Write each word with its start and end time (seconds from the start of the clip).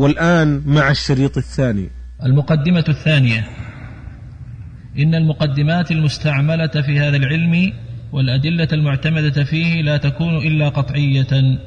والآن 0.00 0.62
مع 0.66 0.90
الشريط 0.90 1.36
الثاني. 1.36 1.90
المقدمة 2.24 2.84
الثانية. 2.88 3.46
إن 4.98 5.14
المقدمات 5.14 5.90
المستعملة 5.90 6.66
في 6.66 7.00
هذا 7.00 7.16
العلم 7.16 7.72
والأدلة 8.12 8.68
المعتمدة 8.72 9.44
فيه 9.44 9.82
لا 9.82 9.96
تكون 9.96 10.36
إلا 10.36 10.68
قطعية 10.68 11.58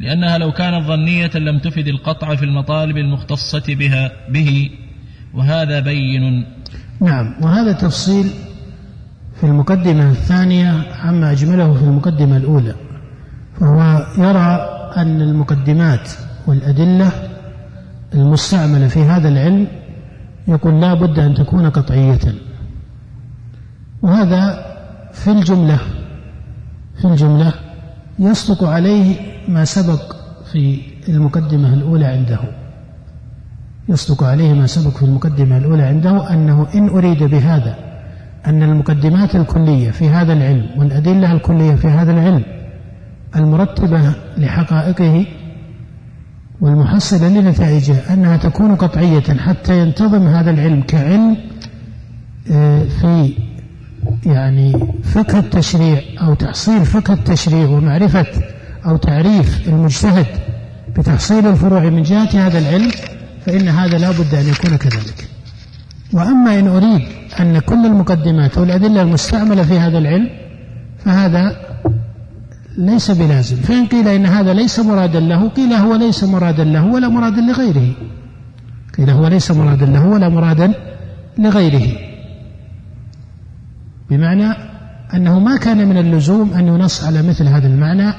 لأنها 0.00 0.38
لو 0.38 0.52
كانت 0.52 0.86
ظنية 0.86 1.30
لم 1.34 1.58
تفد 1.58 1.88
القطع 1.88 2.34
في 2.34 2.44
المطالب 2.44 2.96
المختصة 2.96 3.62
بها 3.68 4.12
به 4.28 4.70
وهذا 5.34 5.80
بين. 5.80 6.46
نعم 7.00 7.34
وهذا 7.42 7.72
تفصيل 7.72 8.26
في 9.40 9.44
المقدمة 9.44 10.10
الثانية 10.10 10.82
عما 11.02 11.32
أجمله 11.32 11.74
في 11.74 11.82
المقدمة 11.82 12.36
الأولى 12.36 12.74
فهو 13.60 14.06
يرى 14.18 14.70
أن 14.96 15.20
المقدمات 15.20 16.10
والأدلة 16.46 17.33
المستعملة 18.14 18.88
في 18.88 19.00
هذا 19.02 19.28
العلم 19.28 19.66
يقول 20.48 20.80
لا 20.80 20.94
بد 20.94 21.18
أن 21.18 21.34
تكون 21.34 21.70
قطعية. 21.70 22.20
وهذا 24.02 24.66
في 25.12 25.30
الجملة 25.30 25.78
في 27.00 27.04
الجملة 27.04 27.52
يصدق 28.18 28.64
عليه 28.64 29.16
ما 29.48 29.64
سبق 29.64 30.16
في 30.52 30.80
المقدمة 31.08 31.74
الأولى 31.74 32.04
عنده. 32.06 32.38
يصدق 33.88 34.24
عليه 34.24 34.54
ما 34.54 34.66
سبق 34.66 34.96
في 34.96 35.02
المقدمة 35.02 35.56
الأولى 35.56 35.82
عنده 35.82 36.30
أنه 36.32 36.66
إن 36.74 36.88
أريد 36.88 37.22
بهذا 37.22 37.76
أن 38.46 38.62
المقدمات 38.62 39.36
الكلية 39.36 39.90
في 39.90 40.08
هذا 40.08 40.32
العلم 40.32 40.66
والأدلة 40.76 41.32
الكلية 41.32 41.74
في 41.74 41.88
هذا 41.88 42.12
العلم 42.12 42.44
المرتبة 43.36 44.12
لحقائقه 44.38 45.26
والمحصلة 46.60 47.28
لنتائجه 47.28 48.14
أنها 48.14 48.36
تكون 48.36 48.74
قطعية 48.76 49.20
حتى 49.20 49.80
ينتظم 49.80 50.26
هذا 50.26 50.50
العلم 50.50 50.82
كعلم 50.82 51.36
آه، 52.50 52.82
في 53.00 53.34
يعني 54.26 54.72
فقه 55.02 55.38
التشريع 55.38 56.00
أو 56.20 56.34
تحصيل 56.34 56.84
فقه 56.84 57.14
التشريع 57.14 57.68
ومعرفة 57.68 58.26
أو 58.86 58.96
تعريف 58.96 59.68
المجتهد 59.68 60.26
بتحصيل 60.96 61.46
الفروع 61.46 61.80
من 61.80 62.02
جهة 62.02 62.46
هذا 62.46 62.58
العلم 62.58 62.90
فإن 63.46 63.68
هذا 63.68 63.98
لا 63.98 64.10
بد 64.10 64.34
أن 64.34 64.48
يكون 64.48 64.76
كذلك. 64.76 65.28
وأما 66.12 66.58
إن 66.58 66.68
أريد 66.68 67.02
أن 67.40 67.58
كل 67.58 67.86
المقدمات 67.86 68.58
والأدلة 68.58 69.02
المستعملة 69.02 69.62
في 69.62 69.78
هذا 69.78 69.98
العلم 69.98 70.30
فهذا 71.04 71.56
ليس 72.78 73.10
بلازم. 73.10 73.56
فإن 73.56 73.86
قيل 73.86 74.08
إن 74.08 74.26
هذا 74.26 74.54
ليس 74.54 74.80
مرادا 74.80 75.20
له 75.20 75.48
قيل 75.48 75.72
هو 75.72 75.94
ليس 75.94 76.24
مرادا 76.24 76.64
له 76.64 76.86
ولا 76.86 77.08
مرادا 77.08 77.40
لغيره. 77.40 77.92
قيل 78.98 79.10
هو 79.10 79.28
ليس 79.28 79.50
مرادا 79.50 79.86
له 79.86 80.06
ولا 80.06 80.28
مرادا 80.28 80.72
لغيره. 81.38 81.98
بمعنى 84.10 84.52
أنه 85.14 85.38
ما 85.38 85.56
كان 85.56 85.88
من 85.88 85.96
اللزوم 85.96 86.52
أن 86.52 86.66
ينص 86.66 87.04
على 87.04 87.22
مثل 87.22 87.48
هذا 87.48 87.66
المعنى 87.66 88.12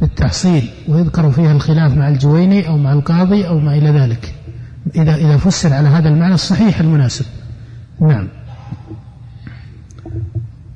بالتحصيل 0.00 0.68
ويذكر 0.88 1.30
فيها 1.30 1.52
الخلاف 1.52 1.96
مع 1.96 2.08
الجويني 2.08 2.68
أو 2.68 2.78
مع 2.78 2.92
القاضي 2.92 3.48
أو 3.48 3.58
ما 3.58 3.74
إلى 3.74 3.90
ذلك. 3.90 4.34
إذا 4.96 5.14
إذا 5.14 5.36
فسر 5.36 5.72
على 5.72 5.88
هذا 5.88 6.08
المعنى 6.08 6.34
الصحيح 6.34 6.80
المناسب. 6.80 7.24
نعم. 8.00 8.28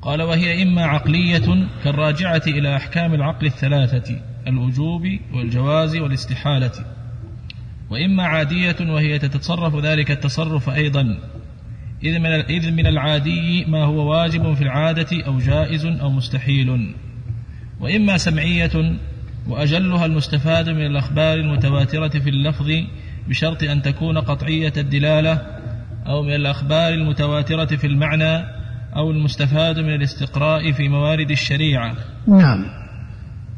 قال 0.07 0.21
وهي 0.21 0.63
إما 0.63 0.85
عقلية 0.85 1.67
كالراجعة 1.83 2.41
إلى 2.47 2.75
أحكام 2.75 3.13
العقل 3.13 3.45
الثلاثة 3.45 4.19
الوجوب 4.47 5.01
والجواز 5.33 5.97
والاستحالة. 5.97 6.71
وإما 7.89 8.23
عادية 8.23 8.75
وهي 8.81 9.19
تتصرف 9.19 9.75
ذلك 9.75 10.11
التصرف 10.11 10.69
أيضا. 10.69 11.17
إذ 12.03 12.19
من, 12.19 12.75
من 12.75 12.87
العادي 12.87 13.65
ما 13.65 13.83
هو 13.83 14.11
واجب 14.11 14.53
في 14.53 14.61
العادة 14.61 15.25
أو 15.25 15.39
جائز 15.39 15.85
أو 15.85 16.09
مستحيل. 16.11 16.93
وإما 17.79 18.17
سمعية 18.17 18.95
وأجلها 19.47 20.05
المستفاد 20.05 20.69
من 20.69 20.85
الأخبار 20.85 21.37
المتواترة 21.37 22.19
في 22.19 22.29
اللفظ 22.29 22.71
بشرط 23.27 23.63
أن 23.63 23.81
تكون 23.81 24.17
قطعية 24.17 24.73
الدلالة 24.77 25.41
أو 26.07 26.23
من 26.23 26.33
الأخبار 26.33 26.93
المتواترة 26.93 27.65
في 27.65 27.87
المعنى 27.87 28.56
أو 28.95 29.11
المستفاد 29.11 29.79
من 29.79 29.95
الاستقراء 29.95 30.71
في 30.71 30.89
موارد 30.89 31.31
الشريعة. 31.31 31.93
نعم. 32.27 32.65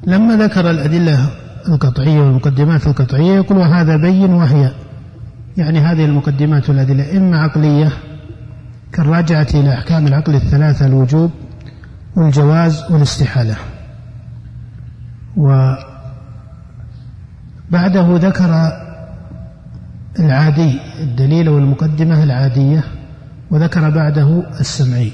لما 0.07 0.35
ذكر 0.35 0.69
الأدلة 0.69 1.29
القطعية 1.67 2.19
والمقدمات 2.19 2.87
القطعية 2.87 3.33
يقول 3.35 3.57
وهذا 3.57 3.97
بين 3.97 4.33
وهي. 4.33 4.71
يعني 5.57 5.79
هذه 5.79 6.05
المقدمات 6.05 6.69
والأدلة 6.69 7.17
إما 7.17 7.37
عقلية 7.37 7.91
كالراجعة 8.93 9.47
إلى 9.53 9.73
أحكام 9.73 10.07
العقل 10.07 10.35
الثلاثة 10.35 10.85
الوجوب 10.85 11.31
والجواز 12.15 12.91
والاستحالة. 12.91 13.55
وبعده 15.37 15.77
ذكر 18.17 18.71
العادي 20.19 20.79
الدليل 20.99 21.49
والمقدمة 21.49 22.23
العادية. 22.23 22.83
وذكر 23.51 23.89
بعده 23.89 24.43
السمعي. 24.59 25.11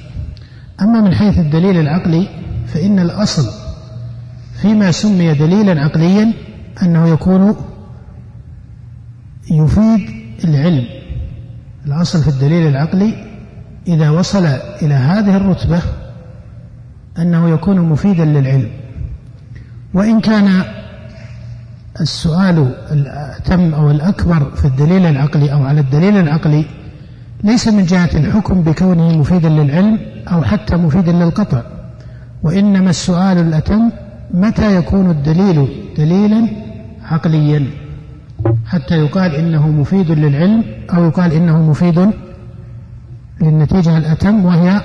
أما 0.82 1.02
من 1.02 1.14
حيث 1.14 1.40
الدليل 1.40 1.80
العقلي 1.80 2.28
فإن 2.68 3.00
الأصل 3.00 3.50
فيما 4.62 4.92
سمي 4.92 5.34
دليلا 5.34 5.82
عقليا 5.82 6.34
أنه 6.84 7.08
يكون 7.08 7.56
يفيد 9.52 10.10
العلم. 10.44 10.86
الأصل 11.86 12.22
في 12.24 12.28
الدليل 12.28 12.68
العقلي 12.68 13.26
إذا 13.88 14.10
وصل 14.10 14.46
إلى 14.82 14.94
هذه 14.94 15.38
الرتبة 15.38 15.82
أنه 17.20 17.50
يكون 17.50 17.80
مفيدا 17.80 18.26
للعلم. 18.26 18.70
وإن 19.94 20.22
كان 20.22 20.64
السؤال 22.02 22.76
الأتم 22.92 23.74
أو 23.74 23.92
الأكبر 23.92 24.52
في 24.56 24.66
الدليل 24.66 25.06
العقلي 25.06 25.54
أو 25.54 25.64
على 25.64 25.80
الدليل 25.80 26.18
العقلي 26.18 26.66
ليس 27.46 27.68
من 27.68 27.86
جهة 27.86 28.10
الحكم 28.14 28.62
بكونه 28.62 29.18
مفيدا 29.18 29.50
للعلم 29.50 30.00
أو 30.32 30.44
حتى 30.44 30.76
مفيدا 30.76 31.12
للقطع 31.12 31.62
وإنما 32.44 32.90
السؤال 32.90 33.38
الأتم 33.38 33.92
متى 34.34 34.76
يكون 34.76 35.10
الدليل 35.10 35.68
دليلا 35.98 36.48
عقليا؟ 37.04 37.68
حتى 38.66 38.96
يقال 38.96 39.36
إنه 39.36 39.68
مفيد 39.68 40.12
للعلم 40.12 40.64
أو 40.94 41.06
يقال 41.06 41.34
إنه 41.34 41.70
مفيد 41.70 42.12
للنتيجة 43.42 43.98
الأتم 43.98 44.46
وهي 44.46 44.82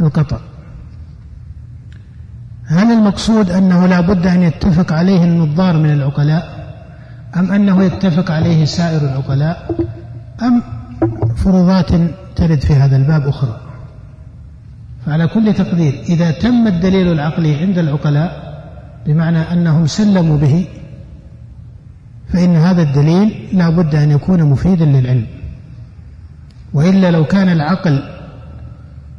القطع. 0.00 0.38
هل 2.66 2.92
المقصود 2.92 3.50
أنه 3.50 3.86
لا 3.86 4.00
بد 4.00 4.26
أن 4.26 4.42
يتفق 4.42 4.92
عليه 4.92 5.24
النظار 5.24 5.76
من 5.76 5.90
العقلاء 5.90 6.56
أم 7.36 7.52
أنه 7.52 7.82
يتفق 7.82 8.30
عليه 8.30 8.64
سائر 8.64 9.02
العقلاء 9.02 9.70
أم 10.42 10.62
فروضات 11.36 11.90
ترد 12.36 12.60
في 12.60 12.74
هذا 12.74 12.96
الباب 12.96 13.28
أخرى. 13.28 13.60
فعلى 15.06 15.26
كل 15.26 15.54
تقدير 15.54 16.02
إذا 16.08 16.30
تم 16.30 16.66
الدليل 16.66 17.12
العقلي 17.12 17.54
عند 17.54 17.78
العقلاء 17.78 18.46
بمعنى 19.06 19.38
أنهم 19.38 19.86
سلموا 19.86 20.38
به 20.38 20.66
فإن 22.28 22.56
هذا 22.56 22.82
الدليل 22.82 23.48
لا 23.52 23.70
بد 23.70 23.94
أن 23.94 24.10
يكون 24.10 24.42
مفيدا 24.42 24.84
للعلم. 24.84 25.26
وإلا 26.74 27.10
لو 27.10 27.24
كان 27.24 27.48
العقل 27.48 28.02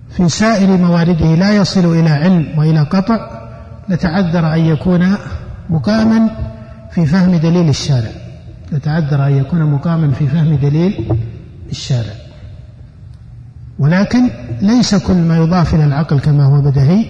في 0.10 0.30
سائر 0.30 0.78
موارده 0.78 1.36
لا 1.36 1.56
يصل 1.56 2.00
إلى 2.00 2.10
علم 2.10 2.60
وإلى 2.60 2.80
قطع 2.80 3.48
لتعذر 3.90 4.54
أن 4.54 4.66
يكون 4.66 5.16
مقاما 5.70 6.30
في 6.92 7.06
فهم 7.06 7.36
دليل 7.36 7.70
الشارع. 7.70 8.12
لتعذر 8.72 9.28
أن 9.28 9.38
يكون 9.38 9.64
مقاما 9.64 10.12
في 10.12 10.28
فهم 10.28 10.56
دليل 10.56 11.06
الشارع. 11.72 12.14
ولكن 13.80 14.30
ليس 14.62 14.96
كل 14.96 15.14
ما 15.16 15.38
يضاف 15.38 15.76
إلى 15.76 15.86
العقل 15.86 16.20
كما 16.20 16.46
هو 16.46 16.62
بدهي 16.62 17.06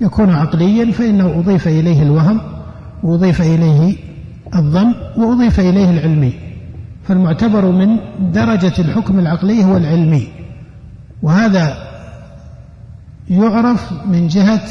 يكون 0.00 0.30
عقليا 0.30 0.92
فإنه 0.92 1.38
أضيف 1.38 1.68
إليه 1.68 2.02
الوهم 2.02 2.40
وأضيف 3.02 3.42
إليه 3.42 3.96
الظن 4.54 4.94
وأضيف 5.16 5.60
إليه 5.60 5.90
العلمي. 5.90 6.32
فالمعتبر 7.08 7.72
من 7.72 7.96
درجة 8.32 8.72
الحكم 8.78 9.18
العقلي 9.18 9.64
هو 9.64 9.76
العلمي. 9.76 10.28
وهذا 11.22 11.86
يعرف 13.30 13.92
من 14.06 14.28
جهة 14.28 14.62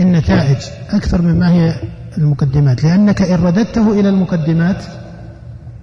النتائج 0.00 0.56
أكثر 0.90 1.22
مما 1.22 1.50
هي 1.52 1.74
المقدمات 2.18 2.84
لأنك 2.84 3.22
إن 3.22 3.44
رددته 3.44 4.00
إلى 4.00 4.08
المقدمات 4.08 4.84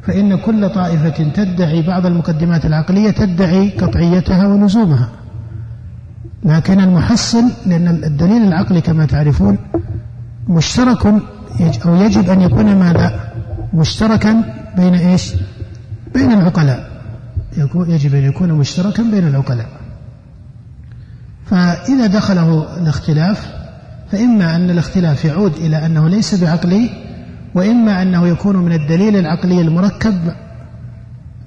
فإن 0.06 0.38
كل 0.38 0.70
طائفة 0.70 1.24
تدعي 1.24 1.82
بعض 1.82 2.06
المقدمات 2.06 2.66
العقلية 2.66 3.12
تدعي 3.12 3.70
قطعيتها 3.70 4.48
ولزومها. 4.48 5.10
لكن 6.44 6.80
المحصل 6.80 7.44
لأن 7.66 7.88
الدليل 7.88 8.48
العقلي 8.48 8.82
كما 8.82 9.06
تعرفون 9.06 9.58
مشترك 10.48 11.06
أو 11.86 11.96
يجب 11.96 12.30
أن 12.30 12.42
يكون 12.42 12.76
ماذا؟ 12.76 13.32
مشتركا 13.74 14.44
بين 14.78 14.94
إيش؟ 14.94 15.34
بين 16.14 16.32
العقلاء. 16.32 16.92
يجب 17.88 18.16
أن 18.16 18.24
يكون 18.24 18.52
مشتركا 18.52 19.04
بين 19.04 19.28
العقلاء. 19.28 19.68
فإذا 21.46 22.08
دخله 22.08 22.78
الاختلاف 22.78 23.54
فإما 24.12 24.56
أن 24.56 24.70
الاختلاف 24.70 25.26
يعود 25.26 25.54
إلى 25.54 25.86
أنه 25.86 26.10
ليس 26.10 26.44
بعقلي 26.44 26.90
وإما 27.56 28.02
أنه 28.02 28.28
يكون 28.28 28.56
من 28.56 28.74
الدليل 28.74 29.16
العقلي 29.16 29.62
المركب 29.62 30.34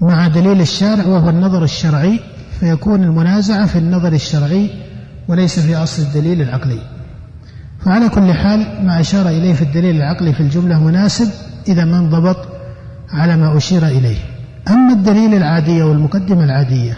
مع 0.01 0.29
دليل 0.29 0.61
الشارع 0.61 1.07
وهو 1.07 1.29
النظر 1.29 1.65
الشرعي 1.65 2.21
فيكون 2.61 3.03
المنازعة 3.03 3.67
في 3.67 3.79
النظر 3.79 4.13
الشرعي 4.13 4.71
وليس 5.29 5.61
في 5.61 5.77
أصل 5.77 6.03
الدليل 6.03 6.43
العقلي. 6.43 6.79
فعلى 7.81 8.09
كل 8.09 8.33
حال 8.33 8.87
ما 8.87 9.01
أشار 9.01 9.29
إليه 9.29 9.53
في 9.53 9.63
الدليل 9.63 9.97
العقلي 9.97 10.33
في 10.33 10.41
الجملة 10.41 10.85
مناسب 10.85 11.29
إذا 11.69 11.85
ما 11.85 11.99
انضبط 11.99 12.37
على 13.13 13.37
ما 13.37 13.57
أشير 13.57 13.87
إليه. 13.87 14.17
أما 14.69 14.93
الدليل 14.93 15.35
العادية 15.35 15.85
والمقدمة 15.85 16.45
العادية 16.45 16.97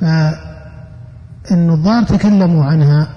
فالنظار 0.00 2.02
تكلموا 2.02 2.64
عنها 2.64 3.08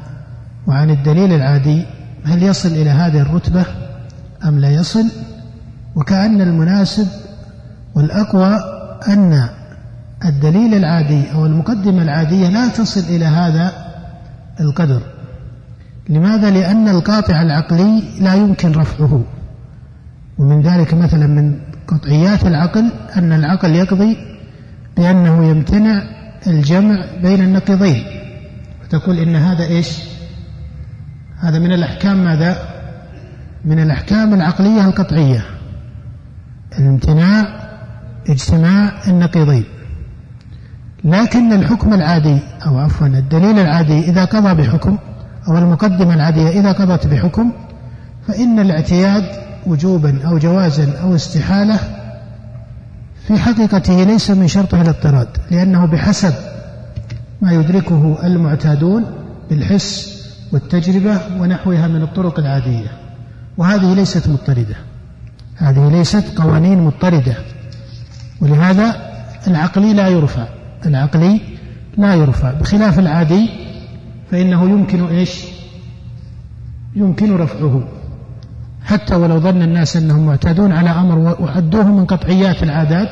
وعن 0.67 0.89
الدليل 0.89 1.33
العادي 1.33 1.85
هل 2.25 2.43
يصل 2.43 2.69
إلى 2.69 2.89
هذه 2.89 3.21
الرتبة؟ 3.21 3.65
أم 4.45 4.59
لا 4.59 4.69
يصل؟ 4.69 5.05
وكأن 5.95 6.41
المناسب 6.41 7.07
والأقوى 7.95 8.57
أن 9.07 9.49
الدليل 10.25 10.73
العادي 10.73 11.31
أو 11.33 11.45
المقدمة 11.45 12.01
العادية 12.01 12.49
لا 12.49 12.67
تصل 12.67 12.99
إلى 12.99 13.25
هذا 13.25 13.71
القدر. 14.59 15.01
لماذا؟ 16.09 16.49
لأن 16.49 16.89
القاطع 16.89 17.41
العقلي 17.41 18.03
لا 18.19 18.33
يمكن 18.33 18.71
رفعه. 18.71 19.23
ومن 20.37 20.61
ذلك 20.61 20.93
مثلا 20.93 21.27
من 21.27 21.59
قطعيات 21.87 22.45
العقل 22.45 22.91
أن 23.15 23.33
العقل 23.33 23.75
يقضي 23.75 24.17
بأنه 24.97 25.45
يمتنع 25.45 26.03
الجمع 26.47 27.05
بين 27.21 27.41
النقيضين. 27.41 28.03
فتقول 28.83 29.19
إن 29.19 29.35
هذا 29.35 29.63
إيش؟ 29.63 29.99
هذا 31.39 31.59
من 31.59 31.73
الأحكام 31.73 32.23
ماذا؟ 32.23 32.76
من 33.65 33.79
الأحكام 33.79 34.33
العقلية 34.33 34.85
القطعية. 34.85 35.45
الامتناع 36.79 37.67
اجتماع 38.29 38.91
النقيضين. 39.07 39.63
لكن 41.03 41.53
الحكم 41.53 41.93
العادي 41.93 42.39
أو 42.65 42.77
عفوا 42.77 43.07
الدليل 43.07 43.59
العادي 43.59 43.99
إذا 43.99 44.25
قضى 44.25 44.53
بحكم 44.63 44.97
أو 45.47 45.57
المقدمة 45.57 46.13
العادية 46.13 46.49
إذا 46.49 46.71
قضت 46.71 47.07
بحكم 47.07 47.51
فإن 48.27 48.59
الاعتياد 48.59 49.23
وجوبا 49.67 50.27
أو 50.27 50.37
جوازا 50.37 50.93
أو 51.01 51.15
استحالة 51.15 51.79
في 53.27 53.37
حقيقته 53.37 54.03
ليس 54.03 54.31
من 54.31 54.47
شرطه 54.47 54.81
الاضطراد 54.81 55.27
لأنه 55.51 55.85
بحسب 55.85 56.33
ما 57.41 57.51
يدركه 57.53 58.17
المعتادون 58.23 59.05
بالحس 59.49 60.17
والتجربة 60.51 61.19
ونحوها 61.39 61.87
من 61.87 62.01
الطرق 62.01 62.39
العادية. 62.39 63.06
وهذه 63.57 63.93
ليست 63.93 64.27
مضطردة. 64.27 64.75
هذه 65.55 65.89
ليست 65.89 66.37
قوانين 66.37 66.79
مضطردة. 66.79 67.35
ولهذا 68.41 68.95
العقلي 69.47 69.93
لا 69.93 70.07
يرفع. 70.07 70.47
العقلي 70.85 71.41
لا 71.97 72.15
يرفع. 72.15 72.51
بخلاف 72.51 72.99
العادي 72.99 73.49
فإنه 74.31 74.63
يمكن 74.63 75.07
إيش؟ 75.07 75.43
يمكن 76.95 77.35
رفعه. 77.35 77.87
حتى 78.85 79.15
ولو 79.15 79.39
ظن 79.39 79.61
الناس 79.61 79.97
أنهم 79.97 80.25
معتادون 80.25 80.71
على 80.71 80.89
أمر 80.89 81.35
وعدوه 81.39 81.87
من 81.87 82.05
قطعيات 82.05 82.63
العادات 82.63 83.09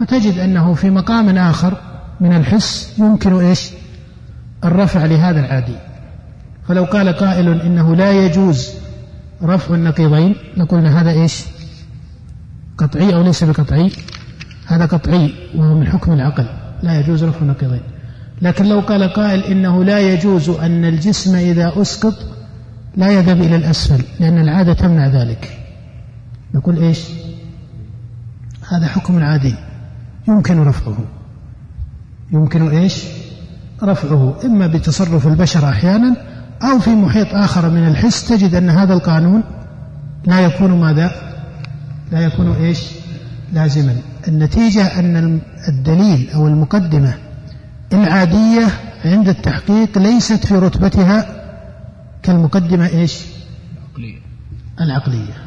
فتجد 0.00 0.38
أنه 0.38 0.74
في 0.74 0.90
مقام 0.90 1.38
آخر 1.38 1.76
من 2.20 2.32
الحس 2.36 2.98
يمكن 2.98 3.40
إيش؟ 3.40 3.70
الرفع 4.64 5.04
لهذا 5.04 5.40
العادي. 5.40 5.76
فلو 6.68 6.84
قال 6.84 7.08
قائل 7.08 7.60
إنه 7.60 7.96
لا 7.96 8.12
يجوز 8.12 8.85
رفع 9.42 9.74
النقيضين. 9.74 10.34
لقلنا 10.56 11.00
هذا 11.00 11.10
إيش؟ 11.10 11.44
قطعي 12.78 13.14
أو 13.14 13.22
ليس 13.22 13.44
بقطعي. 13.44 13.92
هذا 14.66 14.86
قطعي 14.86 15.32
وهو 15.54 15.74
من 15.74 15.86
حكم 15.86 16.12
العقل. 16.12 16.46
لا 16.82 17.00
يجوز 17.00 17.24
رفع 17.24 17.40
النقيضين. 17.40 17.80
لكن 18.42 18.64
لو 18.64 18.80
قال 18.80 19.12
قائل 19.12 19.44
إنه 19.44 19.84
لا 19.84 20.00
يجوز 20.00 20.48
أن 20.48 20.84
الجسم 20.84 21.34
إذا 21.34 21.72
أسقط 21.76 22.14
لا 22.96 23.10
يذهب 23.10 23.40
إلى 23.40 23.56
الأسفل 23.56 24.04
لأن 24.20 24.38
العادة 24.38 24.72
تمنع 24.72 25.06
ذلك. 25.06 25.58
نقول 26.54 26.78
إيش؟ 26.78 27.00
هذا 28.72 28.86
حكم 28.86 29.22
عادي. 29.22 29.54
يمكن 30.28 30.60
رفعه. 30.60 30.98
يمكن 32.32 32.68
إيش؟ 32.68 33.04
رفعه. 33.82 34.36
إما 34.44 34.66
بتصرف 34.66 35.26
البشر 35.26 35.68
أحيانا 35.68 36.16
أو 36.62 36.78
في 36.78 36.90
محيط 36.90 37.34
آخر 37.34 37.70
من 37.70 37.86
الحس 37.86 38.28
تجد 38.28 38.54
أن 38.54 38.70
هذا 38.70 38.94
القانون 38.94 39.42
لا 40.24 40.40
يكون 40.40 40.80
ماذا؟ 40.80 41.10
لا 42.12 42.20
يكون 42.20 42.52
إيش؟ 42.52 42.80
لازما. 43.52 43.96
النتيجة 44.28 44.98
أن 44.98 45.40
الدليل 45.68 46.30
أو 46.34 46.46
المقدمة 46.46 47.14
العادية 47.92 48.66
عند 49.04 49.28
التحقيق 49.28 49.98
ليست 49.98 50.46
في 50.46 50.54
رتبتها 50.54 51.44
كالمقدمة 52.22 52.86
إيش؟ 52.86 53.20
العقلية. 53.98 54.18
العقلية. 54.80 55.46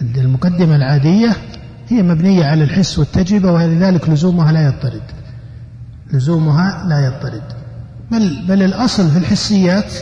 المقدمة 0.00 0.76
العادية 0.76 1.36
هي 1.88 2.02
مبنية 2.02 2.46
على 2.46 2.64
الحس 2.64 2.98
والتجربة 2.98 3.52
ولذلك 3.52 4.08
لزومها 4.08 4.52
لا 4.52 4.66
يضطرد 4.66 5.02
لزومها 6.12 6.84
لا 6.88 7.06
يضطرد 7.06 7.63
بل 8.10 8.46
بل 8.48 8.62
الأصل 8.62 9.10
في 9.10 9.18
الحسيات 9.18 9.92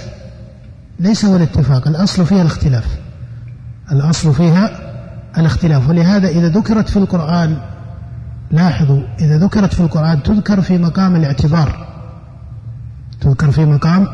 ليس 1.00 1.24
هو 1.24 1.36
الاتفاق 1.36 1.88
الأصل 1.88 2.26
فيها 2.26 2.42
الاختلاف. 2.42 2.86
الأصل 3.92 4.34
فيها 4.34 4.92
الاختلاف 5.38 5.88
ولهذا 5.88 6.28
إذا 6.28 6.48
ذكرت 6.48 6.88
في 6.88 6.96
القرآن 6.96 7.56
لاحظوا 8.50 9.02
إذا 9.20 9.38
ذكرت 9.38 9.74
في 9.74 9.80
القرآن 9.80 10.22
تذكر 10.22 10.60
في 10.60 10.78
مقام 10.78 11.16
الاعتبار. 11.16 11.86
تذكر 13.20 13.50
في 13.50 13.64
مقام 13.64 14.08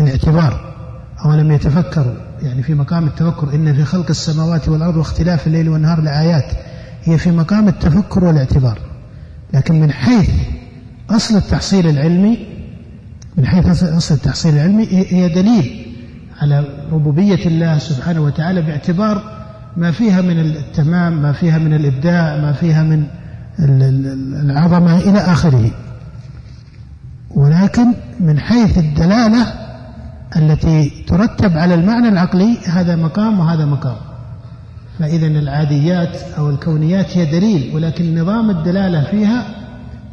الاعتبار. 0.00 0.74
أولم 1.24 1.52
يتفكروا 1.52 2.14
يعني 2.42 2.62
في 2.62 2.74
مقام 2.74 3.06
التفكر 3.06 3.54
إن 3.54 3.74
في 3.74 3.84
خلق 3.84 4.06
السماوات 4.10 4.68
والأرض 4.68 4.96
واختلاف 4.96 5.46
الليل 5.46 5.68
والنهار 5.68 6.00
لآيات. 6.00 6.52
هي 7.04 7.18
في 7.18 7.30
مقام 7.30 7.68
التفكر 7.68 8.24
والاعتبار. 8.24 8.78
لكن 9.54 9.80
من 9.80 9.92
حيث 9.92 10.30
أصل 11.10 11.36
التحصيل 11.36 11.88
العلمي 11.88 12.57
من 13.38 13.46
حيث 13.46 13.82
أصل 13.82 14.14
التحصيل 14.14 14.54
العلمي 14.54 14.86
هي 14.90 15.28
دليل 15.28 15.86
على 16.40 16.64
ربوبية 16.92 17.46
الله 17.46 17.78
سبحانه 17.78 18.20
وتعالى 18.20 18.62
باعتبار 18.62 19.22
ما 19.76 19.90
فيها 19.90 20.20
من 20.20 20.40
التمام 20.40 21.22
ما 21.22 21.32
فيها 21.32 21.58
من 21.58 21.74
الإبداع 21.74 22.36
ما 22.36 22.52
فيها 22.52 22.82
من 22.82 23.04
العظمة 24.50 24.98
إلى 24.98 25.18
آخره. 25.18 25.70
ولكن 27.30 27.86
من 28.20 28.38
حيث 28.38 28.78
الدلالة 28.78 29.46
التي 30.36 31.04
ترتب 31.06 31.56
على 31.56 31.74
المعنى 31.74 32.08
العقلي 32.08 32.58
هذا 32.66 32.96
مقام 32.96 33.40
وهذا 33.40 33.64
مقام. 33.64 33.96
فإذا 34.98 35.26
العاديات 35.26 36.16
أو 36.38 36.50
الكونيات 36.50 37.16
هي 37.16 37.26
دليل 37.26 37.74
ولكن 37.74 38.18
نظام 38.20 38.50
الدلالة 38.50 39.04
فيها 39.10 39.46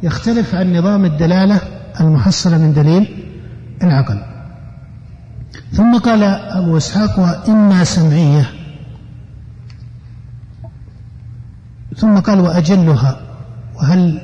يختلف 0.02 0.54
عن 0.54 0.76
نظام 0.76 1.04
الدلالة 1.04 1.60
المحصلة 2.00 2.58
من 2.58 2.72
دليل 2.72 3.24
العقل. 3.82 4.22
ثم 5.72 5.98
قال 5.98 6.22
أبو 6.22 6.76
إسحاق 6.76 7.18
وإما 7.18 7.84
سمعية. 7.84 8.50
ثم 11.96 12.18
قال 12.18 12.40
وأجلها. 12.40 13.20
وهل 13.74 14.20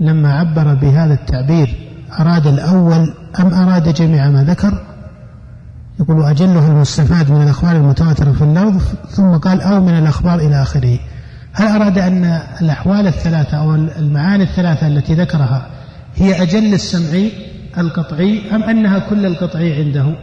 لما 0.00 0.32
عبر 0.32 0.74
بهذا 0.74 1.14
التعبير 1.14 1.76
أراد 2.20 2.46
الأول 2.46 3.14
أم 3.40 3.54
أراد 3.54 3.94
جميع 3.94 4.30
ما 4.30 4.44
ذكر؟ 4.44 4.82
يقول 6.00 6.22
أجله 6.22 6.68
المستفاد 6.68 7.30
من 7.30 7.42
الأخبار 7.42 7.76
المتواترة 7.76 8.32
في 8.32 8.42
اللفظ 8.42 8.82
ثم 9.10 9.36
قال 9.36 9.60
أو 9.60 9.84
من 9.84 9.98
الأخبار 9.98 10.38
إلى 10.38 10.62
آخره. 10.62 10.98
هل 11.52 11.66
أراد 11.66 11.98
أن 11.98 12.24
الأحوال 12.60 13.06
الثلاثة 13.06 13.56
أو 13.56 13.74
المعاني 13.74 14.42
الثلاثة 14.42 14.86
التي 14.86 15.14
ذكرها 15.14 15.66
هي 16.18 16.42
أجل 16.42 16.74
السمعي 16.74 17.32
القطعي 17.78 18.54
أم 18.54 18.62
أنها 18.62 18.98
كل 18.98 19.26
القطعي 19.26 19.74
عنده؟ 19.74 20.14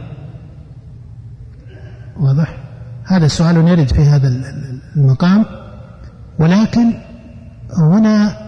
واضح. 2.20 2.56
هذا 3.04 3.26
سؤال 3.26 3.68
يرد 3.68 3.92
في 3.92 4.00
هذا 4.00 4.28
المقام. 4.96 5.44
ولكن 6.38 6.92
هنا 7.78 8.46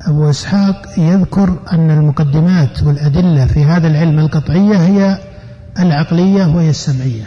أبو 0.00 0.30
إسحاق 0.30 0.86
يذكر 0.98 1.58
أن 1.72 1.90
المقدمات 1.90 2.82
والأدلة 2.82 3.46
في 3.46 3.64
هذا 3.64 3.88
العلم 3.88 4.18
القطعية 4.18 4.76
هي 4.76 5.18
العقلية 5.78 6.46
وهي 6.46 6.70
السمعية. 6.70 7.24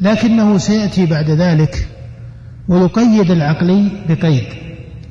لكنه 0.00 0.58
سيأتي 0.58 1.06
بعد 1.06 1.30
ذلك 1.30 1.88
ويقيد 2.68 3.30
العقلي 3.30 3.90
بقيد 4.08 4.46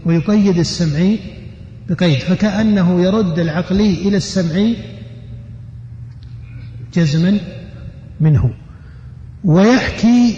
ويقيد 0.05 0.57
السمعي 0.57 1.19
بقيد. 1.89 2.19
فكأنه 2.19 3.01
يرد 3.01 3.39
العقلي 3.39 3.93
إلى 3.93 4.17
السمعي 4.17 4.75
جزما 6.93 7.39
منه. 8.19 8.53
ويحكي 9.43 10.37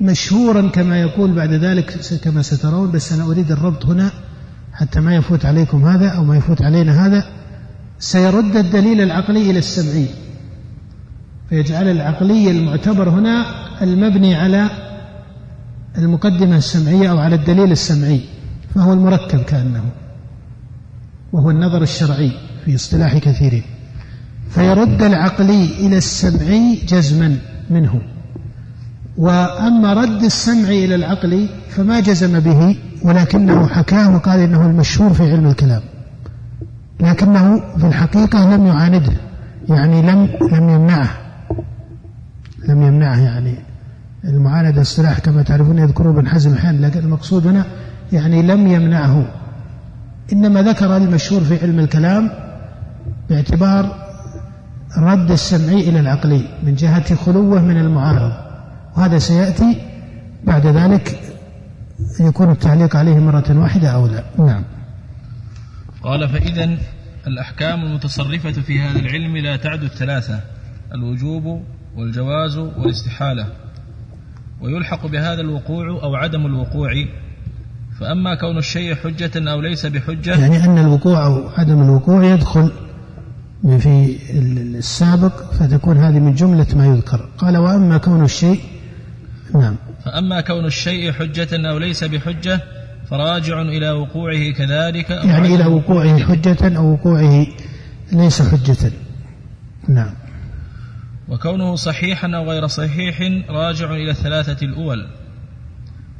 مشهورا 0.00 0.68
كما 0.68 1.00
يقول 1.00 1.32
بعد 1.32 1.52
ذلك 1.52 1.98
كما 2.24 2.42
سترون 2.42 2.90
بس 2.90 3.12
أنا 3.12 3.24
أريد 3.24 3.50
الربط 3.50 3.86
هنا 3.86 4.10
حتى 4.72 5.00
ما 5.00 5.16
يفوت 5.16 5.44
عليكم 5.44 5.84
هذا 5.84 6.08
أو 6.08 6.24
ما 6.24 6.36
يفوت 6.36 6.62
علينا 6.62 7.06
هذا. 7.06 7.24
سيرد 7.98 8.56
الدليل 8.56 9.00
العقلي 9.00 9.50
إلى 9.50 9.58
السمعي 9.58 10.06
فيجعل 11.48 11.88
العقلي 11.88 12.50
المعتبر 12.50 13.08
هنا 13.08 13.46
المبني 13.82 14.34
على 14.34 14.70
المقدمة 15.98 16.56
السمعية 16.56 17.10
أو 17.10 17.18
على 17.18 17.34
الدليل 17.34 17.72
السمعي 17.72 18.20
فهو 18.74 18.92
المركب 18.92 19.42
كأنه. 19.42 19.84
وهو 21.32 21.50
النظر 21.50 21.82
الشرعي 21.82 22.32
في 22.64 22.74
اصطلاح 22.74 23.18
كثيرين 23.18 23.62
فيرد 24.50 25.02
العقلي 25.02 25.64
إلى 25.64 25.96
السمعي 25.96 26.78
جزما 26.88 27.36
منه. 27.70 28.00
وأما 29.16 29.92
رد 29.92 30.22
السمع 30.22 30.68
إلى 30.68 30.94
العقل 30.94 31.48
فما 31.68 32.00
جزم 32.00 32.40
به 32.40 32.76
ولكنه 33.02 33.66
حكاه 33.66 34.14
وقال 34.14 34.40
إنه 34.40 34.66
المشهور 34.66 35.12
في 35.14 35.22
علم 35.22 35.46
الكلام. 35.46 35.82
لكنه 37.00 37.60
في 37.78 37.86
الحقيقة 37.86 38.56
لم 38.56 38.66
يعانده 38.66 39.12
يعني 39.68 40.02
لم 40.02 40.28
لم 40.52 40.68
يمنعه. 40.70 41.10
لم 42.68 42.82
يمنعه 42.82 43.18
يعني 43.20 43.54
المعاندة 44.24 44.80
اصطلاح 44.80 45.18
كما 45.18 45.42
تعرفون 45.42 45.78
يذكره 45.78 46.10
ابن 46.10 46.28
حزم 46.28 46.54
أحيانا 46.54 46.86
لكن 46.86 47.00
المقصود 47.00 47.46
هنا 47.46 47.66
يعني 48.12 48.42
لم 48.42 48.66
يمنعه. 48.66 49.41
إنما 50.32 50.62
ذكر 50.62 50.96
المشهور 50.96 51.40
في 51.44 51.58
علم 51.62 51.78
الكلام 51.78 52.30
باعتبار 53.30 54.02
رد 54.98 55.30
السمعي 55.30 55.88
إلى 55.88 56.00
العقلي 56.00 56.44
من 56.62 56.74
جهة 56.74 57.14
خلوة 57.14 57.62
من 57.62 57.76
المعارض 57.76 58.32
وهذا 58.96 59.18
سيأتي 59.18 59.76
بعد 60.44 60.66
ذلك 60.66 61.20
يكون 62.20 62.50
التعليق 62.50 62.96
عليه 62.96 63.18
مرة 63.18 63.58
واحدة 63.58 63.88
أو 63.88 64.06
لا. 64.06 64.24
نعم. 64.38 64.64
قال 66.02 66.28
فإذا 66.28 66.78
الأحكام 67.26 67.82
المتصرفة 67.82 68.52
في 68.52 68.80
هذا 68.80 68.98
العلم 68.98 69.36
لا 69.36 69.56
تعد 69.56 69.82
الثلاثة 69.82 70.40
الوجوب 70.94 71.62
والجواز 71.96 72.56
والاستحالة. 72.58 73.46
ويلحق 74.60 75.06
بهذا 75.06 75.40
الوقوع 75.40 75.88
أو 76.02 76.14
عدم 76.14 76.46
الوقوع 76.46 76.90
فأما 78.02 78.34
كون 78.34 78.58
الشيء 78.58 78.94
حجة 78.94 79.52
أو 79.52 79.60
ليس 79.60 79.86
بحجة 79.86 80.40
يعني 80.40 80.64
أن 80.64 80.78
الوقوع 80.78 81.26
أو 81.26 81.48
عدم 81.48 81.82
الوقوع 81.82 82.24
يدخل 82.24 82.72
في 83.78 84.18
السابق 84.78 85.52
فتكون 85.52 85.98
هذه 85.98 86.18
من 86.18 86.34
جملة 86.34 86.66
ما 86.76 86.86
يذكر. 86.86 87.28
قال 87.38 87.56
وأما 87.56 87.98
كون 87.98 88.24
الشيء 88.24 88.60
نعم. 89.54 89.76
فأما 90.04 90.40
كون 90.40 90.64
الشيء 90.64 91.12
حجة 91.12 91.70
أو 91.70 91.78
ليس 91.78 92.04
بحجة 92.04 92.60
فراجع 93.10 93.62
إلى 93.62 93.90
وقوعه 93.90 94.50
كذلك 94.50 95.12
أو 95.12 95.28
يعني 95.28 95.54
إلى 95.54 95.66
وقوعه 95.66 96.18
حجة 96.18 96.76
أو 96.76 96.92
وقوعه 96.92 97.46
ليس 98.12 98.42
حجة. 98.42 98.92
نعم. 99.88 100.14
وكونه 101.28 101.76
صحيحا 101.76 102.30
أو 102.36 102.50
غير 102.50 102.66
صحيح 102.66 103.20
راجع 103.50 103.90
إلى 103.94 104.10
الثلاثة 104.10 104.66
الأول. 104.66 105.06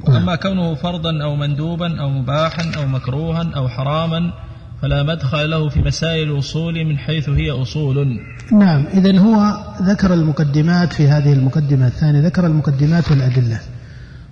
وأما 0.01 0.19
نعم. 0.19 0.35
كونه 0.35 0.75
فرضا 0.75 1.23
أو 1.23 1.35
مندوبا 1.35 1.99
أو 1.99 2.09
مباحا 2.09 2.71
أو 2.77 2.87
مكروها 2.87 3.51
أو 3.55 3.69
حراما 3.69 4.33
فلا 4.81 5.03
مدخل 5.03 5.49
له 5.49 5.69
في 5.69 5.81
مسائل 5.81 6.31
الأصول 6.31 6.85
من 6.85 6.97
حيث 6.97 7.29
هي 7.29 7.51
أصول. 7.51 8.19
نعم 8.51 8.85
إذا 8.93 9.19
هو 9.19 9.57
ذكر 9.81 10.13
المقدمات 10.13 10.93
في 10.93 11.07
هذه 11.07 11.33
المقدمة 11.33 11.87
الثانية 11.87 12.19
ذكر 12.19 12.45
المقدمات 12.45 13.11
والأدلة. 13.11 13.59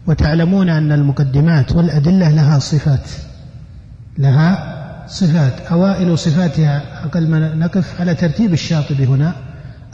وتعلمون 0.07 0.69
أن 0.69 0.91
المقدمات 0.91 1.71
والأدلة 1.71 2.29
لها 2.29 2.59
صفات 2.59 3.09
لها 4.17 4.77
صفات. 5.07 5.53
أوائل 5.71 6.17
صفاتها 6.17 7.05
أقل 7.05 7.27
ما 7.27 7.55
نقف 7.55 8.01
على 8.01 8.15
ترتيب 8.15 8.53
الشاطبي 8.53 9.05
هنا 9.05 9.35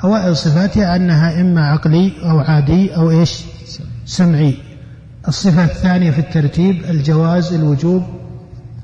أوائل 0.04 0.38
صفاتها 0.38 0.96
أنها 0.96 1.42
إما 1.42 1.62
عقلي 1.68 2.12
أو 2.24 2.40
عادي 2.40 2.96
أو 2.96 3.12
إيش؟ 3.12 3.44
سمعي. 4.06 4.67
الصفة 5.28 5.64
الثانية 5.64 6.12
في 6.12 6.20
الترتيب 6.20 6.86
الجواز 6.90 7.54
الوجوب 7.54 8.04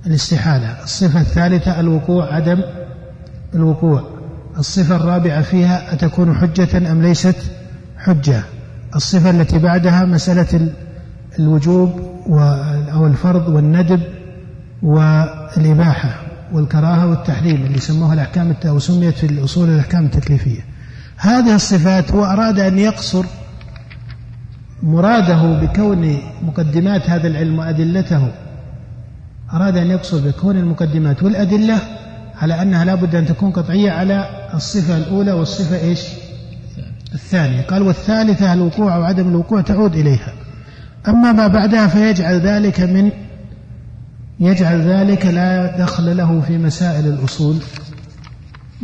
الاستحالة. 0.07 0.83
الصفة 0.83 1.21
الثالثة 1.21 1.79
الوقوع 1.79 2.33
عدم 2.35 2.61
الوقوع. 3.55 4.03
الصفة 4.57 4.95
الرابعة 4.95 5.41
فيها 5.41 5.93
أتكون 5.93 6.35
حجة 6.35 6.91
أم 6.91 7.01
ليست 7.01 7.35
حجة. 7.97 8.43
الصفة 8.95 9.29
التي 9.29 9.59
بعدها 9.59 10.05
مسألة 10.05 10.69
الوجوب 11.39 11.91
أو 12.93 13.07
الفرض 13.07 13.47
والندب 13.47 14.01
والإباحة 14.83 16.21
والكراهة 16.53 17.07
والتحريم 17.07 17.65
اللي 17.65 17.79
سموها 17.79 18.13
الأحكام 18.13 18.55
أو 18.65 18.79
سميت 18.79 19.13
في 19.17 19.25
الأصول 19.25 19.69
الأحكام 19.69 20.05
التكليفية. 20.05 20.61
هذه 21.17 21.55
الصفات 21.55 22.11
هو 22.11 22.25
أراد 22.25 22.59
أن 22.59 22.79
يقصر 22.79 23.25
مراده 24.83 25.59
بكون 25.61 26.17
مقدمات 26.41 27.09
هذا 27.09 27.27
العلم 27.27 27.59
وأدلته. 27.59 28.31
أراد 29.53 29.77
أن 29.77 29.87
يقصر 29.87 30.17
بكون 30.27 30.57
المقدمات 30.57 31.23
والأدلة 31.23 31.77
على 32.41 32.61
أنها 32.61 32.85
لا 32.85 32.95
بد 32.95 33.15
أن 33.15 33.25
تكون 33.25 33.51
قطعية 33.51 33.91
على 33.91 34.29
الصفة 34.53 34.97
الأولى 34.97 35.31
والصفة 35.31 35.79
إيش؟ 35.79 35.99
الثانية. 37.13 37.61
قال 37.61 37.81
والثالثة 37.81 38.53
الوقوع 38.53 38.95
أو 38.95 39.03
عدم 39.03 39.27
الوقوع 39.27 39.61
تعود 39.61 39.95
إليها. 39.95 40.33
أما 41.07 41.31
ما 41.31 41.47
بعدها 41.47 41.87
فيجعل 41.87 42.39
ذلك 42.39 42.79
من 42.79 43.11
يجعل 44.39 44.81
ذلك 44.81 45.25
لا 45.25 45.77
دخل 45.77 46.17
له 46.17 46.41
في 46.41 46.57
مسائل 46.57 47.07
الأصول. 47.07 47.55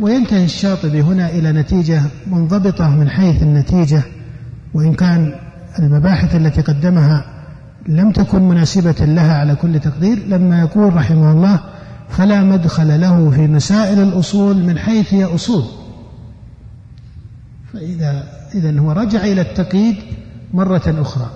وينتهي 0.00 0.44
الشاطبي 0.44 1.02
هنا 1.02 1.30
إلى 1.30 1.52
نتيجة 1.52 2.02
منضبطة 2.26 2.90
من 2.90 3.08
حيث 3.08 3.42
النتيجة 3.42 4.02
وإن 4.74 4.94
كان 4.94 5.34
المباحث 5.78 6.36
التي 6.36 6.60
قدمها 6.60 7.24
لم 7.88 8.10
تكن 8.10 8.42
مناسبة 8.42 8.94
لها 9.00 9.38
على 9.38 9.54
كل 9.54 9.80
تقدير 9.80 10.18
لما 10.26 10.60
يقول 10.60 10.94
رحمه 10.94 11.32
الله 11.32 11.60
فلا 12.08 12.42
مدخل 12.42 13.00
له 13.00 13.30
في 13.30 13.46
مسائل 13.46 14.00
الأصول 14.02 14.56
من 14.56 14.78
حيث 14.78 15.14
هي 15.14 15.24
أصول 15.24 15.64
فإذا 17.72 18.24
إذا 18.54 18.80
هو 18.80 18.92
رجع 18.92 19.24
إلى 19.24 19.40
التقييد 19.40 19.96
مرة 20.54 20.82
أخرى. 20.86 21.30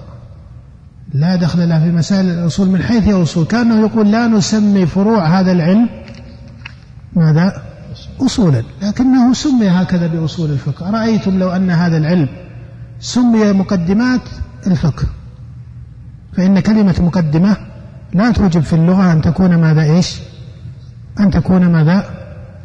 لا 1.15 1.37
دخل 1.37 1.69
له 1.69 1.85
في 1.85 1.91
مسائل 1.91 2.31
الأصول 2.31 2.69
من 2.69 2.83
حيث 2.83 3.03
هي 3.03 3.23
أصول. 3.23 3.47
كأنه 3.47 3.81
يقول 3.81 4.11
لا 4.11 4.27
نسمي 4.27 4.87
فروع 4.87 5.41
هذا 5.41 5.53
العلم 5.53 5.89
ماذا؟ 7.17 7.63
أصولا 8.21 8.63
لكنه 8.83 9.33
سمي 9.33 9.69
هكذا 9.69 10.07
بأصول 10.07 10.51
الفقه. 10.51 10.89
أرأيتم 10.89 11.39
لو 11.39 11.51
أن 11.51 11.71
هذا 11.71 11.97
العلم 11.97 12.29
سمي 13.05 13.53
مقدمات 13.53 14.21
الفقه. 14.67 15.05
فإن 16.37 16.61
كلمة 16.61 16.95
مقدمة 17.01 17.57
لا 18.13 18.31
توجب 18.31 18.61
في 18.61 18.73
اللغة 18.73 19.13
أن 19.13 19.23
تكون 19.23 19.55
ماذا 19.55 19.83
إيش؟ 19.83 20.21
أن 21.21 21.31
تكون 21.31 21.67
ماذا؟ 21.67 22.05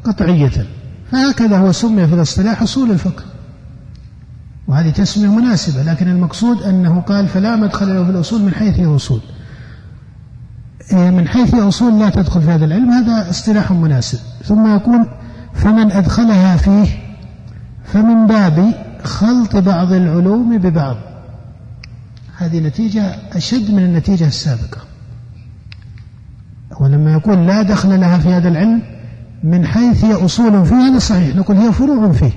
قطعية. 0.03 0.65
فهكذا 1.11 1.57
هو 1.57 1.71
سمي 1.71 2.07
في 2.07 2.13
الاصطلاح 2.13 2.61
أصول 2.61 2.91
الفقه. 2.91 3.23
وهذه 4.67 4.89
تسمية 4.89 5.27
مناسبة 5.27 5.83
لكن 5.83 6.07
المقصود 6.07 6.63
أنه 6.63 7.01
قال 7.01 7.27
فلا 7.27 7.55
مدخل 7.55 7.95
له 7.95 8.03
في 8.03 8.09
الأصول 8.09 8.41
من 8.41 8.53
حيث 8.53 8.79
هي 8.79 8.95
أصول. 8.95 9.21
إيه، 10.93 11.09
من 11.09 11.27
حيث 11.27 11.55
هي 11.55 11.67
أصول 11.67 11.99
لا 11.99 12.09
تدخل 12.09 12.41
في 12.41 12.49
هذا 12.49 12.65
العلم 12.65 12.91
هذا 12.91 13.29
اصطلاح 13.29 13.71
مناسب. 13.71 14.19
ثم 14.43 14.75
يقول 14.75 15.05
فمن 15.53 15.91
أدخلها 15.91 16.57
فيه 16.57 16.87
فمن 17.85 18.27
باب 18.27 18.88
خلط 19.03 19.55
بعض 19.55 19.93
العلوم 19.93 20.57
ببعض. 20.57 20.97
هذه 22.37 22.59
نتيجة 22.59 23.15
أشد 23.33 23.71
من 23.71 23.83
النتيجة 23.83 24.27
السابقة. 24.27 24.77
ولما 26.79 27.13
يقول 27.13 27.47
لا 27.47 27.61
دخل 27.61 27.99
لها 27.99 28.17
في 28.17 28.29
هذا 28.29 28.49
العلم 28.49 28.81
من 29.43 29.65
حيث 29.65 30.05
هي 30.05 30.25
أصول 30.25 30.65
فيه 30.65 30.75
هذا 30.75 30.99
صحيح 30.99 31.35
نقول 31.35 31.57
هي 31.57 31.71
فروع 31.71 32.11
فيه. 32.11 32.31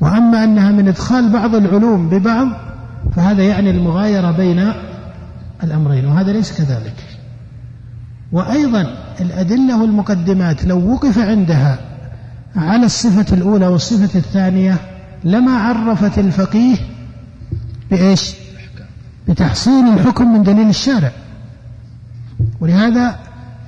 وأما 0.00 0.44
أنها 0.44 0.70
من 0.70 0.88
إدخال 0.88 1.32
بعض 1.32 1.54
العلوم 1.54 2.08
ببعض 2.08 2.48
فهذا 3.16 3.42
يعني 3.42 3.70
المغايرة 3.70 4.30
بين 4.30 4.72
الأمرين 5.64 6.06
وهذا 6.06 6.32
ليس 6.32 6.58
كذلك. 6.58 6.94
وأيضا 8.32 8.94
الأدلة 9.20 9.82
والمقدمات 9.82 10.64
لو 10.64 10.92
وقف 10.92 11.18
عندها 11.18 11.78
على 12.56 12.86
الصفة 12.86 13.36
الأولى 13.36 13.66
والصفة 13.66 14.18
الثانية 14.18 14.78
لما 15.24 15.52
عرفت 15.56 16.18
الفقيه 16.18 16.76
بإيش؟ 17.90 18.34
بتحصيل 19.28 19.88
الحكم 19.94 20.32
من 20.32 20.42
دليل 20.42 20.68
الشارع. 20.68 21.12
ولهذا 22.60 23.18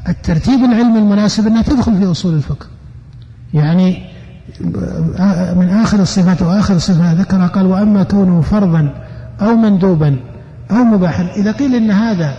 الترتيب 0.08 0.64
العلمي 0.64 0.98
المناسب 0.98 1.46
أنها 1.46 1.62
تدخل 1.62 1.98
في 1.98 2.10
أصول 2.10 2.34
الفقه. 2.34 2.66
يعني 3.54 4.12
من 5.56 5.68
آخر 5.82 6.00
الصفات 6.00 6.42
وآخر 6.42 6.78
صفة 6.78 7.12
ذكرها 7.12 7.46
قال 7.46 7.66
وأما 7.66 8.02
كونه 8.02 8.40
فرضا 8.40 8.94
أو 9.40 9.56
مندوبا 9.56 10.16
أو 10.70 10.76
مباحا 10.76 11.28
إذا 11.36 11.52
قيل 11.52 11.74
إن 11.74 11.90
هذا 11.90 12.36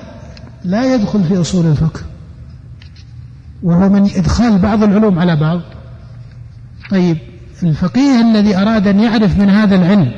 لا 0.63 0.95
يدخل 0.95 1.23
في 1.23 1.41
أصول 1.41 1.65
الفقه 1.65 1.99
وهو 3.63 3.89
من 3.89 4.03
إدخال 4.15 4.59
بعض 4.59 4.83
العلوم 4.83 5.19
على 5.19 5.35
بعض. 5.35 5.61
طيب 6.91 7.17
الفقيه 7.63 8.21
الذي 8.21 8.57
أراد 8.57 8.87
أن 8.87 8.99
يعرف 8.99 9.39
من 9.39 9.49
هذا 9.49 9.75
العلم 9.75 10.11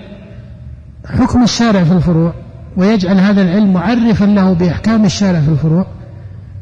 حكم 1.05 1.43
الشارع 1.43 1.83
في 1.83 1.91
الفروع 1.91 2.33
ويجعل 2.77 3.19
هذا 3.19 3.41
العلم 3.41 3.73
معرفا 3.73 4.25
له 4.25 4.53
بأحكام 4.53 5.05
الشارع 5.05 5.39
في 5.39 5.49
الفروع 5.49 5.85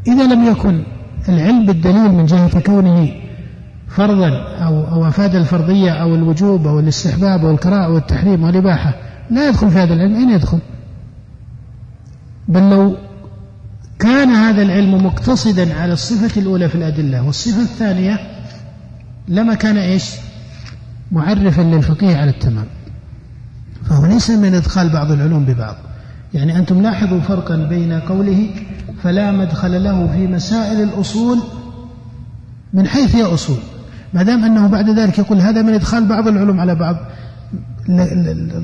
إذا 0.08 0.24
لم 0.24 0.48
يكن 0.48 0.84
العلم 1.30 1.66
بالدليل 1.66 2.12
من 2.12 2.26
جهة 2.26 2.60
كونه 2.60 3.12
فرضا 3.88 4.30
أو 4.66 4.84
أو 4.84 5.08
أفاد 5.08 5.36
الفرضية 5.36 5.92
أو 5.92 6.16
الوجوب 6.16 6.68
أو 6.68 6.80
الاستحباب 6.80 7.46
أو 7.46 7.52
الكراهة 7.52 7.86
أو 7.86 7.98
التحريم 7.98 8.44
والإباحة 8.44 8.94
لا 9.30 9.48
يدخل 9.48 9.70
في 9.70 9.80
هذا 9.80 9.94
العلم 9.94 10.16
أين 10.16 10.30
يدخل؟ 10.30 10.60
بل 12.48 12.70
لو 12.70 12.96
كان 14.00 14.30
هذا 14.30 14.62
العلم 14.62 15.06
مقتصدا 15.06 15.82
على 15.82 15.94
الصفة 15.94 16.42
الأولى 16.42 16.70
في 16.70 16.76
الأدلة 16.76 17.26
والصفة 17.26 17.62
الثانية 17.62 18.20
لما 19.28 19.54
كان 19.54 19.78
إيش 19.78 20.04
معرفا 21.12 21.62
للفقيه 21.62 22.18
على 22.18 22.30
التمام. 22.30 22.66
فهو 23.86 24.06
ليس 24.06 24.30
من 24.30 24.54
إدخال 24.54 24.90
بعض 24.90 25.12
العلوم 25.12 25.46
ببعض. 25.46 25.76
يعني 26.34 26.58
أنتم 26.58 26.82
لاحظوا 26.82 27.20
فرقا 27.20 27.56
بين 27.56 27.94
قوله 27.94 28.50
فلا 29.04 29.32
مدخل 29.32 29.84
له 29.84 30.08
في 30.08 30.28
مسائل 30.28 30.84
الأصول 30.84 31.40
من 32.74 32.88
حيث 32.88 33.16
هي 33.16 33.24
أصول. 33.24 33.58
ما 34.14 34.24
دام 34.24 34.44
أنه 34.44 34.68
بعد 34.68 34.90
ذلك 34.90 35.20
يقول 35.20 35.42
هذا 35.42 35.62
من 35.62 35.74
إدخال 35.74 36.06
بعض 36.08 36.28
العلوم 36.28 36.60
على 36.60 36.76
بعض 36.76 36.96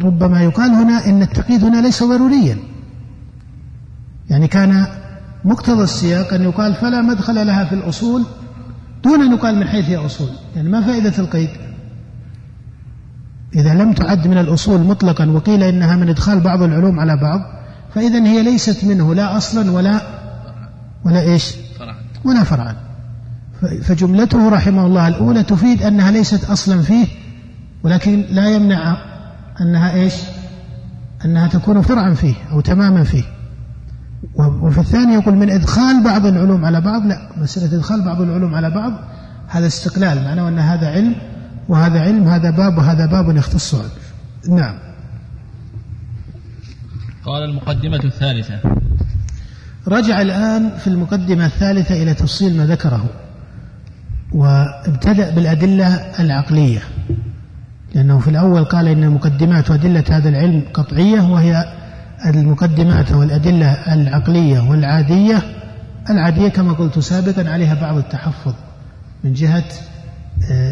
ربما 0.01 0.43
يقال 0.43 0.71
هنا 0.71 1.05
إن 1.05 1.21
التقييد 1.21 1.63
هنا 1.63 1.81
ليس 1.81 2.03
ضروريا. 2.03 2.57
يعني 4.29 4.47
كان 4.47 4.85
مقتضى 5.45 5.83
السياق 5.83 6.33
أن 6.33 6.43
يقال 6.43 6.73
فلا 6.73 7.01
مدخل 7.01 7.47
لها 7.47 7.65
في 7.65 7.75
الأصول 7.75 8.25
دون 9.03 9.21
أن 9.21 9.31
يقال 9.31 9.55
من 9.55 9.67
حيث 9.67 9.85
هي 9.85 9.97
أصول. 9.97 10.29
يعني 10.55 10.69
ما 10.69 10.81
فائدة 10.81 11.13
القيد؟ 11.17 11.49
إذا 13.55 13.73
لم 13.73 13.93
تعد 13.93 14.27
من 14.27 14.37
الأصول 14.37 14.81
مطلقا 14.81 15.29
وقيل 15.29 15.63
إنها 15.63 15.95
من 15.95 16.09
إدخال 16.09 16.39
بعض 16.39 16.61
العلوم 16.61 16.99
على 16.99 17.17
بعض 17.17 17.41
فإذا 17.95 18.23
هي 18.25 18.43
ليست 18.43 18.85
منه 18.85 19.15
لا 19.15 19.37
أصلا 19.37 19.71
ولا 19.71 20.01
ولا 21.05 21.21
إيش؟ 21.21 21.55
ولا 22.25 22.43
فرعا. 22.43 22.75
فجملته 23.83 24.49
رحمه 24.49 24.85
الله 24.85 25.07
الأولى 25.07 25.43
تفيد 25.43 25.83
أنها 25.83 26.11
ليست 26.11 26.49
أصلا 26.49 26.81
فيه 26.81 27.07
ولكن 27.83 28.25
لا 28.29 28.49
يمنع 28.49 28.97
أنها 29.61 29.93
إيش؟ 29.93 30.13
أنها 31.25 31.47
تكون 31.47 31.81
فرعا 31.81 32.13
فيه 32.13 32.35
أو 32.51 32.61
تماما 32.61 33.03
فيه. 33.03 33.23
وفي 34.35 34.79
الثاني 34.79 35.13
يقول 35.13 35.35
من 35.35 35.49
إدخال 35.49 36.03
بعض 36.03 36.25
العلوم 36.25 36.65
على 36.65 36.81
بعض 36.81 37.05
لا 37.05 37.29
مسألة 37.37 37.77
إدخال 37.77 38.05
بعض 38.05 38.21
العلوم 38.21 38.55
على 38.55 38.69
بعض 38.69 38.93
هذا 39.47 39.67
استقلال 39.67 40.23
معناه 40.23 40.49
أن 40.49 40.59
هذا 40.59 40.87
علم 40.87 41.15
وهذا 41.69 42.01
علم 42.01 42.27
هذا 42.27 42.49
باب 42.49 42.77
وهذا 42.77 43.05
باب 43.05 43.35
يختص 43.35 43.75
نعم. 44.49 44.75
قال 47.25 47.43
المقدمة 47.43 48.01
الثالثة. 48.03 48.59
رجع 49.87 50.21
الآن 50.21 50.69
في 50.77 50.87
المقدمة 50.87 51.45
الثالثة 51.45 52.03
إلى 52.03 52.13
تفصيل 52.13 52.57
ما 52.57 52.65
ذكره 52.65 53.05
وابتدأ 54.31 55.29
بالأدلة 55.29 55.87
العقلية. 56.19 56.81
لأنه 57.95 58.19
في 58.19 58.29
الأول 58.29 58.63
قال 58.63 58.87
إن 58.87 59.09
مقدمات 59.09 59.71
وأدلة 59.71 60.03
هذا 60.09 60.29
العلم 60.29 60.63
قطعية 60.73 61.21
وهي 61.21 61.73
المقدمات 62.25 63.11
والأدلة 63.11 63.93
العقلية 63.93 64.69
والعادية. 64.69 65.43
العادية 66.09 66.47
كما 66.47 66.73
قلت 66.73 66.99
سابقا 66.99 67.49
عليها 67.49 67.73
بعض 67.73 67.97
التحفظ 67.97 68.53
من 69.23 69.33
جهة 69.33 69.63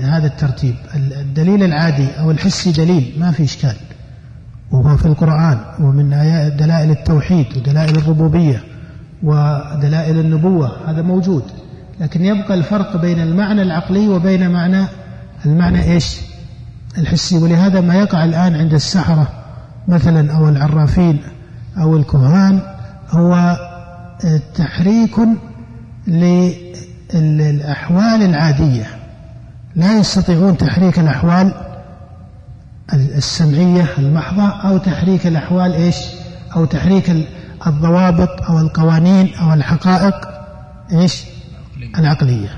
هذا 0.03 0.27
الترتيب. 0.27 0.75
الدليل 0.95 1.63
العادي 1.63 2.07
أو 2.19 2.31
الحسي 2.31 2.71
دليل 2.71 3.13
ما 3.19 3.31
في 3.31 3.43
إشكال. 3.43 3.75
وهو 4.71 4.97
في 4.97 5.05
القرآن 5.05 5.57
ومن 5.79 6.09
دلائل 6.57 6.91
التوحيد 6.91 7.45
ودلائل 7.57 7.97
الربوبية 7.97 8.63
ودلائل 9.23 10.19
النبوة 10.19 10.89
هذا 10.91 11.01
موجود. 11.01 11.43
لكن 12.01 12.25
يبقى 12.25 12.53
الفرق 12.53 12.97
بين 12.97 13.19
المعنى 13.19 13.61
العقلي 13.61 14.07
وبين 14.07 14.51
معنى 14.51 14.85
المعنى 15.45 15.83
إيش؟ 15.83 16.21
الحسي. 16.97 17.37
ولهذا 17.37 17.81
ما 17.81 17.95
يقع 17.95 18.25
الآن 18.25 18.55
عند 18.55 18.73
السحرة 18.73 19.27
مثلا 19.87 20.33
أو 20.33 20.49
العرافين 20.49 21.19
أو 21.77 21.97
الكهان 21.97 22.61
هو 23.09 23.57
تحريك 24.55 25.15
للأحوال 27.13 28.21
العادية. 28.21 28.96
لا 29.77 29.99
يستطيعون 29.99 30.57
تحريك 30.57 30.99
الأحوال 30.99 31.53
السمعية 32.93 33.87
المحضة 33.97 34.47
أو 34.47 34.77
تحريك 34.77 35.27
الأحوال 35.27 35.73
إيش؟ 35.73 35.95
أو 36.55 36.65
تحريك 36.65 37.27
الضوابط 37.67 38.41
أو 38.49 38.59
القوانين 38.59 39.35
أو 39.35 39.53
الحقائق 39.53 40.15
إيش؟ 40.91 41.23
العقلية. 41.97 42.49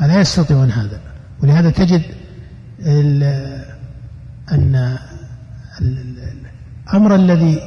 لا 0.00 0.20
يستطيعون 0.20 0.70
هذا. 0.70 1.00
ولهذا 1.42 1.70
تجد 1.70 2.02
أن 4.52 4.98
الأمر 6.90 7.14
الذي 7.14 7.60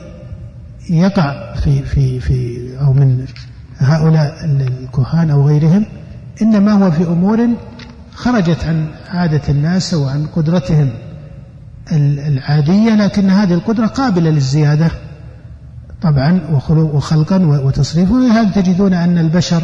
يقع 0.90 1.54
في 1.56 1.84
في 1.84 2.20
في 2.20 2.70
أو 2.82 2.94
من 2.94 3.26
هؤلاء 3.78 4.46
الكهان 4.46 5.30
أو 5.30 5.48
غيرهم 5.48 5.86
إنما 6.42 6.72
هو 6.72 6.92
في 6.92 7.04
أمور 7.04 7.50
خرجت 8.20 8.64
عن 8.66 8.88
عادة 9.10 9.42
الناس 9.50 9.94
وعن 9.94 10.26
قدرتهم 10.36 10.90
العادية 11.92 12.96
لكن 12.96 13.30
هذه 13.30 13.54
القدرة 13.54 13.88
قابلة 13.88 14.30
للزيادة 14.30 14.92
طبعا 16.02 16.42
وخلقا 16.74 17.46
وتصريفا. 17.46 18.14
ولهذا 18.14 18.52
تجدون 18.52 18.94
أن 18.94 19.18
البشر 19.18 19.64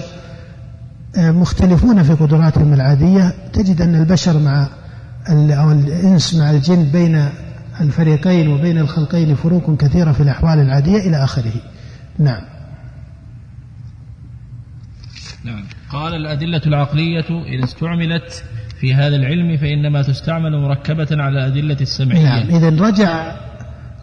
آه، 1.18 1.32
مختلفون 1.32 2.04
في 2.04 2.13
قدراتهم 2.13 2.74
العادية؟ 2.74 3.34
تجد 3.54 3.82
أن 3.82 3.96
البشر 3.96 4.39
مع 4.39 4.68
أو 5.30 5.72
الإنس 5.72 6.36
مع 6.36 6.52
الجن 6.52 6.84
بين 6.84 7.30
الفريقين 7.82 8.48
وبين 8.48 8.78
الخلقين 8.78 9.36
فروق 9.36 9.78
كثيرة 9.78 10.12
في 10.12 10.24
الأحوال 10.24 10.60
العادية 10.60 10.98
إلى 10.98 11.24
آخره. 11.24 11.54
نعم. 12.20 12.55
نعم. 15.46 15.64
قال 15.92 16.14
الأدلة 16.16 16.62
العقلية 16.68 17.26
إذا 17.46 17.64
استعملت 17.64 18.44
في 18.80 18.94
هذا 18.94 19.16
العلم 19.16 19.58
فإنما 19.58 20.02
تستعمل 20.02 20.58
مركبة 20.62 21.08
على 21.12 21.40
الأدلة 21.40 21.78
السمعية. 21.82 22.24
نعم. 22.24 22.56
إذا 22.56 22.70
رجع 22.70 23.36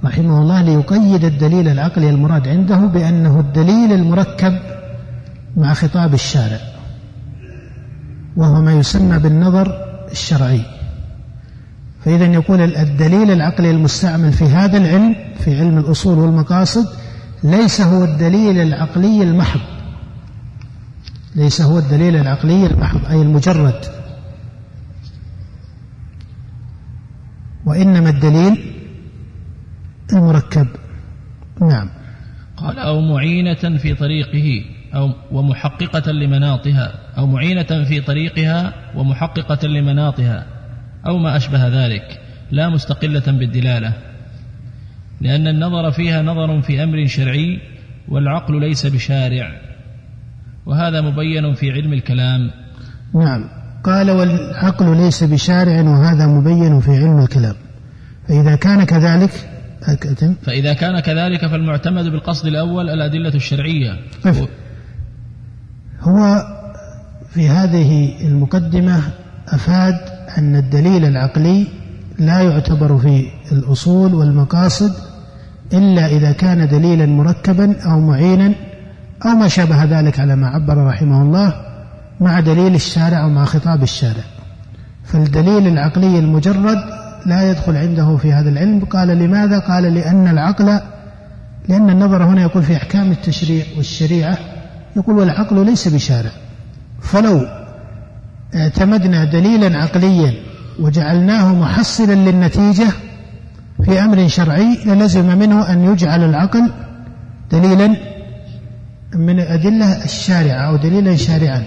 رحمه 0.05 0.43
الله 0.43 0.63
ليقيد 0.63 1.25
الدليل 1.25 1.69
العقلي 1.69 2.11
المراد 2.11 2.49
عنده 2.49 2.77
بأنه 2.77 3.41
الدليل 3.41 3.93
المركب 3.93 4.59
مع 5.57 5.75
خطاب 5.75 6.15
الشارع 6.15 6.61
وهو 8.37 8.63
ما 8.63 8.73
يسمى 8.73 9.19
بالنظر 9.19 9.79
الشرعي. 10.13 10.63
فإذا 12.05 12.25
يقول 12.25 12.61
الدليل 12.61 13.31
العقلي 13.31 13.71
المستعمل 13.71 14.33
في 14.33 14.45
هذا 14.45 14.77
العلم 14.77 15.17
في 15.39 15.59
علم 15.59 15.79
الأصول 15.79 16.19
والمقاصد 16.19 16.87
ليس 17.45 17.81
هو 17.81 18.05
الدليل 18.05 18.61
العقلي 18.61 19.23
المحض. 19.23 19.72
ليس 21.37 21.61
هو 21.61 21.79
الدليل 21.79 22.17
العقلي 22.17 22.67
المحض 22.67 23.07
أي 23.07 23.23
المجرد. 23.23 23.85
وإنما 27.67 28.11
الدليل 28.11 28.75
المركب. 30.13 30.67
نعم. 31.61 31.91
قال 32.57 32.79
أو 32.79 33.01
معينة 33.01 33.79
في 33.79 33.95
طريقه 33.95 34.65
أو 34.95 35.13
ومحققة 35.33 36.13
لمناطها 36.13 36.95
أو 37.19 37.27
معينة 37.27 37.85
في 37.85 38.01
طريقها 38.01 38.75
ومحققة 38.95 39.69
لمناطها 39.69 40.47
أو 41.07 41.19
ما 41.19 41.37
أشبه 41.37 41.69
ذلك 41.69 42.21
لا 42.51 42.69
مستقلة 42.69 43.23
بالدلالة 43.27 43.93
لأن 45.21 45.49
النظر 45.49 45.91
فيها 45.91 46.23
نظر 46.23 46.63
في 46.63 46.83
أمر 46.83 47.07
شرعي 47.07 47.61
والعقل 48.09 48.61
ليس 48.61 48.87
بشارع. 48.87 49.72
وهذا 50.67 51.01
مبين 51.01 51.55
في 51.55 51.71
علم 51.71 51.93
الكلام. 51.93 52.51
نعم. 53.15 53.45
قال 53.85 54.11
والعقل 54.11 54.97
ليس 54.97 55.25
بشارع 55.25 55.81
وهذا 55.81 56.27
مبين 56.27 56.81
في 56.81 56.91
علم 56.91 57.19
الكلام. 57.19 57.55
فإذا 58.29 58.57
كان 58.57 58.85
كذلك 58.85 59.31
أكتم 59.83 60.35
فإذا 60.43 60.73
كان 60.73 61.01
كذلك 61.01 61.47
فالمعتمد 61.47 62.05
بالقصد 62.05 62.47
الأول 62.47 62.91
الأدلة 62.91 63.35
الشرعية. 63.35 63.97
طيب. 64.25 64.49
هو 66.01 66.43
في 67.31 67.49
هذه 67.49 68.15
المقدمة 68.27 69.01
أفاد 69.49 69.95
أن 70.39 70.57
الدليل 70.57 71.05
العقلي 71.05 71.67
لا 72.19 72.41
يعتبر 72.41 72.99
في 72.99 73.27
الأصول 73.53 74.15
والمقاصد 74.15 74.93
إلا 75.73 76.07
إذا 76.07 76.33
كان 76.33 76.69
دليلا 76.69 77.07
مركبا 77.07 77.77
أو 77.81 78.01
معينا 78.01 78.55
أو 79.25 79.31
ما 79.31 79.49
شابه 79.49 79.85
ذلك 79.85 80.21
على 80.21 80.37
ما 80.37 80.49
عبر 80.49 80.87
رحمه 80.87 81.23
الله 81.23 81.55
مع 82.21 82.41
دليل 82.41 82.75
الشارع 82.75 83.23
أو 83.25 83.29
مع 83.29 83.45
خطاب 83.45 83.83
الشارع. 83.83 84.25
فالدليل 85.05 85.67
العقلي 85.67 86.19
المجرد 86.19 86.79
لا 87.27 87.51
يدخل 87.51 87.77
عنده 87.77 88.17
في 88.17 88.33
هذا 88.33 88.49
العلم. 88.49 88.85
قال 88.85 89.09
لماذا؟ 89.09 89.59
قال 89.59 89.95
لأن 89.95 90.29
العقل 90.29 90.81
لأن 91.69 91.91
النظر 91.91 92.25
هنا 92.25 92.43
يقول 92.43 92.63
في 92.63 92.77
أحكام 92.77 93.11
التشريع 93.11 93.65
والشريعة 93.77 94.39
يقول 94.97 95.19
والعقل 95.19 95.67
ليس 95.67 95.89
بشارع. 95.89 96.31
فلو 97.01 97.47
اعتمدنا 98.55 99.25
دليلا 99.25 99.79
عقليا 99.79 100.35
وجعلناه 100.81 101.55
محصلا 101.55 102.15
للنتيجة 102.15 102.87
في 103.85 104.05
أمر 104.05 104.29
شرعي 104.29 104.79
للزم 104.87 105.39
منه 105.39 105.73
أن 105.73 105.85
يجعل 105.85 106.25
العقل 106.25 106.71
دليلا 107.53 107.97
من 109.15 109.41
الأدلة 109.41 110.05
الشارعة 110.05 110.61
أو 110.69 110.77
دليلا 110.77 111.17
شارعا. 111.17 111.65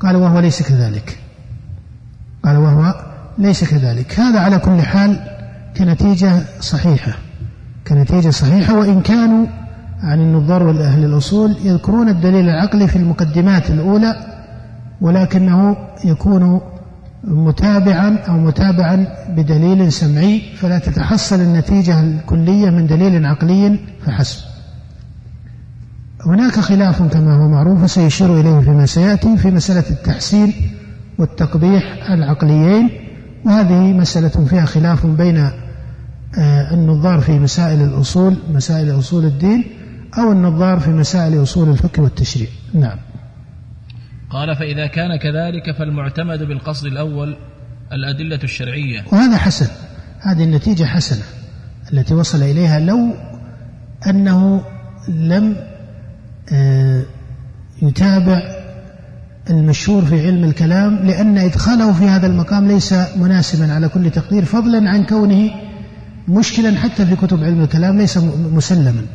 قال 0.00 0.16
وهو 0.16 0.38
ليس 0.40 0.62
كذلك. 0.62 1.18
قال 2.44 2.56
وهو 2.56 2.94
ليس 3.38 3.64
كذلك. 3.64 4.20
هذا 4.20 4.40
على 4.40 4.58
كل 4.58 4.82
حال 4.82 5.20
كنتيجة 5.76 6.32
صحيحة. 6.60 7.12
كنتيجة 7.86 8.30
صحيحة 8.30 8.78
وإن 8.78 9.00
كانوا 9.00 9.46
عن 10.02 10.20
النظار 10.20 10.62
والأهل 10.62 11.04
الأصول 11.04 11.56
يذكرون 11.64 12.08
الدليل 12.08 12.48
العقلي 12.48 12.88
في 12.88 12.96
المقدمات 12.96 13.70
الأولى 13.70 14.16
ولكنه 15.00 15.76
يكون 16.04 16.60
متابعا 17.24 18.18
أو 18.28 18.32
متابعا 18.32 19.06
بدليل 19.28 19.92
سمعي 19.92 20.42
فلا 20.56 20.78
تتحصل 20.78 21.40
النتيجة 21.40 22.00
الكلية 22.00 22.70
من 22.70 22.86
دليل 22.86 23.26
عقلي 23.26 23.78
فحسب. 24.06 24.51
هناك 26.26 26.60
خلاف 26.60 27.02
كما 27.02 27.34
هو 27.34 27.48
معروف 27.48 27.82
وسيشير 27.82 28.40
إليه 28.40 28.60
فيما 28.60 28.86
سيأتي 28.86 29.36
في 29.36 29.50
مسألة 29.50 29.90
التحسين 29.90 30.52
والتقبيح 31.18 32.10
العقليين 32.10 32.90
وهذه 33.44 33.92
مسألة 33.92 34.44
فيها 34.44 34.64
خلاف 34.64 35.06
بين 35.06 35.50
آه، 36.38 36.74
النظار 36.74 37.20
في 37.20 37.32
مسائل 37.32 37.82
الأصول 37.82 38.36
مسائل 38.52 38.98
أصول 38.98 39.24
الدين 39.24 39.64
أو 40.18 40.32
النظار 40.32 40.80
في 40.80 40.90
مسائل 40.90 41.42
أصول 41.42 41.68
الفقه 41.68 42.02
والتشريع. 42.02 42.48
نعم. 42.74 42.98
قال 44.30 44.56
فإذا 44.56 44.86
كان 44.86 45.16
كذلك 45.16 45.78
فالمعتمد 45.78 46.42
بالقصد 46.42 46.86
الأول 46.86 47.36
الأدلة 47.92 48.40
الشرعية. 48.44 49.04
وهذا 49.12 49.36
حسن. 49.36 49.66
هذه 50.20 50.44
النتيجة 50.44 50.84
حسنة 50.84 51.24
التي 51.92 52.14
وصل 52.14 52.42
إليها 52.42 52.80
لو 52.80 53.14
أنه 54.06 54.64
لم 55.08 55.56
يتابع 57.82 58.42
المشهور 59.50 60.04
في 60.04 60.26
علم 60.26 60.44
الكلام 60.44 60.96
لأن 60.96 61.38
إدخاله 61.38 61.92
في 61.92 62.04
هذا 62.08 62.26
المقام 62.26 62.68
ليس 62.68 62.94
مناسبا 63.16 63.72
على 63.72 63.88
كل 63.88 64.10
تقدير 64.10 64.44
فضلا 64.44 64.90
عن 64.90 65.04
كونه 65.04 65.50
مشكلا 66.28 66.76
حتى 66.76 67.06
في 67.06 67.16
كتب 67.16 67.44
علم 67.44 67.60
الكلام 67.60 67.98
ليس 67.98 68.18
مسلما. 68.52 69.06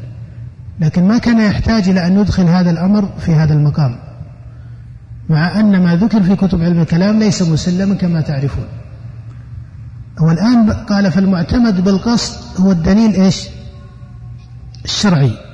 لكن 0.79 1.07
ما 1.07 1.17
كان 1.17 1.39
يحتاج 1.39 1.89
إلى 1.89 2.07
أن 2.07 2.19
يدخل 2.19 2.43
هذا 2.43 2.71
الأمر 2.71 3.09
في 3.19 3.31
هذا 3.33 3.53
المقام 3.53 3.95
مع 5.29 5.59
أن 5.59 5.83
ما 5.83 5.95
ذكر 5.95 6.23
في 6.23 6.35
كتب 6.35 6.61
علم 6.61 6.79
الكلام 6.79 7.19
ليس 7.19 7.41
مسلما 7.41 7.95
كما 7.95 8.21
تعرفون. 8.21 8.65
والآن 10.21 10.71
قال 10.71 11.11
فالمعتمد 11.11 11.83
بالقصد 11.83 12.61
هو 12.61 12.71
الدليل 12.71 13.13
إيش؟ 13.13 13.47
الشرعي. 14.85 15.46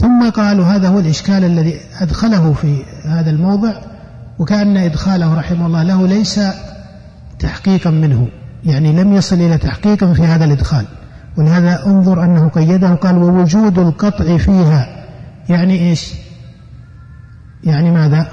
ثم 0.00 0.30
قالوا 0.30 0.64
هذا 0.64 0.88
هو 0.88 0.98
الإشكال 0.98 1.44
الذي 1.44 1.80
أدخله 2.00 2.52
في 2.52 2.84
هذا 3.04 3.30
الموضع 3.30 3.72
وكأن 4.38 4.76
إدخاله 4.76 5.34
رحمه 5.34 5.66
الله 5.66 5.82
له 5.82 6.06
ليس 6.06 6.40
تحقيقا 7.38 7.90
منه 7.90 8.28
يعني 8.64 8.92
لم 8.92 9.12
يصل 9.12 9.36
إلى 9.36 9.58
تحقيق 9.58 10.04
في 10.04 10.22
هذا 10.22 10.44
الإدخال. 10.44 10.84
ولهذا 11.38 11.86
انظر 11.86 12.24
أنه 12.24 12.48
قيده 12.48 12.94
قال 12.94 13.16
ووجود 13.16 13.78
القطع 13.78 14.36
فيها 14.36 15.06
يعني 15.48 15.90
إيش؟ 15.90 16.14
يعني 17.64 17.90
ماذا؟ 17.90 18.28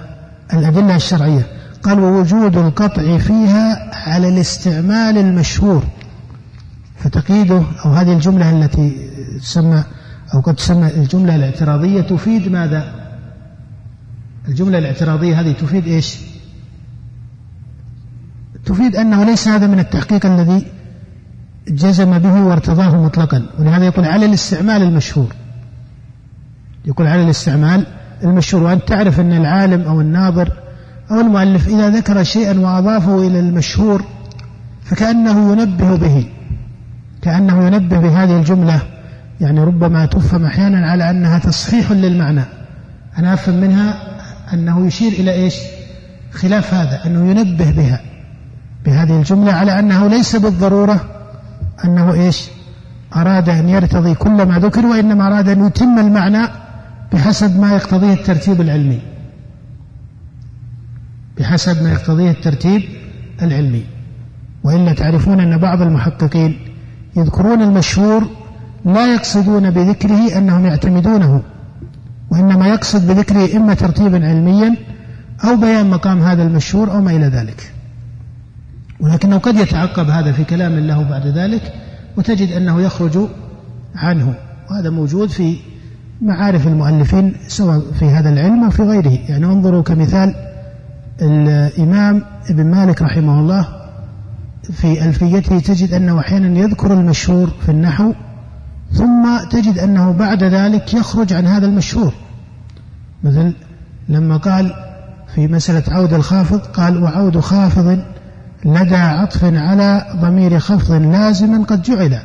الأدلة 0.53 0.95
الشرعية. 0.95 1.47
قال 1.83 1.99
ووجود 1.99 2.57
القطع 2.57 3.17
فيها 3.17 3.91
على 4.09 4.29
الاستعمال 4.29 5.17
المشهور 5.17 5.83
فتقييده 6.97 7.63
أو 7.85 7.91
هذه 7.91 8.13
الجملة 8.13 8.49
التي 8.49 9.09
تسمى 9.41 9.83
أو 10.33 10.39
قد 10.39 10.55
تسمى 10.55 10.87
الجملة 10.87 11.35
الاعتراضية 11.35 12.01
تفيد 12.01 12.51
ماذا؟ 12.51 12.93
الجملة 14.47 14.77
الاعتراضية 14.77 15.39
هذه 15.41 15.51
تفيد 15.51 15.87
إيش؟ 15.87 16.17
تفيد 18.65 18.95
أنه 18.95 19.23
ليس 19.23 19.47
هذا 19.47 19.67
من 19.67 19.79
التحقيق 19.79 20.25
الذي 20.25 20.65
جزم 21.67 22.17
به 22.17 22.41
وارتضاه 22.43 23.03
مطلقا 23.03 23.45
ولهذا 23.59 23.85
يقول 23.85 24.05
على 24.05 24.25
الاستعمال 24.25 24.81
المشهور. 24.81 25.33
يقول 26.85 27.07
على 27.07 27.23
الاستعمال 27.23 27.85
المشهور 28.23 28.63
وأن 28.63 28.85
تعرف 28.85 29.19
أن 29.19 29.33
العالم 29.33 29.81
أو 29.81 30.01
الناظر 30.01 30.53
أو 31.11 31.19
المؤلف 31.19 31.67
إذا 31.67 31.89
ذكر 31.89 32.23
شيئا 32.23 32.59
وأضافه 32.59 33.27
إلى 33.27 33.39
المشهور 33.39 34.03
فكأنه 34.83 35.51
ينبه 35.51 35.95
به 35.95 36.29
كأنه 37.21 37.67
ينبه 37.67 37.99
بهذه 37.99 38.37
الجملة. 38.37 38.81
يعني 39.41 39.59
ربما 39.59 40.05
تفهم 40.05 40.45
أحيانا 40.45 40.91
على 40.91 41.09
أنها 41.09 41.39
تصحيح 41.39 41.91
للمعنى. 41.91 42.43
أنا 43.17 43.33
أفهم 43.33 43.55
منها 43.55 43.93
أنه 44.53 44.87
يشير 44.87 45.11
إلى 45.11 45.31
إيش؟ 45.31 45.55
خلاف 46.31 46.73
هذا 46.73 47.05
أنه 47.05 47.29
ينبه 47.31 47.71
بها 47.71 48.01
بهذه 48.85 49.17
الجملة 49.17 49.53
على 49.53 49.79
أنه 49.79 50.07
ليس 50.07 50.35
بالضرورة 50.35 51.05
أنه 51.85 52.13
إيش؟ 52.13 52.49
أراد 53.15 53.49
أن 53.49 53.69
يرتضي 53.69 54.15
كل 54.15 54.45
ما 54.45 54.59
ذكر 54.59 54.85
وإنما 54.85 55.27
أراد 55.27 55.49
أن 55.49 55.65
يتم 55.65 55.99
المعنى 55.99 56.47
بحسب 57.13 57.59
ما 57.59 57.75
يقتضيه 57.75 58.13
الترتيب 58.13 58.61
العلمي. 58.61 58.99
بحسب 61.37 61.83
ما 61.83 61.91
يقتضيه 61.91 62.31
الترتيب 62.31 62.83
العلمي. 63.41 63.85
وإلا 64.63 64.93
تعرفون 64.93 65.39
أن 65.39 65.57
بعض 65.57 65.81
المحققين 65.81 66.59
يذكرون 67.17 67.61
المشهور 67.61 68.27
لا 68.87 69.13
يقصدون 69.13 69.71
بذكره 69.71 70.37
أنهم 70.37 70.65
يعتمدونه 70.65 71.41
وإنما 72.31 72.67
يقصد 72.67 73.07
بذكره 73.07 73.57
إما 73.57 73.73
ترتيبا 73.73 74.27
علميا 74.27 74.75
أو 75.43 75.55
بيان 75.55 75.89
مقام 75.89 76.21
هذا 76.21 76.43
المشهور 76.43 76.91
أو 76.91 77.01
ما 77.01 77.11
إلى 77.11 77.25
ذلك. 77.25 77.73
ولكنه 78.99 79.37
قد 79.37 79.55
يتعقب 79.55 80.09
هذا 80.09 80.31
في 80.31 80.43
كلام 80.43 80.79
له 80.79 81.03
بعد 81.03 81.27
ذلك 81.27 81.73
وتجد 82.17 82.51
أنه 82.51 82.81
يخرج 82.81 83.17
عنه 83.95 84.33
وهذا 84.71 84.89
موجود 84.89 85.29
في 85.29 85.57
معارف 86.21 86.67
المؤلفين 86.67 87.33
سواء 87.47 87.81
في 87.99 88.05
هذا 88.05 88.29
العلم 88.29 88.63
أو 88.63 88.69
في 88.69 88.83
غيره. 88.83 89.17
يعني 89.29 89.45
انظروا 89.45 89.83
كمثال 89.83 90.35
الإمام 91.21 92.23
ابن 92.49 92.71
مالك 92.71 93.01
رحمه 93.01 93.39
الله 93.39 93.67
في 94.71 95.05
ألفيته 95.05 95.59
تجد 95.59 95.93
أنه 95.93 96.19
أحيانا 96.19 96.59
يذكر 96.59 96.93
المشهور 96.93 97.49
في 97.65 97.69
النحو 97.69 98.13
ثم 98.93 99.37
تجد 99.49 99.77
أنه 99.77 100.11
بعد 100.11 100.43
ذلك 100.43 100.93
يخرج 100.93 101.33
عن 101.33 101.47
هذا 101.47 101.65
المشهور. 101.65 102.13
مثل 103.23 103.53
لما 104.09 104.37
قال 104.37 104.73
في 105.35 105.47
مسألة 105.47 105.83
عود 105.87 106.13
الخافض 106.13 106.59
قال 106.59 107.03
وعود 107.03 107.39
خافض 107.39 107.99
لدى 108.65 108.95
عطف 108.95 109.43
على 109.43 110.05
ضمير 110.15 110.59
خفض 110.59 110.91
لازما 110.91 111.63
قد 111.63 111.81
جعل. 111.81 112.19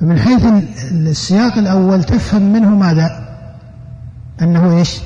فمن 0.00 0.18
حيث 0.18 0.44
السياق 0.92 1.58
الأول 1.58 2.04
تفهم 2.04 2.52
منه 2.52 2.68
ماذا؟ 2.68 3.28
أنه 4.42 4.78
إيش؟ 4.78 4.98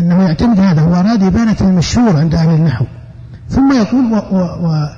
أنه 0.00 0.22
يعتمد 0.22 0.60
هذا 0.60 0.80
هو 0.80 0.94
أراد 0.94 1.22
إبانة 1.22 1.56
المشهور 1.60 2.16
عند 2.16 2.34
أهل 2.34 2.54
النحو. 2.54 2.84
ثم 3.48 3.72
يقول 3.72 4.12
و 4.12 4.16
و 4.38 4.88